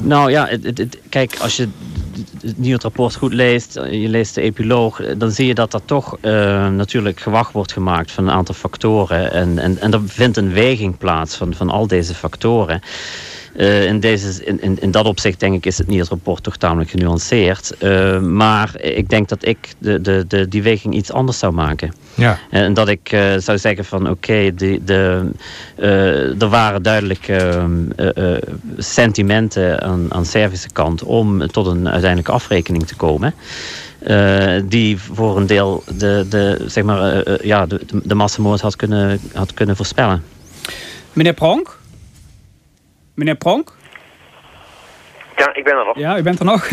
Nou 0.03 0.31
ja, 0.31 0.47
het, 0.47 0.79
het, 0.79 0.99
kijk, 1.09 1.37
als 1.39 1.57
je 1.57 1.69
het 2.41 2.59
nieuwe 2.59 2.79
rapport 2.83 3.15
goed 3.15 3.33
leest, 3.33 3.75
je 3.75 4.09
leest 4.09 4.35
de 4.35 4.41
epiloog, 4.41 5.01
dan 5.17 5.31
zie 5.31 5.47
je 5.47 5.55
dat 5.55 5.75
er 5.75 5.85
toch 5.85 6.17
uh, 6.23 6.33
natuurlijk 6.69 7.21
gewacht 7.21 7.53
wordt 7.53 7.73
gemaakt 7.73 8.11
van 8.13 8.25
een 8.29 8.35
aantal 8.35 8.55
factoren. 8.55 9.33
En, 9.33 9.59
en, 9.59 9.79
en 9.79 9.93
er 9.93 10.01
vindt 10.05 10.37
een 10.37 10.53
weging 10.53 10.99
plaats 10.99 11.37
van, 11.37 11.55
van 11.55 11.71
al 11.71 11.87
deze 11.87 12.15
factoren. 12.15 12.81
Uh, 13.57 13.87
in, 13.87 14.01
deze, 14.01 14.45
in, 14.45 14.63
in, 14.63 14.81
in, 14.81 14.91
dat 14.91 15.05
opzicht 15.05 15.41
denk 15.41 15.55
ik 15.55 15.67
is 15.67 15.79
het 15.79 15.87
niet 15.87 15.99
het 15.99 16.09
rapport 16.09 16.43
toch 16.43 16.57
tamelijk 16.57 16.91
genuanceerd. 16.91 17.73
Uh, 17.83 18.21
maar 18.21 18.81
ik 18.81 19.09
denk 19.09 19.29
dat 19.29 19.47
ik 19.47 19.75
de, 19.79 20.01
de, 20.01 20.25
de, 20.29 20.49
die 20.49 20.63
weging 20.63 20.95
iets 20.95 21.13
anders 21.13 21.39
zou 21.39 21.53
maken. 21.53 21.93
Ja. 22.15 22.39
En 22.51 22.75
dat 22.75 22.89
ik 22.89 23.13
uh, 23.13 23.37
zou 23.39 23.59
zeggen 23.59 23.85
van 23.85 24.01
oké, 24.01 24.11
okay, 24.11 24.55
de, 24.55 24.81
de, 24.85 25.31
er 26.39 26.49
waren 26.49 26.83
duidelijk 26.83 27.33
sentimenten 28.79 29.83
aan, 29.83 30.07
aan 30.09 30.27
Servische 30.27 30.71
kant 30.73 31.03
om 31.03 31.47
tot 31.47 31.67
een 31.67 31.89
uiteindelijke 31.89 32.33
afrekening 32.33 32.87
te 32.87 32.97
komen. 32.97 33.35
die 34.69 34.99
voor 35.01 35.37
een 35.37 35.47
deel 35.47 35.83
de, 35.99 36.27
de, 36.29 36.65
zeg 36.67 36.85
maar, 36.85 37.23
ja, 37.47 37.67
de, 37.67 37.81
de 38.03 38.15
massamoord 38.15 38.61
had 38.61 38.77
kunnen, 38.77 39.21
had 39.33 39.55
kunnen 39.55 39.77
voorspellen. 39.77 40.23
Meneer 41.13 41.35
Pronk? 41.35 41.76
Meneer 43.17 43.35
Pronk? 43.35 43.73
Ja, 45.37 45.55
ik 45.55 45.65
ben 45.65 45.77
er 45.77 45.85
nog. 45.85 45.99
Ja, 45.99 46.19
u 46.19 46.23
bent 46.23 46.39
er 46.39 46.45
nog. 46.45 46.69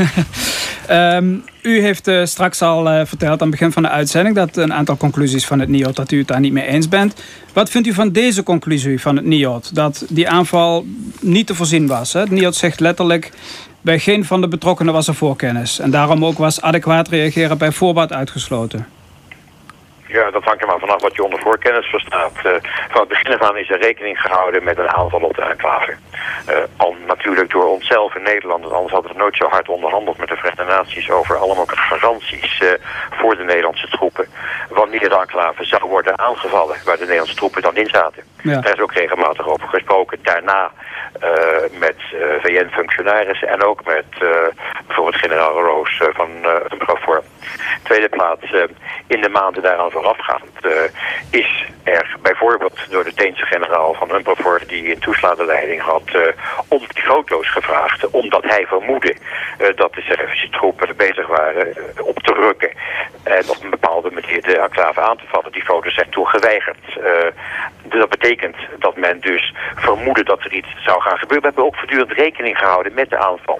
um, 0.89 1.44
u 1.72 1.82
heeft 1.82 2.08
uh, 2.08 2.26
straks 2.26 2.62
al 2.62 2.88
uh, 2.88 3.06
verteld 3.06 3.41
aan 3.41 3.48
het 3.48 3.58
begin 3.58 3.72
van 3.72 3.84
de 3.84 3.89
uitzending... 3.89 4.36
dat 4.36 4.58
een 4.58 4.74
aantal 4.74 4.98
conclusies 4.98 5.46
van 5.46 5.60
het 5.60 5.70
NIOD, 5.70 5.96
dat 5.96 6.12
u 6.12 6.18
het 6.18 6.28
daar 6.28 6.39
niet 6.39 6.54
mee 6.54 6.66
eens 6.66 6.89
bent. 6.89 7.24
Wat 7.54 7.70
vindt 7.70 7.88
u 7.88 7.94
van 7.94 8.12
deze 8.12 8.44
conclusie 8.44 9.02
van 9.02 9.16
het 9.16 9.26
NIOD? 9.26 9.76
Dat 9.76 10.06
die 10.10 10.30
aanval 10.30 10.86
niet 11.20 11.48
te 11.48 11.56
voorzien 11.56 11.88
was. 11.88 12.14
Hè? 12.14 12.20
Het 12.20 12.30
NIOD 12.30 12.56
zegt 12.56 12.80
letterlijk... 12.80 13.32
bij 13.82 14.00
geen 14.00 14.26
van 14.26 14.41
de 14.41 14.48
betrokkenen 14.48 14.94
was 14.94 15.08
er 15.08 15.16
voorkennis. 15.16 15.80
En 15.80 15.91
daarom 15.91 16.26
ook 16.26 16.38
was 16.38 16.62
adequaat 16.62 17.08
reageren 17.08 17.58
bij 17.58 17.72
voorbaat 17.72 18.14
uitgesloten. 18.14 18.88
Ja, 20.14 20.32
dat 20.32 20.43
hangt 20.43 20.61
er 20.61 20.68
maar 20.68 20.80
vanaf 20.80 21.01
wat 21.01 21.16
je 21.16 21.24
onder 21.24 21.39
voorkennis 21.39 21.86
verstaat. 21.86 22.36
Uh, 22.38 22.51
van 22.89 22.99
het 22.99 23.07
begin 23.07 23.34
af 23.34 23.49
aan 23.49 23.57
is 23.57 23.70
er 23.70 23.80
rekening 23.80 24.22
gehouden 24.22 24.64
met 24.64 24.78
een 24.78 24.89
aanval 24.89 25.22
op 25.22 25.36
de 25.36 25.41
enclave. 25.41 25.95
Uh, 26.49 26.55
al 26.78 26.95
natuurlijk 27.07 27.51
door 27.51 27.68
onszelf 27.68 28.16
in 28.16 28.24
Nederland, 28.24 28.72
anders 28.72 28.93
hadden 28.93 29.11
we 29.11 29.18
nooit 29.18 29.36
zo 29.38 29.47
hard 29.47 29.70
onderhandeld 29.70 30.18
met 30.18 30.30
de 30.30 30.36
Verenigde 30.36 30.64
Naties 30.64 31.09
over 31.09 31.38
allemaal 31.38 31.66
garanties 31.68 32.59
uh, 32.59 32.70
voor 33.11 33.38
de 33.38 33.43
Nederlandse 33.43 33.88
troepen. 33.88 34.28
Wanneer 34.70 35.09
de 35.09 35.18
enclave 35.20 35.64
zou 35.64 35.89
worden 35.89 36.20
aangevallen, 36.20 36.78
waar 36.86 36.97
de 36.97 37.01
Nederlandse 37.01 37.36
troepen 37.36 37.61
dan 37.61 37.76
in 37.76 37.89
zaten. 37.89 38.24
Ja. 38.41 38.61
Daar 38.61 38.74
is 38.74 38.82
ook 38.82 38.93
regelmatig 38.93 39.47
over 39.47 39.68
gesproken. 39.68 40.20
Daarna 40.22 40.72
met 41.80 41.95
VN-functionarissen 42.41 43.47
en 43.47 43.64
ook 43.64 43.86
met 43.86 44.05
bijvoorbeeld 44.88 45.16
generaal 45.16 45.61
Roos 45.61 46.01
van 46.14 46.30
het 46.43 46.78
bureau 46.78 46.99
voor 47.01 47.24
Tweede 47.84 48.09
plaats, 48.09 48.53
in 49.07 49.22
de 49.22 49.30
maanden 49.30 49.64
daaraan 49.64 49.91
voorafgaand 50.04 50.51
is 51.30 51.66
er 51.84 52.16
bijvoorbeeld 52.22 52.80
door 52.89 53.04
de 53.04 53.14
Deense 53.16 53.45
generaal 53.45 53.93
van 53.93 54.12
Humperford, 54.12 54.70
die 54.70 54.91
een 54.91 54.99
toeslagenleiding 54.99 55.82
had, 55.82 56.34
om 56.68 56.80
die 56.80 57.04
foto's 57.04 57.51
gevraagd, 57.51 58.10
omdat 58.10 58.43
hij 58.43 58.66
vermoedde 58.68 59.16
dat 59.76 59.93
de 59.93 60.01
Servische 60.01 60.49
troepen 60.49 60.88
er 60.88 60.95
bezig 60.95 61.28
waren 61.28 61.76
op 62.04 62.20
te 62.20 62.34
rukken 62.34 62.70
en 63.24 63.49
op 63.49 63.64
een 63.64 63.70
bepaalde 63.70 64.12
manier 64.12 64.41
de 64.41 64.58
enclave 64.58 65.01
aan 65.01 65.18
te 65.18 65.28
vallen. 65.28 65.51
Die 65.51 65.64
foto's 65.64 65.93
zijn 65.93 66.10
toen 66.10 66.28
geweigerd. 66.28 66.99
dat 67.84 68.10
betekent 68.10 68.56
dat 68.80 68.97
men 68.97 69.20
dus 69.20 69.54
vermoedde 69.76 70.24
dat 70.24 70.43
er 70.43 70.54
iets 70.54 70.84
zou 70.86 71.01
gaan 71.01 71.18
gebeuren. 71.18 71.41
We 71.41 71.47
hebben 71.47 71.66
ook 71.66 71.76
voortdurend 71.76 72.12
rekening 72.12 72.58
gehouden 72.58 72.93
met 72.93 73.10
de 73.10 73.18
aanval. 73.18 73.60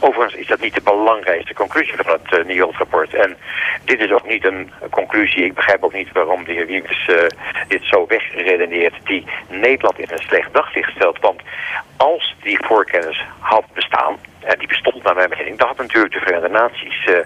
Overigens 0.00 0.34
is 0.34 0.46
dat 0.46 0.60
niet 0.60 0.74
de 0.74 0.82
belangrijkste 0.82 1.54
conclusie 1.54 1.94
van 1.96 2.18
het 2.22 2.38
uh, 2.38 2.44
NIOD-rapport. 2.44 3.14
En 3.14 3.36
dit 3.84 4.00
is 4.00 4.12
ook 4.12 4.26
niet 4.26 4.44
een 4.44 4.70
conclusie. 4.90 5.44
Ik 5.44 5.54
begrijp 5.54 5.81
ook 5.82 5.92
niet 5.92 6.12
waarom 6.12 6.44
de 6.44 6.52
heer 6.52 6.66
Wiebes 6.66 7.08
uh, 7.08 7.16
dit 7.68 7.84
zo 7.84 8.04
wegredeneert. 8.08 8.94
Die 9.04 9.24
Nederland 9.48 9.98
in 9.98 10.08
een 10.10 10.18
slecht 10.18 10.54
daglicht 10.54 10.90
stelt. 10.90 11.20
Want 11.20 11.40
als 11.96 12.36
die 12.42 12.58
voorkennis 12.62 13.24
had 13.38 13.64
bestaan, 13.74 14.16
en 14.40 14.58
die 14.58 14.68
bestond 14.68 15.02
naar 15.02 15.14
mijn 15.14 15.32
mening, 15.38 15.58
dan 15.58 15.68
had 15.68 15.76
natuurlijk 15.76 16.14
de 16.14 16.20
Verenigde 16.20 16.48
Naties 16.48 17.06
uh, 17.06 17.16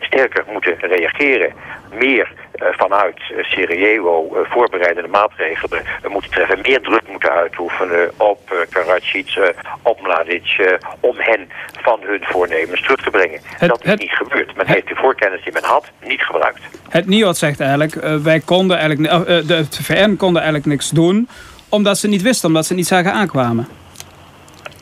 sterker 0.00 0.44
moeten 0.52 0.76
reageren. 0.78 1.52
Meer 1.92 2.32
vanuit 2.56 3.18
uh, 3.30 3.44
Sarajevo 3.44 4.44
voorbereidende 4.50 5.08
maatregelen 5.08 5.82
moeten 6.08 6.30
treffen. 6.30 6.58
Meer 6.62 6.80
druk 6.80 7.08
moeten 7.08 7.30
uitoefenen 7.30 8.10
op 8.16 8.66
Karadzic, 8.70 9.54
op 9.82 10.00
Mladic, 10.02 10.78
om 11.00 11.14
hen 11.18 11.48
van 11.72 12.00
hun 12.02 12.20
voornemens 12.22 12.82
terug 12.82 13.02
te 13.02 13.10
brengen. 13.10 13.40
Het, 13.44 13.68
dat 13.68 13.84
is 13.84 13.90
het, 13.90 14.00
niet 14.00 14.10
gebeurd. 14.10 14.56
Men 14.56 14.66
heeft 14.66 14.88
de 14.88 14.94
voorkennis 14.94 15.42
die 15.42 15.52
men 15.52 15.64
had 15.64 15.90
niet 16.06 16.22
gebruikt. 16.22 16.60
Het 16.88 17.06
NIOD 17.06 17.36
zegt 17.36 17.60
eigenlijk, 17.60 18.22
wij 18.22 18.40
konden 18.40 18.78
eigenlijk, 18.78 19.28
de 19.48 19.66
VN 19.70 20.16
konden 20.16 20.42
eigenlijk 20.42 20.70
niks 20.70 20.90
doen, 20.90 21.28
omdat 21.68 21.98
ze 21.98 22.08
niet 22.08 22.22
wisten, 22.22 22.48
omdat 22.48 22.66
ze 22.66 22.74
niet 22.74 22.86
zagen 22.86 23.12
aankwamen. 23.12 23.68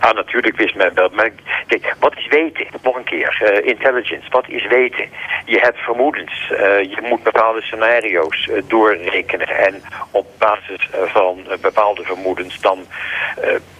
Ah, 0.02 0.14
natuurlijk 0.14 0.56
wist 0.56 0.74
men 0.74 0.94
wel. 0.94 1.08
Maar 1.12 1.30
kijk, 1.66 1.94
wat 1.98 2.16
is 2.16 2.28
weten? 2.28 2.66
Nog 2.82 2.96
een 2.96 3.04
keer. 3.04 3.32
Uh, 3.42 3.68
intelligence. 3.68 4.30
Wat 4.30 4.48
is 4.48 4.66
weten? 4.66 5.08
Je 5.44 5.58
hebt 5.58 5.78
vermoedens. 5.78 6.50
Uh, 6.52 6.58
je 6.82 6.98
moet 7.02 7.22
bepaalde 7.22 7.62
scenario's 7.62 8.46
uh, 8.46 8.62
doorrekenen. 8.66 9.48
En 9.48 9.82
op 10.10 10.26
basis 10.38 10.90
van 11.06 11.46
bepaalde 11.60 12.02
vermoedens 12.02 12.60
dan 12.60 12.78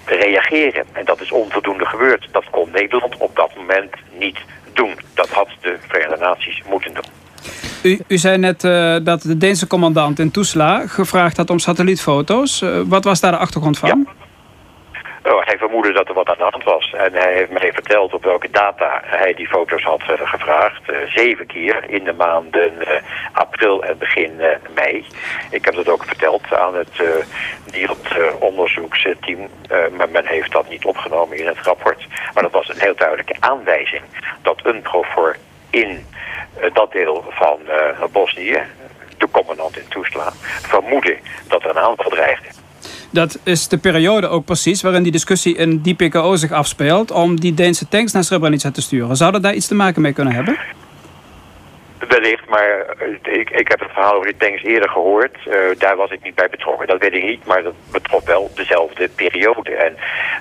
reageren. 0.05 0.85
En 0.93 1.05
dat 1.05 1.21
is 1.21 1.33
onvoldoende 1.33 1.85
gebeurd. 1.85 2.29
Dat 2.31 2.45
kon 2.51 2.69
Nederland 2.73 3.17
op 3.17 3.37
dat 3.37 3.57
moment 3.57 3.95
niet 4.19 4.39
doen. 4.73 4.99
Dat 5.15 5.29
had 5.29 5.49
de 5.61 5.77
Verenigde 5.89 6.25
Naties 6.25 6.63
moeten 6.69 6.95
doen. 6.95 7.11
U, 7.83 8.01
u 8.09 8.19
zei 8.19 8.39
net 8.39 8.65
uh, 8.65 8.97
dat 9.03 9.23
de 9.23 9.37
Deense 9.37 9.67
commandant 9.67 10.19
in 10.19 10.31
Tuzla 10.31 10.87
gevraagd 10.87 11.37
had 11.37 11.51
om 11.51 11.59
satellietfoto's. 11.59 12.61
Uh, 12.61 12.81
wat 12.87 13.05
was 13.05 13.21
daar 13.21 13.33
de 13.33 13.39
achtergrond 13.39 13.79
van? 13.79 13.89
Ja. 13.89 14.22
Hij 15.53 15.61
vermoedde 15.61 15.93
dat 15.93 16.09
er 16.09 16.15
wat 16.15 16.29
aan 16.29 16.37
de 16.39 16.49
hand 16.51 16.65
was. 16.65 16.93
En 16.93 17.13
hij 17.13 17.33
heeft 17.33 17.51
mij 17.51 17.73
verteld 17.73 18.15
op 18.15 18.25
welke 18.25 18.51
data 18.51 19.01
hij 19.05 19.35
die 19.35 19.47
foto's 19.47 19.83
had 19.83 20.01
uh, 20.01 20.29
gevraagd. 20.29 20.91
Uh, 20.91 20.97
zeven 21.07 21.47
keer 21.47 21.85
in 21.91 22.05
de 22.05 22.13
maanden 22.13 22.73
uh, 22.81 22.89
april 23.33 23.85
en 23.85 23.99
begin 23.99 24.41
mei. 24.75 25.07
Ik 25.51 25.65
heb 25.65 25.75
dat 25.75 25.89
ook 25.89 26.05
verteld 26.05 26.55
aan 26.55 26.75
het 26.75 27.03
onderzoeksteam. 28.39 29.49
maar 29.97 30.09
men 30.09 30.27
heeft 30.27 30.53
dat 30.53 30.69
niet 30.69 30.85
opgenomen 30.85 31.39
in 31.39 31.47
het 31.47 31.59
rapport. 31.59 32.07
Maar 32.35 32.43
dat 32.43 32.53
was 32.53 32.69
een 32.69 32.81
heel 32.81 32.97
duidelijke 32.97 33.37
aanwijzing 33.41 34.03
dat 34.43 34.61
een 34.63 34.83
profor 34.83 35.37
in 35.71 36.07
dat 36.73 36.93
deel 36.93 37.25
van 37.29 37.59
Bosnië, 38.13 38.63
de 39.19 39.29
commandant 39.31 39.77
in 39.77 39.89
Tuzla, 39.89 40.33
vermoedde 40.63 41.19
dat 41.49 41.65
er 41.65 41.71
een 41.71 41.79
aanval 41.79 42.11
dreigde. 42.11 42.62
Dat 43.13 43.39
is 43.45 43.69
de 43.69 43.79
periode 43.79 44.29
ook 44.29 44.45
precies 44.45 44.83
waarin 44.83 45.03
die 45.03 45.13
discussie 45.13 45.57
in 45.57 45.81
die 45.81 45.95
PKO 45.95 46.37
zich 46.37 46.53
afspeelt... 46.53 47.11
om 47.11 47.41
die 47.41 47.55
Deense 47.55 47.89
tanks 47.89 48.13
naar 48.13 48.25
Srebrenica 48.25 48.71
te 48.71 48.83
sturen. 48.83 49.17
Zou 49.17 49.33
dat 49.33 49.43
daar 49.43 49.55
iets 49.55 49.67
te 49.67 49.75
maken 49.75 50.03
mee 50.03 50.13
kunnen 50.13 50.35
hebben? 50.35 50.59
Wellicht, 52.09 52.49
maar 52.49 52.87
ik, 53.23 53.51
ik 53.51 53.69
heb 53.69 53.81
het 53.81 53.91
verhaal 53.93 54.15
over 54.15 54.27
die 54.27 54.37
tanks 54.37 54.63
eerder 54.63 54.89
gehoord. 54.89 55.37
Uh, 55.47 55.55
daar 55.79 55.97
was 55.97 56.11
ik 56.11 56.23
niet 56.23 56.35
bij 56.35 56.49
betrokken. 56.49 56.87
Dat 56.87 57.01
weet 57.01 57.15
ik 57.15 57.25
niet, 57.25 57.47
maar 57.47 57.63
dat 57.63 57.75
betrof 57.93 58.25
wel 58.25 58.51
dezelfde 58.55 59.09
periode. 59.09 59.75
En 59.75 59.97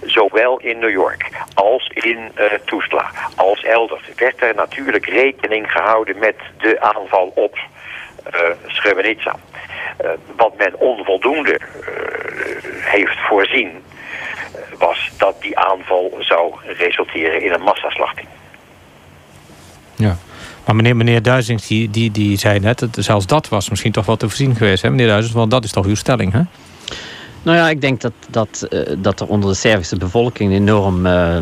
zowel 0.06 0.60
in 0.60 0.80
New 0.80 0.92
York 0.92 1.30
als 1.54 1.92
in 1.94 2.32
uh, 2.40 2.46
Tuzla 2.66 3.12
als 3.36 3.64
elders 3.64 4.02
werd 4.16 4.42
er 4.42 4.56
natuurlijk 4.56 5.06
rekening 5.06 5.72
gehouden 5.72 6.18
met 6.20 6.36
de 6.58 6.82
aanval 6.82 7.32
op 7.36 7.58
uh, 8.34 8.40
Srebrenica. 8.68 9.36
Uh, 10.04 10.10
wat 10.36 10.58
men 10.58 10.80
onvoldoende 10.80 11.60
uh, 11.60 11.68
heeft 12.84 13.18
voorzien 13.28 13.70
was 14.78 15.12
dat 15.18 15.42
die 15.42 15.58
aanval 15.58 16.18
zou 16.20 16.54
resulteren 16.64 17.42
in 17.42 17.52
een 17.54 17.62
massaslachting. 17.62 18.28
Ja. 19.96 20.18
Maar 20.66 20.76
meneer, 20.76 20.96
meneer 20.96 21.22
Duizings, 21.22 21.68
die, 21.68 21.90
die, 21.90 22.12
die 22.12 22.38
zei 22.38 22.60
net, 22.60 22.80
dat 22.80 22.90
zelfs 23.00 23.26
dat 23.26 23.50
was 23.50 23.70
misschien 23.70 23.92
toch 23.92 24.06
wel 24.06 24.16
te 24.16 24.28
voorzien 24.28 24.56
geweest, 24.56 24.84
hè, 24.84 24.90
meneer 24.90 25.08
Duizings? 25.08 25.36
Want 25.36 25.52
dat 25.52 25.64
is 25.64 25.72
toch 25.72 25.86
uw 25.86 25.96
stelling, 25.96 26.34
hè? 26.34 26.42
Nou 27.44 27.58
ja, 27.58 27.70
ik 27.70 27.82
denk 27.82 28.02
dat, 28.02 28.14
dat, 28.30 28.68
uh, 28.70 28.80
dat 28.98 29.20
er 29.20 29.28
onder 29.28 29.50
de 29.50 29.56
Servische 29.56 29.98
bevolking 29.98 30.54
enorm, 30.54 31.06
uh, 31.06 31.38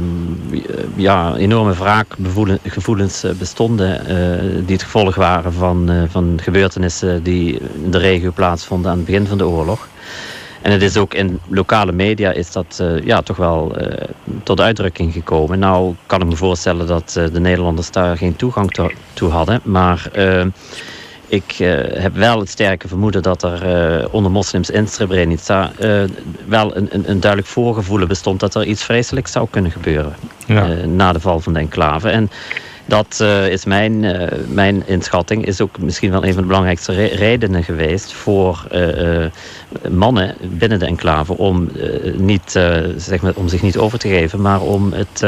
ja, 0.95 1.36
enorme 1.36 1.74
wraakgevoelens 1.74 3.26
bestonden. 3.38 4.02
Uh, 4.02 4.66
die 4.66 4.76
het 4.76 4.84
gevolg 4.84 5.16
waren 5.16 5.54
van, 5.54 6.08
van 6.10 6.39
gebeurtenissen 6.41 7.24
die 7.24 7.60
in 7.84 7.91
de 7.91 7.97
regio 7.97 8.32
plaatsvonden 8.32 8.91
aan 8.91 8.97
het 8.97 9.06
begin 9.06 9.28
van 9.28 9.38
de 9.38 9.47
oorlog. 9.47 9.88
En 10.62 10.72
het 10.72 10.82
is 10.82 10.97
ook 10.97 11.14
in 11.14 11.39
lokale 11.47 11.91
media 11.91 12.32
is 12.32 12.52
dat 12.52 12.84
ja, 13.04 13.22
toch 13.22 13.38
wel 13.38 13.76
tot 14.43 14.60
uitdrukking 14.60 15.14
gekomen. 15.14 15.60
Nou 15.60 15.95
kan 16.06 16.22
ik 16.22 16.28
me 16.28 16.36
voorstellen 16.36 16.88
dat 16.88 17.12
de 17.34 17.39
Nederlanders 17.39 17.91
daar 17.91 18.18
geen 18.18 18.36
toegang 18.36 18.72
to 18.72 18.91
toe 19.14 19.30
hadden. 19.30 19.60
Maar 19.64 20.12
ik 21.30 21.59
uh, 21.59 21.77
heb 22.01 22.15
wel 22.15 22.39
het 22.39 22.49
sterke 22.49 22.88
vermoeden 22.88 23.21
dat 23.21 23.43
er 23.43 23.99
uh, 24.01 24.13
onder 24.13 24.32
moslims 24.32 24.69
in 24.69 24.88
Srebrenica 24.88 25.71
uh, 25.80 26.03
wel 26.45 26.75
een, 26.75 26.88
een, 26.91 27.09
een, 27.09 27.19
duidelijk 27.19 27.51
voorgevoel 27.51 28.07
bestond 28.07 28.39
dat 28.39 28.55
er 28.55 28.65
iets 28.65 28.84
vreselijks 28.84 29.32
zou 29.32 29.47
kunnen 29.49 29.71
gebeuren 29.71 30.15
ja. 30.45 30.67
na 30.86 31.13
de 31.13 31.19
val 31.19 31.39
van 31.39 31.53
de 31.53 31.59
enclave. 31.59 32.09
En 32.09 32.30
dat 32.89 33.19
is 33.49 33.65
mijn, 33.65 34.05
mijn 34.47 34.83
inschatting, 34.87 35.45
is 35.45 35.61
ook 35.61 35.79
misschien 35.79 36.11
wel 36.11 36.25
een 36.25 36.33
van 36.33 36.41
de 36.41 36.47
belangrijkste 36.47 36.93
re 36.93 37.05
redenen 37.05 37.63
geweest 37.63 38.13
voor 38.13 38.67
mannen 39.89 40.35
binnen 40.41 40.79
de 40.79 40.85
enclave 40.85 41.37
om, 41.37 41.69
niet, 42.13 42.51
zeg 42.95 43.21
maar, 43.21 43.33
om 43.35 43.47
zich 43.47 43.61
niet 43.61 43.77
over 43.77 43.99
te 43.99 44.07
geven, 44.07 44.41
maar 44.41 44.61
om, 44.61 44.93
het, 44.93 45.25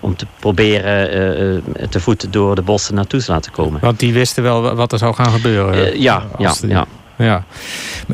om 0.00 0.16
te 0.16 0.26
proberen 0.38 1.62
te 1.90 2.00
voeten 2.00 2.30
door 2.30 2.54
de 2.54 2.62
bossen 2.62 2.94
naartoe 2.94 3.20
te 3.20 3.32
laten 3.32 3.52
komen. 3.52 3.80
Want 3.80 3.98
die 3.98 4.12
wisten 4.12 4.42
wel 4.42 4.74
wat 4.74 4.92
er 4.92 4.98
zou 4.98 5.14
gaan 5.14 5.30
gebeuren. 5.30 6.00
ja, 6.00 6.22
ja, 6.38 6.54
ja. 6.66 6.86
Ja. 7.16 7.44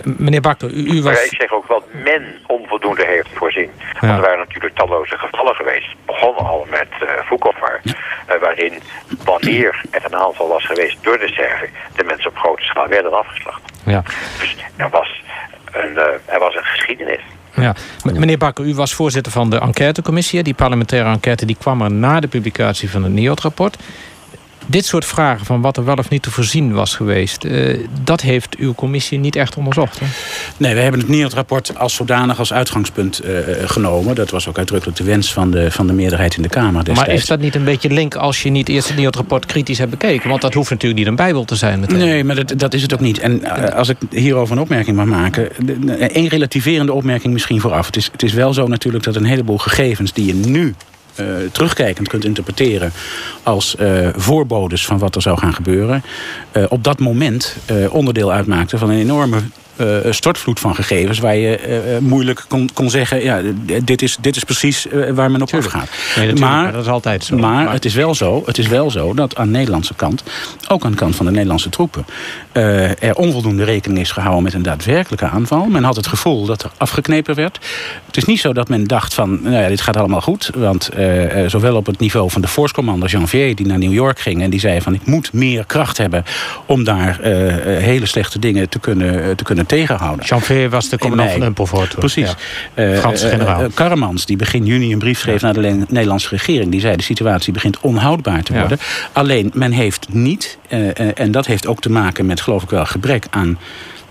Meneer 0.05 0.41
Bakker, 0.41 0.71
u, 0.71 0.85
u 0.85 1.03
was... 1.03 1.15
Maar 1.15 1.25
ik 1.25 1.35
zeg 1.39 1.53
ook 1.53 1.67
wat 1.67 1.85
men 2.05 2.23
onvoldoende 2.47 3.05
heeft 3.07 3.30
Ja. 3.63 4.01
Want 4.01 4.13
er 4.13 4.21
waren 4.21 4.39
natuurlijk 4.39 4.75
talloze 4.75 5.19
gevallen 5.19 5.55
geweest. 5.55 5.95
Begonnen 6.07 6.45
al 6.45 6.67
met 6.71 6.89
uh, 7.03 7.09
Vukovar. 7.25 7.81
Ja. 7.83 7.93
Uh, 8.35 8.41
waarin, 8.41 8.83
wanneer 9.25 9.85
er 9.91 10.05
een 10.05 10.17
aanval 10.17 10.49
was 10.49 10.67
geweest 10.67 10.99
door 11.03 11.19
de 11.19 11.29
Serven... 11.29 11.69
de 11.97 12.05
mensen 12.05 12.31
op 12.31 12.37
grote 12.37 12.63
schaal 12.63 12.89
werden 12.89 13.19
afgeslacht. 13.19 13.63
Ja. 13.85 14.03
Dus 14.39 14.57
er 14.77 14.89
was 14.91 15.23
een, 15.73 15.93
uh, 15.93 16.35
er 16.35 16.39
was 16.39 16.55
een 16.55 16.65
geschiedenis. 16.65 17.21
Ja. 17.55 17.75
Meneer 18.05 18.39
Bakker, 18.39 18.65
u 18.65 18.75
was 18.75 18.95
voorzitter 18.95 19.33
van 19.33 19.51
de 19.51 19.61
enquêtecommissie. 19.61 20.43
Die 20.43 20.55
parlementaire 20.55 21.09
enquête 21.09 21.47
die 21.47 21.57
kwam 21.57 21.83
er 21.83 21.93
na 21.93 22.21
de 22.21 22.29
publicatie 22.29 22.91
van 22.91 23.03
het 23.03 23.13
NIOD-rapport 23.13 23.77
dit 24.71 24.87
soort 24.87 25.05
vragen 25.05 25.47
van 25.47 25.61
wat 25.61 25.77
er 25.77 25.85
wel 25.85 25.97
of 25.97 26.09
niet 26.09 26.23
te 26.23 26.31
voorzien 26.31 26.73
was 26.73 26.95
geweest... 26.95 27.45
Uh, 27.45 27.87
dat 28.05 28.21
heeft 28.21 28.57
uw 28.57 28.75
commissie 28.75 29.19
niet 29.19 29.37
echt 29.37 29.57
onderzocht, 29.57 30.01
hè? 30.01 30.07
Nee, 30.57 30.75
we 30.75 30.81
hebben 30.81 31.01
het 31.01 31.09
NIOD-rapport 31.09 31.79
als 31.79 31.95
zodanig 31.95 32.39
als 32.39 32.53
uitgangspunt 32.53 33.25
uh, 33.25 33.31
genomen. 33.65 34.15
Dat 34.15 34.31
was 34.31 34.49
ook 34.49 34.59
uitdrukkelijk 34.59 34.99
de 34.99 35.05
wens 35.05 35.33
van 35.33 35.51
de, 35.51 35.71
van 35.71 35.87
de 35.87 35.93
meerderheid 35.93 36.37
in 36.37 36.43
de 36.43 36.49
Kamer 36.49 36.85
destijds. 36.85 37.01
Maar 37.01 37.17
is 37.17 37.27
dat 37.27 37.41
niet 37.41 37.55
een 37.55 37.65
beetje 37.65 37.91
link 37.91 38.15
als 38.15 38.43
je 38.43 38.51
niet 38.51 38.69
eerst 38.69 38.89
het 38.89 38.97
NIOD-rapport 38.97 39.47
kritisch 39.47 39.79
hebt 39.79 39.91
bekeken? 39.91 40.29
Want 40.29 40.41
dat 40.41 40.55
hoeft 40.55 40.71
natuurlijk 40.71 41.01
niet 41.01 41.09
een 41.09 41.17
bijbel 41.17 41.45
te 41.45 41.57
zijn 41.57 41.81
meteen. 41.81 41.99
Nee, 41.99 42.25
maar 42.25 42.35
dat, 42.35 42.53
dat 42.57 42.75
is 42.75 42.83
het 42.83 42.93
ook 42.95 43.01
niet. 43.01 43.19
En 43.19 43.41
uh, 43.41 43.65
als 43.65 43.89
ik 43.89 43.97
hierover 44.11 44.57
een 44.57 44.63
opmerking 44.63 44.97
mag 44.97 45.07
maken... 45.07 45.49
één 45.99 46.29
relativerende 46.29 46.93
opmerking 46.93 47.33
misschien 47.33 47.61
vooraf. 47.61 47.87
Het 47.87 47.97
is, 47.97 48.09
het 48.13 48.23
is 48.23 48.33
wel 48.33 48.55
zo 48.55 48.67
natuurlijk 48.67 49.05
dat 49.05 49.17
een 49.17 49.25
heleboel 49.25 49.59
gegevens 49.59 50.13
die 50.13 50.27
je 50.27 50.35
nu 50.35 50.75
terugkijkend 51.53 52.09
kunt 52.09 52.25
interpreteren 52.25 52.93
als 53.43 53.77
uh, 53.81 54.09
voorbodes 54.15 54.87
van 54.87 54.99
wat 54.99 55.15
er 55.15 55.23
zou 55.23 55.39
gaan 55.39 55.55
gebeuren, 55.55 56.03
uh, 56.53 56.65
op 56.69 56.85
dat 56.85 56.99
moment 56.99 57.57
onderdeel 57.91 58.33
uitmaakte 58.33 58.79
van 58.79 58.91
een 58.91 58.99
enorme 58.99 59.41
stortvloed 60.11 60.61
van 60.61 60.75
gegevens... 60.75 61.19
waar 61.19 61.37
je 61.37 61.99
moeilijk 62.01 62.45
kon, 62.49 62.71
kon 62.75 62.91
zeggen... 62.91 63.23
Ja, 63.23 63.41
dit, 63.85 64.03
is, 64.03 64.17
dit 64.21 64.37
is 64.37 64.45
precies 64.45 64.87
waar 65.15 65.31
men 65.31 65.43
op 65.43 65.55
afgaat. 65.55 65.89
Nee, 66.17 66.35
maar, 66.35 66.73
dat 66.73 66.83
is 66.83 66.89
altijd 66.89 67.25
zo. 67.25 67.37
Maar, 67.37 67.65
maar, 67.65 67.73
Het, 67.73 67.85
is 67.85 67.95
wel 67.95 68.15
zo, 68.15 68.43
het 68.47 68.59
is 68.59 68.67
wel 68.67 68.91
zo 68.91 69.15
dat 69.15 69.37
aan 69.37 69.47
de 69.47 69.53
Nederlandse 69.53 69.95
kant... 69.95 70.23
ook 70.69 70.85
aan 70.85 70.91
de 70.91 70.97
kant 70.97 71.17
van 71.17 71.27
de 71.27 71.33
Nederlandse 71.33 71.69
troepen... 71.69 72.05
er 72.53 73.15
onvoldoende 73.15 73.65
rekening 73.65 74.01
is 74.01 74.13
gehouden 74.13 74.43
met 74.43 74.55
een 74.55 74.63
daadwerkelijke 74.63 75.29
aanval. 75.29 75.67
Men 75.67 75.85
had 75.85 75.97
het 75.97 76.07
gevoel 76.07 76.47
dat 76.47 76.63
er 76.63 76.71
afgeknepen 76.77 77.35
werd. 77.35 77.59
Het 78.07 78.17
is 78.17 78.25
niet 78.25 78.41
zo 78.41 78.53
dat 78.53 78.69
men 78.69 78.85
dacht 78.85 79.15
van... 79.15 79.39
nou 79.43 79.55
ja, 79.55 79.69
dit 79.69 79.81
gaat 79.81 79.97
allemaal 79.97 80.21
goed. 80.21 80.51
Want 80.55 80.91
zowel 81.47 81.77
op 81.77 81.87
het 81.87 81.99
niveau 81.99 82.31
van 82.31 82.41
de 82.41 82.49
Force 82.49 82.75
Janvier... 83.07 83.55
die 83.55 83.67
naar 83.67 83.79
New 83.79 83.93
York 83.93 84.19
ging 84.19 84.43
en 84.43 84.51
die 84.51 84.61
zei 84.61 84.81
van... 84.81 84.95
ik 84.95 85.07
moet 85.07 85.33
meer 85.33 85.65
kracht 85.67 85.99
hebben 85.99 86.25
om 86.67 86.85
daar 86.85 87.19
hele 87.65 88.07
slechte 88.07 88.39
dingen 88.39 88.69
te 88.69 88.79
kunnen, 88.79 89.37
te 89.37 89.45
kunnen 89.45 89.67
tegenhouden. 89.71 90.27
Janvier 90.27 90.71
was 90.71 90.89
de 90.89 90.99
commandant 90.99 91.31
van 91.31 91.43
Humpelvoort. 91.43 91.95
Precies. 92.05 92.35
Ja. 92.75 92.97
Franse 92.97 93.29
generaal. 93.29 93.67
Karremans, 93.75 94.27
die 94.27 94.37
begin 94.37 94.65
juni 94.67 94.93
een 94.93 94.99
brief 94.99 95.19
schreef 95.19 95.43
naar 95.43 95.53
de 95.53 95.85
Nederlandse 95.89 96.29
regering. 96.29 96.71
Die 96.71 96.81
zei 96.81 96.97
de 96.97 97.03
situatie 97.03 97.53
begint 97.53 97.81
onhoudbaar 97.81 98.43
te 98.43 98.53
worden. 98.53 98.79
Alleen 99.13 99.51
men 99.55 99.73
heeft 99.73 100.07
niet, 100.11 100.59
en 101.15 101.31
dat 101.31 101.47
heeft 101.47 101.67
ook 101.67 101.81
te 101.81 101.91
maken 101.91 102.27
met 102.27 102.41
geloof 102.41 102.63
ik 102.63 102.71
wel 102.71 102.87
gebrek 102.87 103.27
aan 103.31 103.59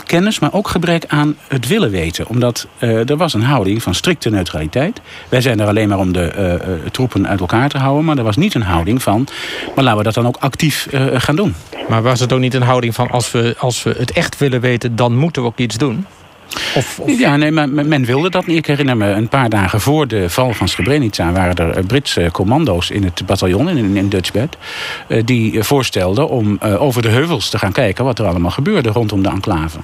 kennis, 0.09 0.39
maar 0.39 0.53
ook 0.53 0.67
gebrek 0.67 1.03
aan 1.07 1.37
het 1.47 1.67
willen 1.67 1.91
weten. 1.91 2.27
Omdat 2.27 2.67
uh, 2.79 3.09
er 3.09 3.17
was 3.17 3.33
een 3.33 3.43
houding 3.43 3.83
van 3.83 3.95
strikte 3.95 4.29
neutraliteit. 4.29 5.01
Wij 5.29 5.41
zijn 5.41 5.59
er 5.59 5.67
alleen 5.67 5.89
maar 5.89 5.97
om 5.97 6.13
de 6.13 6.59
uh, 6.61 6.91
troepen 6.91 7.27
uit 7.27 7.39
elkaar 7.39 7.69
te 7.69 7.77
houden. 7.77 8.05
Maar 8.05 8.17
er 8.17 8.23
was 8.23 8.37
niet 8.37 8.53
een 8.53 8.61
houding 8.61 9.01
van, 9.01 9.27
maar 9.75 9.83
laten 9.83 9.97
we 9.97 10.03
dat 10.03 10.13
dan 10.13 10.27
ook 10.27 10.37
actief 10.39 10.87
gaan 11.13 11.35
doen. 11.35 11.55
Maar 11.89 12.01
was 12.01 12.19
het 12.19 12.33
ook 12.33 12.39
niet 12.39 12.53
een 12.53 12.61
houding 12.61 12.95
van, 12.95 13.09
als 13.09 13.31
we, 13.31 13.55
als 13.57 13.83
we 13.83 13.95
het 13.97 14.11
echt 14.11 14.37
willen 14.37 14.61
weten, 14.61 14.95
dan 14.95 15.15
moeten 15.15 15.41
we 15.41 15.47
ook 15.47 15.57
iets 15.57 15.77
doen? 15.77 16.05
Of, 16.75 16.99
of... 16.99 17.19
Ja, 17.19 17.35
nee, 17.35 17.51
maar 17.51 17.69
men 17.69 18.05
wilde 18.05 18.29
dat 18.29 18.45
niet. 18.45 18.57
Ik 18.57 18.65
herinner 18.65 18.97
me 18.97 19.11
een 19.11 19.27
paar 19.27 19.49
dagen 19.49 19.81
voor 19.81 20.07
de 20.07 20.29
val 20.29 20.53
van 20.53 20.67
Srebrenica... 20.67 21.31
waren 21.31 21.55
er 21.55 21.83
Britse 21.83 22.29
commando's 22.31 22.89
in 22.89 23.03
het 23.03 23.25
bataljon, 23.25 23.69
in, 23.69 23.97
in 23.97 24.09
Dutchbed... 24.09 24.57
die 25.25 25.63
voorstelden 25.63 26.29
om 26.29 26.57
over 26.61 27.01
de 27.01 27.09
heuvels 27.09 27.49
te 27.49 27.57
gaan 27.57 27.71
kijken... 27.71 28.05
wat 28.05 28.19
er 28.19 28.25
allemaal 28.25 28.51
gebeurde 28.51 28.89
rondom 28.89 29.23
de 29.23 29.29
enclave. 29.29 29.79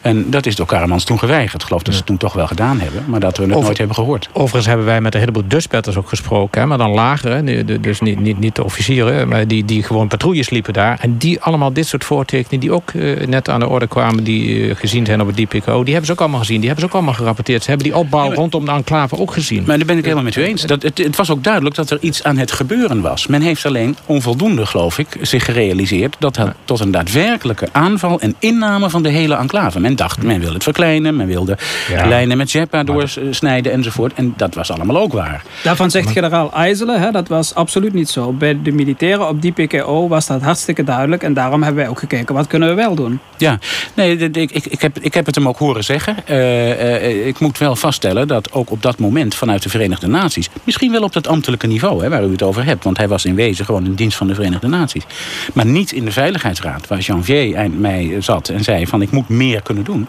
En 0.00 0.30
dat 0.30 0.46
is 0.46 0.56
door 0.56 0.66
Karamans 0.66 1.04
toen 1.04 1.18
geweigerd. 1.18 1.62
Ik 1.62 1.66
geloof 1.66 1.82
dat 1.82 1.92
ze 1.92 1.98
het 1.98 2.08
toen 2.08 2.16
toch 2.16 2.32
wel 2.32 2.46
gedaan 2.46 2.80
hebben... 2.80 3.04
maar 3.06 3.20
dat 3.20 3.36
we 3.36 3.42
het 3.42 3.52
Over, 3.52 3.64
nooit 3.64 3.78
hebben 3.78 3.96
gehoord. 3.96 4.28
Overigens 4.32 4.66
hebben 4.66 4.86
wij 4.86 5.00
met 5.00 5.14
een 5.14 5.20
heleboel 5.20 5.42
Dutchbedders 5.48 5.96
ook 5.96 6.08
gesproken... 6.08 6.60
Hè, 6.60 6.66
maar 6.66 6.78
dan 6.78 6.90
lager, 6.90 7.44
dus 7.82 8.00
niet, 8.00 8.20
niet, 8.20 8.38
niet 8.38 8.54
de 8.54 8.64
officieren... 8.64 9.28
maar 9.28 9.48
die, 9.48 9.64
die 9.64 9.82
gewoon 9.82 10.08
patrouilles 10.08 10.50
liepen 10.50 10.72
daar. 10.72 10.98
En 11.00 11.18
die 11.18 11.40
allemaal 11.40 11.72
dit 11.72 11.86
soort 11.86 12.04
voortekenen... 12.04 12.60
die 12.60 12.72
ook 12.72 12.92
uh, 12.92 13.26
net 13.26 13.48
aan 13.48 13.60
de 13.60 13.68
orde 13.68 13.86
kwamen... 13.86 14.24
die 14.24 14.58
uh, 14.58 14.74
gezien 14.76 15.06
zijn 15.06 15.20
op 15.20 15.26
het 15.26 15.36
DPKO... 15.36 15.84
die 15.84 15.92
hebben 15.92 16.03
ze 16.06 16.12
ook 16.12 16.20
allemaal 16.20 16.38
gezien. 16.38 16.56
Die 16.56 16.66
hebben 16.66 16.84
ze 16.84 16.90
ook 16.90 16.96
allemaal 16.96 17.18
gerapporteerd. 17.18 17.62
Ze 17.62 17.68
hebben 17.68 17.86
die 17.88 17.96
opbouw 17.96 18.28
ja, 18.28 18.34
rondom 18.34 18.64
de 18.64 18.70
enclave 18.70 19.18
ook 19.18 19.32
gezien. 19.32 19.64
Maar 19.66 19.76
daar 19.76 19.86
ben 19.86 19.96
ik 19.96 20.02
helemaal 20.02 20.24
met 20.24 20.36
u 20.36 20.42
eens. 20.42 20.62
Dat, 20.62 20.82
het, 20.82 20.98
het, 20.98 21.16
was 21.16 21.30
ook 21.30 21.44
duidelijk 21.44 21.74
dat 21.74 21.90
er 21.90 21.98
iets 22.00 22.22
aan 22.22 22.36
het 22.36 22.52
gebeuren 22.52 23.00
was. 23.00 23.26
Men 23.26 23.42
heeft 23.42 23.66
alleen 23.66 23.96
onvoldoende, 24.06 24.66
geloof 24.66 24.98
ik, 24.98 25.18
zich 25.20 25.44
gerealiseerd... 25.44 26.16
dat 26.18 26.36
het 26.36 26.54
tot 26.64 26.80
een 26.80 26.90
daadwerkelijke 26.90 27.68
aanval 27.72 28.20
en 28.20 28.34
inname 28.38 28.90
van 28.90 29.02
de 29.02 29.08
hele 29.08 29.34
enclave. 29.34 29.80
Men 29.80 29.96
dacht, 29.96 30.22
men 30.22 30.40
wil 30.40 30.52
het 30.52 30.62
verkleinen. 30.62 31.16
Men 31.16 31.26
wilde 31.26 31.58
ja. 31.88 32.06
lijnen 32.06 32.36
met 32.36 32.52
Jeppa 32.52 32.82
doorsnijden 32.84 33.72
enzovoort. 33.72 34.12
En 34.14 34.34
dat 34.36 34.54
was 34.54 34.70
allemaal 34.70 34.98
ook 34.98 35.12
waar. 35.12 35.42
Daarvan 35.62 35.90
zegt 35.90 36.10
generaal 36.10 36.52
IJzelen, 36.52 37.00
hè, 37.00 37.10
dat 37.10 37.28
was 37.28 37.54
absoluut 37.54 37.92
niet 37.92 38.10
zo. 38.10 38.32
Bij 38.32 38.58
de 38.62 38.72
militairen 38.72 39.28
op 39.28 39.42
die 39.42 39.52
PKO 39.52 40.08
was 40.08 40.26
dat 40.26 40.42
hartstikke 40.42 40.84
duidelijk. 40.84 41.22
En 41.22 41.34
daarom 41.34 41.62
hebben 41.62 41.82
wij 41.82 41.90
ook 41.90 41.98
gekeken, 41.98 42.34
wat 42.34 42.46
kunnen 42.46 42.68
we 42.68 42.74
wel 42.74 42.94
doen? 42.94 43.20
Ja, 43.36 43.58
nee, 43.94 44.16
ik, 44.16 44.36
ik, 44.36 44.66
ik, 44.66 44.80
heb, 44.80 44.98
ik 44.98 45.14
heb 45.14 45.26
het 45.26 45.34
hem 45.34 45.48
ook 45.48 45.58
horen 45.58 45.84
zeggen. 45.84 45.93
Uh, 46.30 46.36
uh, 46.68 47.26
ik 47.26 47.38
moet 47.38 47.58
wel 47.58 47.76
vaststellen 47.76 48.28
dat 48.28 48.52
ook 48.52 48.70
op 48.70 48.82
dat 48.82 48.98
moment 48.98 49.34
vanuit 49.34 49.62
de 49.62 49.68
Verenigde 49.68 50.06
Naties... 50.06 50.48
misschien 50.64 50.92
wel 50.92 51.02
op 51.02 51.12
dat 51.12 51.26
ambtelijke 51.26 51.66
niveau 51.66 52.02
hè, 52.02 52.08
waar 52.08 52.24
u 52.24 52.30
het 52.30 52.42
over 52.42 52.64
hebt... 52.64 52.84
want 52.84 52.96
hij 52.96 53.08
was 53.08 53.24
in 53.24 53.34
wezen 53.34 53.64
gewoon 53.64 53.84
in 53.84 53.94
dienst 53.94 54.16
van 54.16 54.26
de 54.26 54.34
Verenigde 54.34 54.68
Naties. 54.68 55.04
Maar 55.52 55.66
niet 55.66 55.92
in 55.92 56.04
de 56.04 56.12
Veiligheidsraad, 56.12 56.88
waar 56.88 56.98
Janvier 56.98 57.54
eind 57.54 57.80
mei 57.80 58.22
zat 58.22 58.48
en 58.48 58.64
zei 58.64 58.86
van... 58.86 59.02
ik 59.02 59.10
moet 59.10 59.28
meer 59.28 59.62
kunnen 59.62 59.84
doen. 59.84 60.08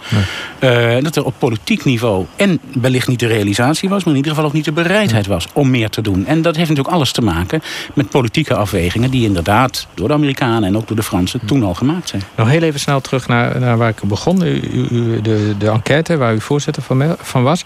Nee. 0.59 0.97
Uh, 0.97 1.03
dat 1.03 1.15
er 1.15 1.25
op 1.25 1.33
politiek 1.37 1.85
niveau 1.85 2.25
en 2.35 2.59
wellicht 2.81 3.07
niet 3.07 3.19
de 3.19 3.27
realisatie 3.27 3.89
was... 3.89 4.03
maar 4.03 4.13
in 4.13 4.19
ieder 4.19 4.31
geval 4.31 4.47
ook 4.47 4.53
niet 4.53 4.65
de 4.65 4.71
bereidheid 4.71 5.27
was 5.27 5.47
om 5.53 5.69
meer 5.69 5.89
te 5.89 6.01
doen. 6.01 6.25
En 6.25 6.41
dat 6.41 6.55
heeft 6.55 6.69
natuurlijk 6.69 6.95
alles 6.95 7.11
te 7.11 7.21
maken 7.21 7.61
met 7.93 8.09
politieke 8.09 8.55
afwegingen... 8.55 9.11
die 9.11 9.25
inderdaad 9.25 9.87
door 9.93 10.07
de 10.07 10.13
Amerikanen 10.13 10.63
en 10.63 10.77
ook 10.77 10.87
door 10.87 10.97
de 10.97 11.03
Fransen 11.03 11.45
toen 11.45 11.63
al 11.63 11.73
gemaakt 11.73 12.09
zijn. 12.09 12.21
Nog 12.35 12.49
heel 12.49 12.61
even 12.61 12.79
snel 12.79 13.01
terug 13.01 13.27
naar, 13.27 13.59
naar 13.59 13.77
waar 13.77 13.89
ik 13.89 14.03
begon. 14.03 14.41
U, 14.41 14.61
u, 14.91 15.21
de, 15.21 15.55
de 15.57 15.69
enquête 15.75 16.17
waar 16.17 16.33
u 16.33 16.41
voorzitter 16.41 16.83
van, 16.83 17.15
van 17.19 17.43
was. 17.43 17.63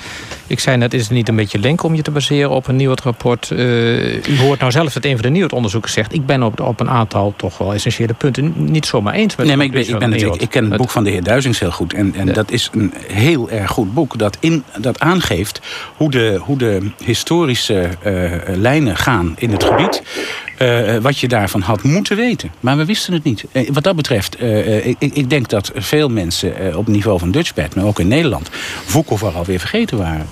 Ik 0.47 0.59
zei 0.59 0.77
net, 0.77 0.93
is 0.93 1.01
het 1.01 1.11
niet 1.11 1.27
een 1.27 1.35
beetje 1.35 1.59
link 1.59 1.83
om 1.83 1.95
je 1.95 2.01
te 2.01 2.11
baseren 2.11 2.49
op 2.49 2.67
een 2.67 2.75
nieuw 2.75 2.93
rapport? 3.03 3.49
Uh, 3.53 4.27
u 4.27 4.39
hoort 4.39 4.59
nou 4.59 4.71
zelf 4.71 4.93
dat 4.93 5.05
een 5.05 5.13
van 5.13 5.21
de 5.21 5.29
nieuwe 5.29 5.55
onderzoekers 5.55 5.93
zegt... 5.93 6.13
ik 6.13 6.25
ben 6.25 6.43
op, 6.43 6.59
op 6.59 6.79
een 6.79 6.89
aantal 6.89 7.33
toch 7.35 7.57
wel 7.57 7.73
essentiële 7.73 8.13
punten 8.13 8.53
niet 8.55 8.85
zomaar 8.85 9.13
eens 9.13 9.35
met 9.35 9.47
Nee, 9.47 9.55
maar 9.55 9.65
ik, 9.65 9.71
ben, 9.71 9.89
ik, 9.89 9.99
ben 9.99 10.11
het, 10.11 10.21
ik, 10.21 10.35
ik 10.35 10.49
ken 10.49 10.69
het 10.69 10.77
boek 10.77 10.89
van 10.89 11.03
de 11.03 11.09
heer 11.09 11.23
Duizings 11.23 11.59
heel 11.59 11.71
goed. 11.71 11.93
En, 11.93 12.15
en 12.15 12.25
ja. 12.25 12.33
dat 12.33 12.51
is 12.51 12.69
een 12.73 12.93
heel 13.07 13.49
erg 13.49 13.71
goed 13.71 13.93
boek 13.93 14.17
dat, 14.17 14.37
in, 14.39 14.63
dat 14.77 14.99
aangeeft 14.99 15.61
hoe 15.95 16.11
de, 16.11 16.39
hoe 16.41 16.57
de 16.57 16.91
historische 17.03 17.89
uh, 18.05 18.31
lijnen 18.55 18.97
gaan 18.97 19.33
in 19.37 19.51
het 19.51 19.63
gebied. 19.63 20.03
Uh, 20.61 20.97
wat 20.97 21.19
je 21.19 21.27
daarvan 21.27 21.61
had 21.61 21.83
moeten 21.83 22.15
weten. 22.15 22.51
Maar 22.59 22.77
we 22.77 22.85
wisten 22.85 23.13
het 23.13 23.23
niet. 23.23 23.45
Uh, 23.51 23.69
wat 23.71 23.83
dat 23.83 23.95
betreft, 23.95 24.41
uh, 24.41 24.85
ik, 24.85 24.97
ik, 24.99 25.29
denk 25.29 25.49
dat 25.49 25.71
veel 25.75 26.09
mensen 26.09 26.77
op 26.77 26.85
het 26.85 26.95
niveau 26.95 27.19
van 27.19 27.31
Dutchbed... 27.31 27.75
maar 27.75 27.85
ook 27.85 27.99
in 27.99 28.07
Nederland, 28.07 28.49
Vukov 28.85 29.23
alweer 29.23 29.59
vergeten 29.59 29.97
waren. 29.97 30.27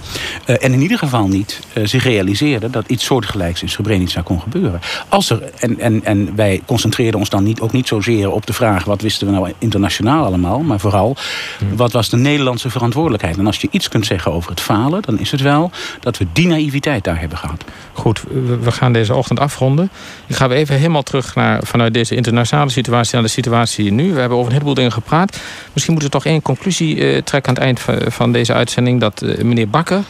en 0.46 0.74
in 0.74 0.82
ieder 0.82 0.98
geval 0.98 1.28
niet 1.28 1.60
zich 1.84 2.04
realiseerden... 2.04 2.72
dat 2.72 2.88
iets 2.88 3.06
soortgelijks 3.06 3.62
in 3.62 3.70
Srebrenica 3.70 4.22
kon 4.22 4.42
gebeuren. 4.42 4.80
Als 5.10 5.30
er, 5.30 5.52
en, 5.60 5.80
en, 5.80 6.06
en 6.06 6.36
wij 6.36 6.62
concentreerden 6.66 7.20
ons 7.20 7.30
dan 7.30 7.44
niet, 7.44 7.60
ook 7.60 7.72
niet 7.72 7.88
zozeer 7.88 8.32
op 8.32 8.46
de 8.46 8.54
vraag... 8.54 8.84
wat 8.84 9.02
wisten 9.02 9.28
we 9.28 9.34
nou 9.34 9.54
internationaal 9.58 10.26
allemaal... 10.26 10.60
maar 10.60 10.80
vooral, 10.80 11.16
hmm. 11.58 11.76
wat 11.76 11.92
was 11.92 12.10
de 12.10 12.18
Nederlandse 12.18 12.70
verantwoordelijkheid? 12.70 13.38
En 13.38 13.46
als 13.46 13.62
je 13.62 13.68
iets 13.72 13.88
kunt 13.88 14.06
zeggen 14.06 14.32
over 14.32 14.50
het 14.50 14.62
falen... 14.62 15.02
dan 15.02 15.20
is 15.20 15.32
het 15.32 15.42
wel 15.42 15.72
dat 16.00 16.18
we 16.18 16.28
die 16.34 16.48
naïviteit 16.48 17.04
daar 17.04 17.20
hebben 17.20 17.38
gehad. 17.38 17.64
Goed, 17.94 18.24
we 18.62 18.72
gaan 18.72 18.94
deze 18.94 19.16
ochtend 19.16 19.40
afronden. 19.40 19.90
Ik 20.28 20.36
ga 20.36 20.50
even 20.50 20.76
helemaal 20.76 21.04
terug 21.04 21.36
naar, 21.36 21.60
vanuit 21.64 21.94
deze 21.94 22.16
internationale 22.16 22.70
situatie 22.70 23.14
naar 23.14 23.24
de 23.24 23.30
situatie 23.30 23.92
nu. 23.92 24.14
We 24.14 24.20
hebben 24.20 24.38
over 24.38 24.48
een 24.48 24.54
heleboel 24.54 24.74
dingen 24.74 24.92
gepraat. 24.92 25.40
Misschien 25.74 25.94
moeten 25.94 26.12
we 26.12 26.18
toch 26.18 26.26
één 26.26 26.42
conclusie 26.42 26.96
uh, 26.96 27.22
trekken 27.22 27.58
aan 27.58 27.64
het 27.64 27.64
eind 27.64 28.14
van 28.14 28.32
deze 28.32 28.54
uitzending. 28.54 29.00
Dat 29.00 29.22
uh, 29.22 29.42
meneer 29.42 29.70
Bakker, 29.70 30.04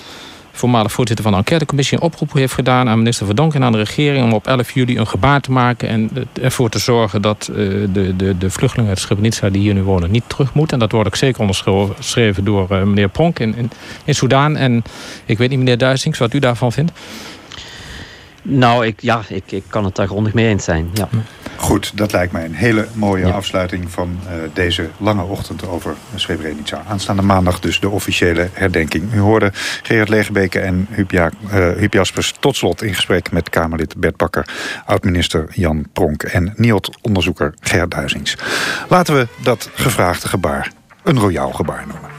voormalig 0.51 0.91
voorzitter 0.91 1.25
van 1.25 1.33
de 1.33 1.39
enquêtecommissie, 1.39 1.97
een 1.97 2.03
oproep 2.03 2.33
heeft 2.33 2.53
gedaan 2.53 2.89
aan 2.89 2.97
minister 2.97 3.25
Verdonk 3.25 3.53
en 3.53 3.63
aan 3.63 3.71
de 3.71 3.77
regering 3.77 4.23
om 4.23 4.33
op 4.33 4.47
11 4.47 4.71
juli 4.71 4.97
een 4.97 5.07
gebaar 5.07 5.41
te 5.41 5.51
maken 5.51 5.89
en 5.89 6.09
ervoor 6.41 6.69
te 6.69 6.79
zorgen 6.79 7.21
dat 7.21 7.49
uh, 7.51 7.55
de, 7.93 8.15
de, 8.15 8.37
de 8.37 8.49
vluchtelingen 8.49 8.89
uit 8.89 8.99
Srebrenica 8.99 9.49
die 9.49 9.61
hier 9.61 9.73
nu 9.73 9.83
wonen 9.83 10.11
niet 10.11 10.23
terug 10.27 10.53
moeten. 10.53 10.73
En 10.73 10.79
dat 10.79 10.91
wordt 10.91 11.07
ook 11.07 11.15
zeker 11.15 11.41
onderschreven 11.41 12.43
door 12.43 12.67
meneer 12.69 13.09
Pronk 13.09 13.39
in, 13.39 13.55
in, 13.55 13.71
in 14.03 14.15
Soudaan. 14.15 14.55
En 14.55 14.83
ik 15.25 15.37
weet 15.37 15.49
niet, 15.49 15.59
meneer 15.59 15.77
Duisings, 15.77 16.19
wat 16.19 16.33
u 16.33 16.39
daarvan 16.39 16.71
vindt. 16.71 16.91
Nou, 18.49 18.85
ik, 18.85 19.01
ja, 19.01 19.21
ik, 19.27 19.51
ik 19.51 19.63
kan 19.67 19.85
het 19.85 19.95
daar 19.95 20.07
grondig 20.07 20.33
mee 20.33 20.47
eens 20.47 20.63
zijn. 20.63 20.89
Ja. 20.93 21.09
Goed, 21.55 21.97
dat 21.97 22.11
lijkt 22.11 22.31
mij 22.31 22.45
een 22.45 22.55
hele 22.55 22.87
mooie 22.93 23.25
ja. 23.25 23.33
afsluiting 23.33 23.91
van 23.91 24.19
uh, 24.25 24.33
deze 24.53 24.89
lange 24.97 25.23
ochtend 25.23 25.67
over 25.67 25.95
Srebrenica. 26.15 26.83
Aanstaande 26.87 27.21
maandag 27.21 27.59
dus 27.59 27.79
de 27.79 27.89
officiële 27.89 28.49
herdenking. 28.53 29.13
U 29.13 29.19
hoorde 29.19 29.51
Gerard 29.83 30.09
Legebeke 30.09 30.59
en 30.59 30.87
Huub, 30.89 31.11
ja, 31.11 31.31
uh, 31.45 31.51
Huub 31.51 31.93
Jaspers 31.93 32.33
tot 32.39 32.55
slot 32.55 32.81
in 32.81 32.95
gesprek 32.95 33.31
met 33.31 33.49
Kamerlid 33.49 33.95
Bert 33.97 34.17
Bakker, 34.17 34.47
oud-minister 34.85 35.45
Jan 35.53 35.87
Pronk 35.93 36.23
en 36.23 36.53
NIOT-onderzoeker 36.55 37.53
Gerard 37.59 37.91
Duizings. 37.91 38.37
Laten 38.89 39.15
we 39.15 39.27
dat 39.43 39.69
gevraagde 39.73 40.27
gebaar 40.27 40.71
een 41.03 41.19
royaal 41.19 41.51
gebaar 41.51 41.85
noemen. 41.87 42.16